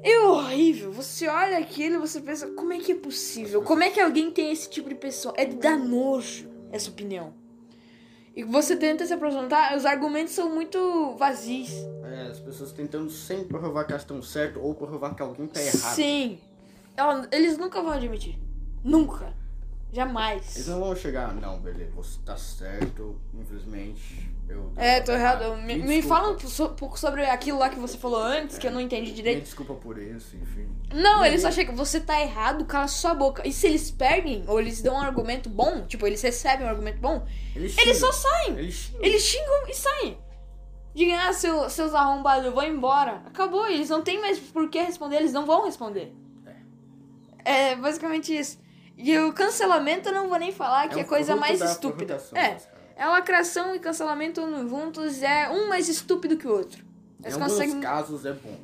É 0.00 0.20
horrível. 0.20 0.92
Você 0.92 1.26
olha 1.26 1.58
aquilo 1.58 1.96
e 1.96 1.98
você 1.98 2.20
pensa, 2.20 2.46
como 2.52 2.72
é 2.72 2.78
que 2.78 2.92
é 2.92 2.94
possível? 2.94 3.62
Como 3.62 3.82
é 3.82 3.90
que 3.90 3.98
alguém 3.98 4.30
tem 4.30 4.52
esse 4.52 4.70
tipo 4.70 4.88
de 4.88 4.94
pessoa? 4.94 5.34
É 5.36 5.44
de 5.44 5.56
dar 5.56 5.76
nojo 5.76 6.48
essa 6.70 6.88
opinião. 6.88 7.34
E 8.36 8.44
você 8.44 8.76
tenta 8.76 9.04
se 9.04 9.12
apresentar, 9.12 9.76
os 9.76 9.84
argumentos 9.84 10.34
são 10.34 10.54
muito 10.54 11.16
vazios. 11.16 11.72
É, 12.04 12.28
as 12.30 12.38
pessoas 12.38 12.70
tentando 12.70 13.10
sempre 13.10 13.58
provar 13.58 13.82
que 13.86 13.90
elas 13.90 14.02
estão 14.02 14.22
certo 14.22 14.60
ou 14.60 14.72
provar 14.72 15.16
que 15.16 15.22
alguém 15.22 15.48
tá 15.48 15.60
errado. 15.60 15.96
Sim. 15.96 16.38
Eles 17.32 17.58
nunca 17.58 17.82
vão 17.82 17.90
admitir. 17.90 18.38
Nunca. 18.84 19.34
Jamais. 19.90 20.54
Eles 20.56 20.68
não 20.68 20.80
vão 20.80 20.94
chegar, 20.94 21.32
não, 21.34 21.58
beleza, 21.60 21.90
você 21.96 22.18
tá 22.24 22.36
certo, 22.36 23.18
infelizmente. 23.32 24.30
Eu 24.46 24.70
É, 24.76 25.00
tô 25.00 25.12
errado. 25.12 25.56
Me, 25.56 25.76
me 25.76 25.96
desculpa. 25.96 26.08
fala 26.08 26.30
um 26.32 26.68
pouco 26.74 26.98
sobre 26.98 27.24
aquilo 27.24 27.58
lá 27.58 27.68
que 27.70 27.78
você 27.78 27.96
falou 27.96 28.20
antes, 28.22 28.58
que 28.58 28.66
eu 28.66 28.70
não 28.70 28.80
entendi 28.80 29.10
Me 29.10 29.16
direito. 29.16 29.44
desculpa 29.44 29.74
por 29.74 29.98
isso, 29.98 30.36
enfim. 30.36 30.68
Não, 30.92 31.24
eles 31.24 31.40
só 31.42 31.50
chegam, 31.50 31.74
você 31.74 32.00
tá 32.00 32.20
errado, 32.20 32.64
cala 32.66 32.86
sua 32.86 33.14
boca. 33.14 33.46
E 33.48 33.52
se 33.52 33.66
eles 33.66 33.90
perdem, 33.90 34.44
ou 34.46 34.60
eles 34.60 34.80
dão 34.82 34.94
um 34.94 35.00
argumento 35.00 35.48
bom, 35.48 35.86
tipo, 35.86 36.06
eles 36.06 36.20
recebem 36.22 36.66
um 36.66 36.70
argumento 36.70 36.98
bom, 36.98 37.26
Eles, 37.56 37.76
eles 37.78 37.96
só 37.98 38.12
saem. 38.12 38.58
Eles 38.58 38.74
xingam. 38.74 39.02
Eles 39.04 39.22
xingam 39.22 39.68
e 39.68 39.74
saem. 39.74 40.18
Digam, 40.94 41.18
ah, 41.18 41.32
seu, 41.32 41.68
seus 41.70 41.94
arrombados, 41.94 42.44
eu 42.44 42.52
vou 42.52 42.64
embora. 42.64 43.22
Acabou, 43.26 43.66
eles 43.66 43.88
não 43.88 44.02
tem 44.02 44.20
mais 44.20 44.38
por 44.38 44.68
que 44.68 44.80
responder, 44.82 45.16
eles 45.16 45.32
não 45.32 45.46
vão 45.46 45.64
responder. 45.64 46.12
É 47.44 47.74
basicamente 47.76 48.36
isso. 48.36 48.58
E 48.98 49.16
o 49.18 49.32
cancelamento 49.32 50.08
eu 50.08 50.12
não 50.12 50.28
vou 50.28 50.38
nem 50.38 50.50
falar, 50.50 50.88
que 50.88 50.98
é, 50.98 51.02
a 51.02 51.06
coisa 51.06 51.36
mais 51.36 51.60
da 51.60 51.66
estúpida. 51.66 52.20
É, 52.34 52.56
é 52.96 53.06
lacração 53.06 53.74
e 53.74 53.78
cancelamento 53.78 54.42
juntos, 54.68 55.22
é 55.22 55.48
um 55.48 55.68
mais 55.68 55.88
estúpido 55.88 56.36
que 56.36 56.48
o 56.48 56.50
outro. 56.50 56.84
Em 57.20 57.24
Eles 57.24 57.34
alguns 57.34 57.52
conseguem. 57.52 57.80
casos 57.80 58.26
é 58.26 58.32
bom. 58.32 58.58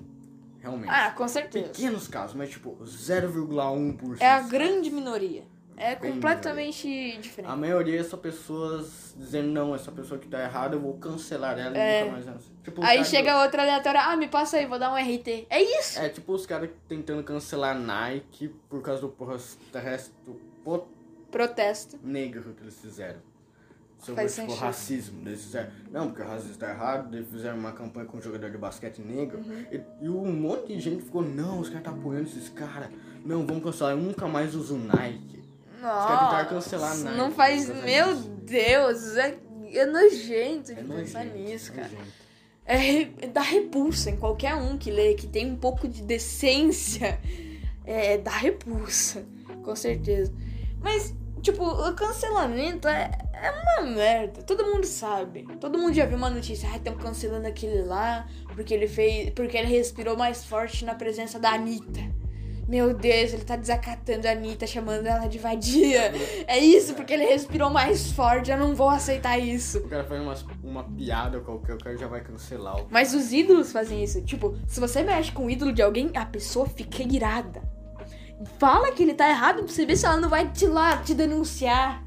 Realmente. 0.60 0.90
Ah, 0.90 1.12
com 1.12 1.28
certeza. 1.28 1.68
Pequenos 1.68 2.08
casos, 2.08 2.34
mas 2.34 2.50
tipo 2.50 2.76
0,1%. 2.84 4.16
É 4.18 4.30
a 4.30 4.40
grande 4.40 4.90
minoria. 4.90 5.44
É 5.76 5.96
Bem 5.96 6.12
completamente 6.12 6.86
A 7.16 7.20
diferente. 7.20 7.56
maioria 7.56 8.04
são 8.04 8.18
pessoas 8.18 9.14
dizendo, 9.18 9.48
não, 9.48 9.74
essa 9.74 9.90
pessoa 9.90 10.18
que 10.20 10.28
tá 10.28 10.40
errada, 10.42 10.76
eu 10.76 10.80
vou 10.80 10.94
cancelar 10.94 11.58
ela 11.58 11.76
É. 11.76 12.00
e 12.00 12.04
nunca 12.04 12.12
mais. 12.12 12.26
ela- 12.28 12.38
Tipo, 12.62 12.82
Aí 12.84 13.04
chega 13.04 13.42
outra 13.42 13.62
aleatória, 13.62 14.00
ah, 14.00 14.16
me 14.16 14.28
passa 14.28 14.56
aí, 14.56 14.66
vou 14.66 14.78
dar 14.78 14.92
um 14.92 14.96
RT. 14.96 15.46
É 15.50 15.60
isso. 15.62 15.98
É 15.98 16.08
tipo 16.08 16.32
os 16.32 16.46
caras 16.46 16.70
tentando 16.88 17.22
cancelar 17.24 17.78
Nike 17.78 18.48
por 18.68 18.80
causa 18.82 19.00
do 19.02 19.08
protesto 19.08 20.14
po- 20.64 20.86
Protesto. 21.30 21.98
negro 22.02 22.54
que 22.54 22.62
eles 22.62 22.78
fizeram. 22.80 23.18
Sobre 23.98 24.16
Faz 24.22 24.34
tipo, 24.34 24.46
sentido. 24.48 24.62
racismo. 24.62 25.22
Eles 25.28 25.42
fizeram, 25.42 25.70
não, 25.90 26.06
porque 26.08 26.22
o 26.22 26.26
racismo 26.26 26.56
tá 26.56 26.68
errado, 26.70 27.14
eles 27.16 27.28
fizeram 27.28 27.58
uma 27.58 27.72
campanha 27.72 28.06
com 28.06 28.18
um 28.18 28.20
jogador 28.20 28.50
de 28.50 28.58
basquete 28.58 29.00
negro. 29.00 29.38
Uhum. 29.38 29.64
E, 29.72 29.80
e 30.04 30.08
um 30.10 30.30
monte 30.32 30.68
de 30.68 30.80
gente 30.80 31.02
ficou, 31.04 31.22
não, 31.22 31.58
os 31.60 31.68
caras 31.68 31.84
tá 31.84 31.90
apoiando 31.90 32.28
esses 32.28 32.48
caras. 32.50 32.90
Não, 33.24 33.46
vamos 33.46 33.62
cancelar, 33.64 33.92
eu 33.94 33.98
nunca 33.98 34.28
mais 34.28 34.54
uso 34.54 34.76
Nike. 34.76 35.42
Nossa, 35.84 36.44
cancelar 36.46 36.92
a 36.92 36.94
Nike 36.96 37.16
Não 37.18 37.30
faz. 37.30 37.68
Meu 37.68 38.14
disso. 38.14 38.30
Deus, 38.44 39.16
é, 39.16 39.36
é 39.72 39.86
nojento 39.86 40.74
de 40.74 40.80
É 40.80 40.82
pensar 40.82 41.24
nojento, 41.24 41.38
nisso, 41.38 41.72
cara. 41.72 41.88
nojento. 41.88 42.24
É, 42.66 43.26
dá 43.26 43.42
repulsa 43.42 44.10
em 44.10 44.16
qualquer 44.16 44.54
um 44.54 44.78
que 44.78 44.90
lê, 44.90 45.14
que 45.14 45.26
tem 45.26 45.50
um 45.50 45.56
pouco 45.56 45.86
de 45.86 46.02
decência. 46.02 47.18
É, 47.84 48.16
dá 48.16 48.30
repulsa, 48.30 49.26
com 49.62 49.76
certeza. 49.76 50.32
Mas, 50.80 51.14
tipo, 51.42 51.62
o 51.62 51.94
cancelamento 51.94 52.88
é, 52.88 53.10
é 53.34 53.50
uma 53.50 53.90
merda. 53.90 54.42
Todo 54.42 54.64
mundo 54.64 54.86
sabe. 54.86 55.46
Todo 55.60 55.78
mundo 55.78 55.92
já 55.92 56.06
viu 56.06 56.16
uma 56.16 56.30
notícia. 56.30 56.66
Ah, 56.72 56.76
estão 56.78 56.96
cancelando 56.96 57.46
aquele 57.46 57.82
lá 57.82 58.26
porque 58.54 58.72
ele 58.72 58.88
fez. 58.88 59.30
Porque 59.30 59.56
ele 59.58 59.68
respirou 59.68 60.16
mais 60.16 60.44
forte 60.44 60.84
na 60.84 60.94
presença 60.94 61.38
da 61.38 61.50
Anitta. 61.50 62.00
Meu 62.66 62.94
Deus, 62.94 63.32
ele 63.32 63.44
tá 63.44 63.56
desacatando 63.56 64.26
a 64.26 64.30
Anitta, 64.30 64.66
chamando 64.66 65.06
ela 65.06 65.26
de 65.26 65.38
vadia. 65.38 66.12
É 66.46 66.58
isso, 66.58 66.94
porque 66.94 67.12
ele 67.12 67.24
respirou 67.26 67.68
mais 67.70 68.10
forte, 68.12 68.50
eu 68.50 68.56
não 68.56 68.74
vou 68.74 68.88
aceitar 68.88 69.38
isso. 69.38 69.78
O 69.78 69.88
cara 69.88 70.04
faz 70.04 70.20
uma, 70.22 70.34
uma 70.62 70.84
piada 70.84 71.40
qualquer, 71.40 71.74
o 71.74 71.78
cara 71.78 71.96
já 71.96 72.06
vai 72.06 72.22
cancelar. 72.22 72.80
o- 72.80 72.86
Mas 72.90 73.12
os 73.14 73.32
ídolos 73.32 73.70
fazem 73.72 74.02
isso. 74.02 74.22
Tipo, 74.22 74.56
se 74.66 74.80
você 74.80 75.02
mexe 75.02 75.30
com 75.30 75.46
o 75.46 75.50
ídolo 75.50 75.72
de 75.72 75.82
alguém, 75.82 76.10
a 76.14 76.24
pessoa 76.24 76.66
fica 76.66 77.02
irada. 77.02 77.62
Fala 78.58 78.92
que 78.92 79.02
ele 79.02 79.14
tá 79.14 79.28
errado 79.28 79.62
pra 79.64 79.68
você 79.72 79.86
ver 79.86 79.96
se 79.96 80.06
ela 80.06 80.16
não 80.16 80.28
vai 80.28 80.50
te 80.50 80.66
lá, 80.66 80.96
te 80.98 81.14
denunciar. 81.14 82.02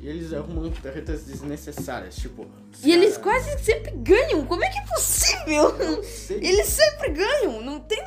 E 0.00 0.08
eles 0.08 0.32
arrumam 0.32 0.70
tretas 0.70 1.24
desnecessárias, 1.24 2.14
tipo. 2.14 2.46
E 2.84 2.92
eles 2.92 3.16
quase 3.16 3.58
sempre 3.58 3.90
ganham. 3.96 4.46
Como 4.46 4.62
é 4.62 4.68
que 4.70 4.78
é 4.78 4.82
possível? 4.82 6.04
Sei. 6.04 6.36
Eles 6.36 6.66
sempre 6.68 7.10
ganham. 7.10 7.60
Não 7.62 7.80
tenta. 7.80 7.97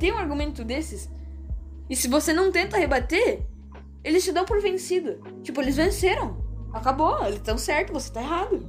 Rebater 0.00 0.14
um 0.14 0.18
argumento 0.18 0.64
desses. 0.64 1.10
E 1.88 1.94
se 1.94 2.08
você 2.08 2.32
não 2.32 2.50
tenta 2.50 2.78
rebater, 2.78 3.42
eles 4.02 4.24
te 4.24 4.32
dão 4.32 4.44
por 4.44 4.60
vencido. 4.60 5.20
Tipo, 5.42 5.60
eles 5.60 5.76
venceram. 5.76 6.42
Acabou, 6.72 7.18
eles 7.24 7.36
estão 7.36 7.58
certos, 7.58 8.04
você 8.04 8.12
tá 8.12 8.22
errado. 8.22 8.64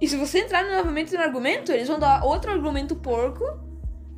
E 0.00 0.08
se 0.08 0.16
você 0.16 0.40
entrar 0.40 0.64
novamente 0.64 1.14
no 1.14 1.20
argumento, 1.20 1.70
eles 1.70 1.86
vão 1.86 1.98
dar 1.98 2.24
outro 2.24 2.50
argumento 2.50 2.96
porco 2.96 3.44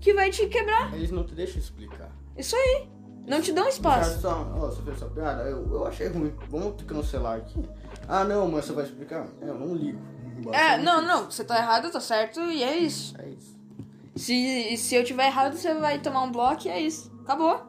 que 0.01 0.15
vai 0.15 0.31
te 0.31 0.47
quebrar. 0.47 0.95
Eles 0.95 1.11
não 1.11 1.25
te 1.25 1.35
deixam 1.35 1.59
explicar. 1.59 2.11
Isso 2.37 2.57
aí. 2.57 2.89
Não 3.27 3.41
te 3.41 3.53
dão 3.53 3.67
espaço. 3.67 4.21
só, 4.21 4.53
ó, 4.55 4.69
você 4.69 4.81
fez 4.83 4.97
essa 4.97 5.07
piada, 5.07 5.43
eu, 5.43 5.67
eu 5.69 5.85
achei 5.85 6.07
ruim. 6.07 6.33
Vamos 6.49 6.77
te 6.77 6.85
cancelar 6.85 7.39
aqui. 7.39 7.61
Ah, 8.07 8.23
não, 8.23 8.49
mas 8.49 8.65
você 8.65 8.73
vai 8.73 8.85
explicar? 8.85 9.27
Eu 9.43 9.55
não 9.55 9.75
ligo. 9.75 9.99
É, 10.53 10.79
não, 10.79 11.03
não, 11.03 11.29
você 11.29 11.43
tá 11.43 11.59
errado, 11.59 11.91
tô 11.91 12.01
certo, 12.01 12.39
e 12.41 12.63
é 12.63 12.77
isso. 12.77 13.21
É 13.21 13.29
isso. 13.29 13.56
Se, 14.17 14.77
se 14.79 14.95
eu 14.95 15.05
tiver 15.05 15.27
errado, 15.27 15.55
você 15.55 15.75
vai 15.75 16.01
tomar 16.01 16.23
um 16.23 16.33
bloco 16.33 16.67
e 16.67 16.71
é 16.71 16.81
isso. 16.81 17.13
Acabou. 17.23 17.61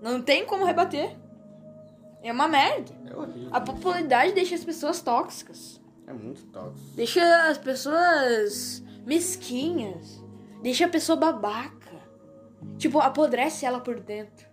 Não 0.00 0.22
tem 0.22 0.46
como 0.46 0.64
rebater. 0.64 1.16
É 2.22 2.32
uma 2.32 2.48
merda. 2.48 2.92
É 3.04 3.16
horrível. 3.16 3.48
A 3.52 3.60
popularidade 3.60 4.32
deixa 4.32 4.54
as 4.54 4.64
pessoas 4.64 5.00
tóxicas. 5.00 5.80
É 6.06 6.12
muito 6.12 6.44
tóxico. 6.46 6.96
Deixa 6.96 7.48
as 7.48 7.58
pessoas 7.58 8.82
mesquinhas. 9.04 10.24
Deixa 10.62 10.86
a 10.86 10.88
pessoa 10.88 11.16
babaca. 11.16 11.78
Tipo, 12.76 13.00
apodrece 13.00 13.66
ela 13.66 13.80
por 13.80 14.00
dentro. 14.00 14.47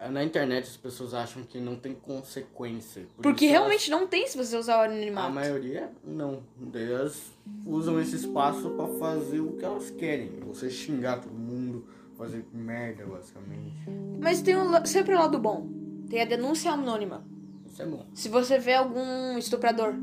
É, 0.00 0.08
Na 0.08 0.24
internet 0.24 0.64
as 0.64 0.76
pessoas 0.78 1.12
acham 1.12 1.42
que 1.42 1.58
não 1.60 1.76
tem 1.76 1.92
consequência. 1.94 3.02
por 3.16 3.22
Porque 3.22 3.44
isso 3.44 3.54
elas- 3.54 3.66
realmente 3.68 3.90
não 3.90 4.06
tem 4.06 4.26
se 4.26 4.36
você 4.36 4.56
usar 4.56 4.78
o 4.78 4.80
A 4.80 4.84
anonimato. 4.84 5.32
maioria 5.32 5.90
não. 6.02 6.42
Elas 6.74 7.32
usam 7.66 8.00
esse 8.00 8.16
espaço 8.16 8.70
pra 8.70 8.86
fazer 8.86 9.40
o 9.40 9.52
que 9.52 9.64
elas 9.64 9.90
querem. 9.90 10.40
Você 10.46 10.70
xingar 10.70 11.20
todo 11.20 11.32
mundo, 11.34 11.84
fazer 12.16 12.44
merda, 12.52 13.04
basicamente. 13.04 13.76
Mas 14.18 14.40
tem 14.40 14.56
um 14.56 14.84
sempre 14.86 15.14
o 15.14 15.18
lado 15.18 15.38
bom. 15.38 15.68
Tem 16.08 16.22
a 16.22 16.24
denúncia 16.24 16.70
anônima. 16.72 17.22
Isso 17.70 17.82
é 17.82 17.86
bom. 17.86 18.04
Se 18.14 18.28
você 18.28 18.58
vê 18.58 18.74
algum 18.74 19.36
estuprador, 19.38 19.94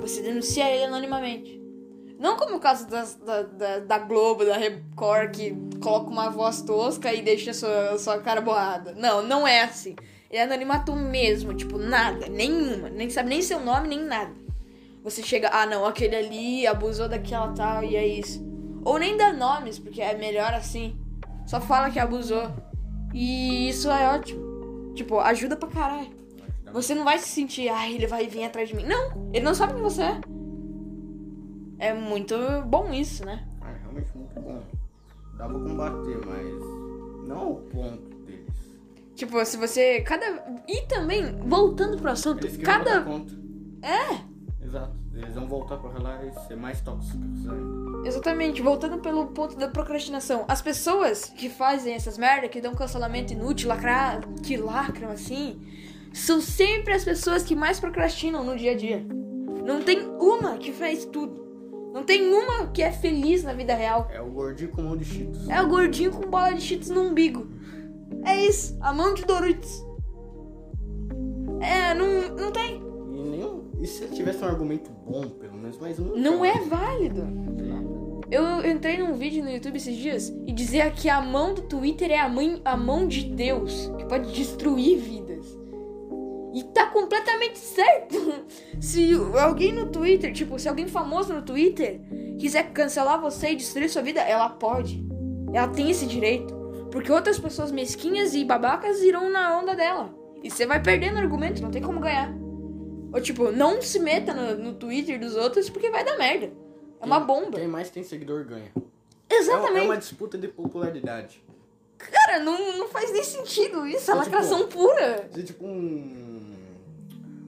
você 0.00 0.22
denuncia 0.22 0.68
ele 0.70 0.84
anonimamente. 0.84 1.57
Não 2.18 2.36
como 2.36 2.56
o 2.56 2.60
caso 2.60 2.88
das- 2.88 3.14
da, 3.14 3.42
da, 3.42 3.78
da 3.78 3.98
Globo, 3.98 4.44
da 4.44 4.56
Record, 4.56 5.30
que 5.36 5.56
coloca 5.80 6.10
uma 6.10 6.28
voz 6.28 6.60
tosca 6.62 7.12
e 7.14 7.22
deixa 7.22 7.52
sua, 7.54 7.96
sua 7.98 8.18
cara 8.18 8.40
borrada. 8.40 8.92
Não, 8.96 9.22
não 9.22 9.46
é 9.46 9.62
assim. 9.62 9.94
É 10.30 10.42
anonimato 10.42 10.94
mesmo, 10.94 11.54
tipo, 11.54 11.78
nada, 11.78 12.26
nenhuma. 12.28 12.88
Nem 12.90 13.08
sabe 13.08 13.28
nem 13.30 13.40
seu 13.40 13.60
nome, 13.60 13.88
nem 13.88 14.00
nada. 14.04 14.32
Você 15.04 15.22
chega, 15.22 15.48
ah 15.52 15.64
não, 15.64 15.86
aquele 15.86 16.16
ali 16.16 16.66
abusou 16.66 17.08
daquela 17.08 17.52
tal 17.52 17.84
e 17.84 17.96
é 17.96 18.06
isso. 18.06 18.44
Ou 18.84 18.98
nem 18.98 19.16
dá 19.16 19.32
nomes, 19.32 19.78
porque 19.78 20.02
é 20.02 20.14
melhor 20.16 20.52
assim. 20.52 20.98
Só 21.46 21.60
fala 21.60 21.88
que 21.90 21.98
abusou. 21.98 22.50
E 23.14 23.68
isso 23.70 23.90
é 23.90 24.14
ótimo. 24.14 24.92
Tipo, 24.94 25.18
ajuda 25.20 25.56
pra 25.56 25.68
caralho. 25.68 26.10
Você 26.72 26.94
não 26.94 27.04
vai 27.04 27.18
se 27.18 27.28
sentir, 27.28 27.68
ai, 27.68 27.94
ele 27.94 28.06
vai 28.06 28.26
vir 28.26 28.44
atrás 28.44 28.68
de 28.68 28.76
mim. 28.76 28.84
Não, 28.84 29.30
ele 29.32 29.44
não 29.44 29.54
sabe 29.54 29.72
quem 29.74 29.82
você 29.82 30.02
é. 30.02 30.20
É 31.78 31.94
muito 31.94 32.34
bom 32.66 32.92
isso, 32.92 33.24
né? 33.24 33.46
É 33.62 33.80
realmente 33.82 34.10
muito 34.16 34.40
bom. 34.40 34.62
Dá 35.36 35.46
pra 35.46 35.58
combater, 35.58 36.18
mas 36.26 37.28
não 37.28 37.38
ao 37.38 37.54
ponto 37.56 38.16
deles. 38.24 38.76
Tipo, 39.14 39.44
se 39.44 39.56
você. 39.56 40.00
Cada. 40.00 40.44
E 40.66 40.82
também, 40.86 41.36
voltando 41.46 41.96
pro 41.98 42.10
assunto, 42.10 42.44
Eles 42.46 42.56
cada. 42.58 43.02
conta. 43.02 43.32
É, 43.82 44.64
Exato. 44.64 44.98
Eles 45.14 45.34
vão 45.34 45.48
voltar 45.48 45.78
pra 45.78 45.98
lá 46.00 46.24
e 46.24 46.32
ser 46.46 46.56
mais 46.56 46.80
tóxicos 46.80 47.18
ainda. 47.48 48.06
exatamente, 48.06 48.62
voltando 48.62 48.98
pelo 48.98 49.26
ponto 49.28 49.56
da 49.56 49.66
procrastinação. 49.68 50.44
As 50.46 50.62
pessoas 50.62 51.24
que 51.24 51.48
fazem 51.48 51.94
essas 51.94 52.16
merda, 52.18 52.48
que 52.48 52.60
dão 52.60 52.74
cancelamento 52.74 53.32
inútil, 53.32 53.68
lacrar, 53.68 54.20
que 54.44 54.56
lacram 54.56 55.10
assim, 55.10 55.60
são 56.12 56.40
sempre 56.40 56.92
as 56.94 57.02
pessoas 57.04 57.42
que 57.42 57.56
mais 57.56 57.80
procrastinam 57.80 58.44
no 58.44 58.56
dia 58.56 58.72
a 58.72 58.76
dia. 58.76 59.04
Não 59.64 59.82
tem 59.82 60.06
uma 60.20 60.56
que 60.56 60.70
faz 60.72 61.04
tudo. 61.06 61.47
Não 61.92 62.04
tem 62.04 62.32
uma 62.32 62.68
que 62.68 62.82
é 62.82 62.92
feliz 62.92 63.42
na 63.42 63.52
vida 63.52 63.74
real. 63.74 64.08
É 64.12 64.20
o 64.20 64.30
gordinho 64.30 64.70
com 64.70 64.82
mão 64.82 64.96
de 64.96 65.04
cheetos. 65.04 65.48
É 65.48 65.60
o 65.62 65.68
gordinho 65.68 66.10
com 66.10 66.28
bola 66.28 66.52
de 66.52 66.60
cheetos 66.60 66.90
no 66.90 67.02
umbigo. 67.02 67.46
É 68.24 68.44
isso, 68.44 68.76
a 68.80 68.92
mão 68.92 69.14
de 69.14 69.24
Doritos. 69.24 69.86
É, 71.60 71.94
não, 71.94 72.36
não 72.36 72.52
tem. 72.52 72.82
E 73.12 73.22
nenhum. 73.22 73.70
E 73.80 73.86
se 73.86 74.06
tivesse 74.08 74.44
um 74.44 74.48
argumento 74.48 74.90
bom, 75.06 75.28
pelo 75.28 75.54
menos, 75.54 75.78
mas 75.78 75.98
não. 75.98 76.16
Não 76.16 76.44
é 76.44 76.60
válido. 76.60 77.26
Eu 78.30 78.64
entrei 78.70 78.98
num 78.98 79.14
vídeo 79.14 79.42
no 79.42 79.50
YouTube 79.50 79.76
esses 79.76 79.96
dias 79.96 80.28
e 80.46 80.52
dizia 80.52 80.90
que 80.90 81.08
a 81.08 81.20
mão 81.20 81.54
do 81.54 81.62
Twitter 81.62 82.10
é 82.10 82.18
a, 82.18 82.28
mãe, 82.28 82.60
a 82.62 82.76
mão 82.76 83.08
de 83.08 83.24
Deus, 83.24 83.90
que 83.96 84.04
pode 84.04 84.32
destruir 84.32 84.98
vidas. 84.98 85.46
E 86.54 86.62
tá 86.64 86.86
completamente 86.86 87.58
certo. 87.58 88.16
Se 88.80 89.12
alguém 89.38 89.72
no 89.72 89.86
Twitter, 89.90 90.32
tipo, 90.32 90.58
se 90.58 90.68
alguém 90.68 90.86
famoso 90.88 91.32
no 91.34 91.42
Twitter 91.42 92.00
quiser 92.38 92.70
cancelar 92.72 93.20
você 93.20 93.50
e 93.50 93.56
destruir 93.56 93.88
sua 93.90 94.02
vida, 94.02 94.20
ela 94.20 94.48
pode. 94.48 95.04
Ela 95.52 95.68
tem 95.68 95.90
esse 95.90 96.06
direito. 96.06 96.54
Porque 96.90 97.12
outras 97.12 97.38
pessoas 97.38 97.70
mesquinhas 97.70 98.34
e 98.34 98.44
babacas 98.44 99.02
irão 99.02 99.28
na 99.30 99.58
onda 99.58 99.74
dela. 99.74 100.14
E 100.42 100.50
você 100.50 100.64
vai 100.64 100.80
perdendo 100.82 101.18
argumento, 101.18 101.60
não 101.60 101.70
tem 101.70 101.82
como 101.82 102.00
ganhar. 102.00 102.32
Ou 103.12 103.20
tipo, 103.20 103.50
não 103.50 103.82
se 103.82 103.98
meta 103.98 104.32
no, 104.32 104.62
no 104.62 104.72
Twitter 104.74 105.18
dos 105.18 105.34
outros 105.36 105.68
porque 105.68 105.90
vai 105.90 106.04
dar 106.04 106.16
merda. 106.16 106.50
É 107.00 107.04
uma 107.04 107.20
bomba. 107.20 107.58
Quem 107.58 107.68
mais 107.68 107.90
tem 107.90 108.02
seguidor 108.02 108.44
ganha. 108.44 108.72
É, 108.74 109.34
uma- 109.34 109.38
Exatamente. 109.40 109.78
é 109.80 109.84
uma 109.84 109.96
disputa 109.96 110.38
de 110.38 110.48
popularidade. 110.48 111.42
Cara, 111.98 112.38
não, 112.38 112.78
não 112.78 112.88
faz 112.88 113.12
nem 113.12 113.24
sentido 113.24 113.86
isso. 113.86 114.10
É 114.10 114.14
É 114.14 114.16
tipo- 114.18 114.24
lacração 114.24 114.68
pura. 114.68 115.28
Se 115.32 115.42
tipo 115.42 115.66
um. 115.66 116.27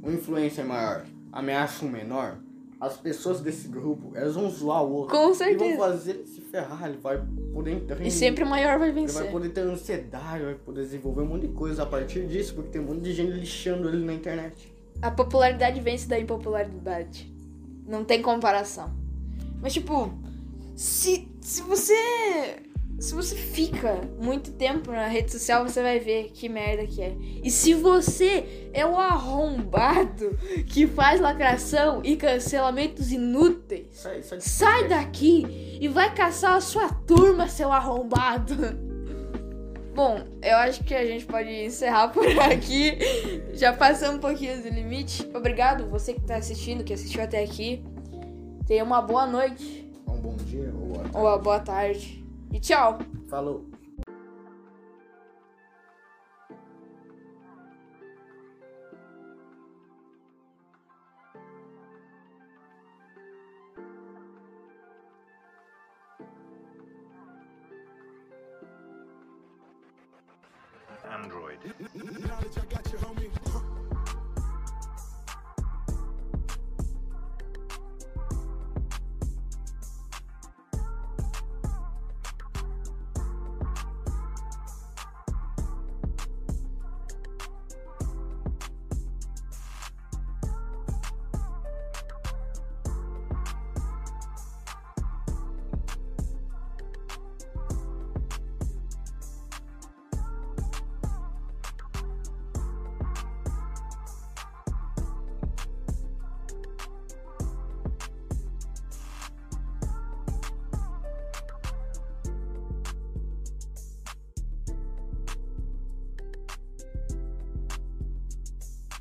Um 0.03 0.11
influencer 0.13 0.65
maior 0.65 1.05
ameaça 1.33 1.85
um 1.85 1.89
menor, 1.89 2.39
as 2.81 2.97
pessoas 2.97 3.41
desse 3.41 3.69
grupo, 3.69 4.11
elas 4.15 4.35
vão 4.35 4.51
zoar 4.51 4.83
o 4.83 4.93
outro. 4.93 5.15
Com 5.17 5.31
E 5.31 5.35
certeza. 5.35 5.77
vão 5.77 5.79
fazer 5.79 6.11
ele 6.13 6.27
se 6.27 6.41
ferrar, 6.41 6.89
ele 6.89 6.99
vai 6.99 7.23
poder 7.53 7.73
entrar 7.73 8.01
E 8.01 8.11
sempre 8.11 8.43
o 8.43 8.47
maior 8.47 8.79
vai 8.79 8.89
Ele 8.89 9.01
vencer. 9.03 9.23
vai 9.23 9.31
poder 9.31 9.51
ter 9.51 9.61
ansiedade, 9.61 10.45
vai 10.45 10.55
poder 10.55 10.83
desenvolver 10.83 11.21
um 11.23 11.27
monte 11.27 11.47
de 11.47 11.53
coisa 11.53 11.83
a 11.83 11.87
partir 11.87 12.27
disso, 12.27 12.55
porque 12.55 12.71
tem 12.71 12.81
um 12.81 12.85
monte 12.87 13.03
de 13.03 13.13
gente 13.13 13.33
lixando 13.33 13.89
ele 13.89 14.05
na 14.05 14.15
internet. 14.15 14.73
A 15.03 15.11
popularidade 15.11 15.79
vence 15.81 16.09
da 16.09 16.19
impopularidade. 16.19 17.33
Não 17.87 18.03
tem 18.05 18.23
comparação. 18.23 18.91
Mas 19.61 19.73
tipo, 19.75 20.13
se, 20.75 21.29
se 21.43 21.63
você. 21.63 21.95
Se 23.01 23.15
você 23.15 23.35
fica 23.35 23.99
muito 24.21 24.53
tempo 24.53 24.93
na 24.93 25.07
rede 25.07 25.33
social, 25.33 25.67
você 25.67 25.83
vai 25.83 25.99
ver 25.99 26.33
que 26.35 26.51
merda 26.51 26.87
que 26.87 27.01
é. 27.01 27.17
E 27.43 27.51
se 27.51 27.73
você 27.73 28.69
é 28.75 28.85
o 28.85 28.95
arrombado 28.95 30.37
que 30.67 30.87
faz 30.87 31.19
lacração 31.19 32.03
e 32.05 32.15
cancelamentos 32.15 33.11
inúteis, 33.11 33.87
Sai, 33.93 34.23
sai, 34.23 34.41
sai 34.43 34.89
daqui 34.89 35.79
e 35.81 35.89
vai 35.89 36.15
caçar 36.15 36.57
a 36.57 36.61
sua 36.61 36.91
turma, 36.91 37.49
seu 37.49 37.73
arrombado. 37.73 38.55
Bom, 39.95 40.23
eu 40.43 40.57
acho 40.59 40.85
que 40.85 40.95
a 40.95 41.05
gente 41.07 41.25
pode 41.25 41.49
encerrar 41.49 42.09
por 42.09 42.27
aqui. 42.39 42.99
Já 43.55 43.73
passamos 43.73 44.17
um 44.17 44.21
pouquinho 44.21 44.63
do 44.63 44.69
limite. 44.69 45.27
Obrigado 45.35 45.89
você 45.89 46.13
que 46.13 46.21
tá 46.21 46.37
assistindo, 46.37 46.85
que 46.85 46.93
assistiu 46.93 47.23
até 47.23 47.43
aqui. 47.43 47.83
Tenha 48.67 48.85
uma 48.85 49.01
boa 49.01 49.27
noite 49.27 49.91
Um 50.07 50.21
bom 50.21 50.37
dia 50.37 50.71
ou 50.75 50.87
boa 50.87 51.05
ou 51.15 51.21
uma 51.23 51.39
boa 51.39 51.61
tarde. 51.61 52.20
E 52.53 52.59
tchau! 52.59 52.99
Falou. 53.29 53.70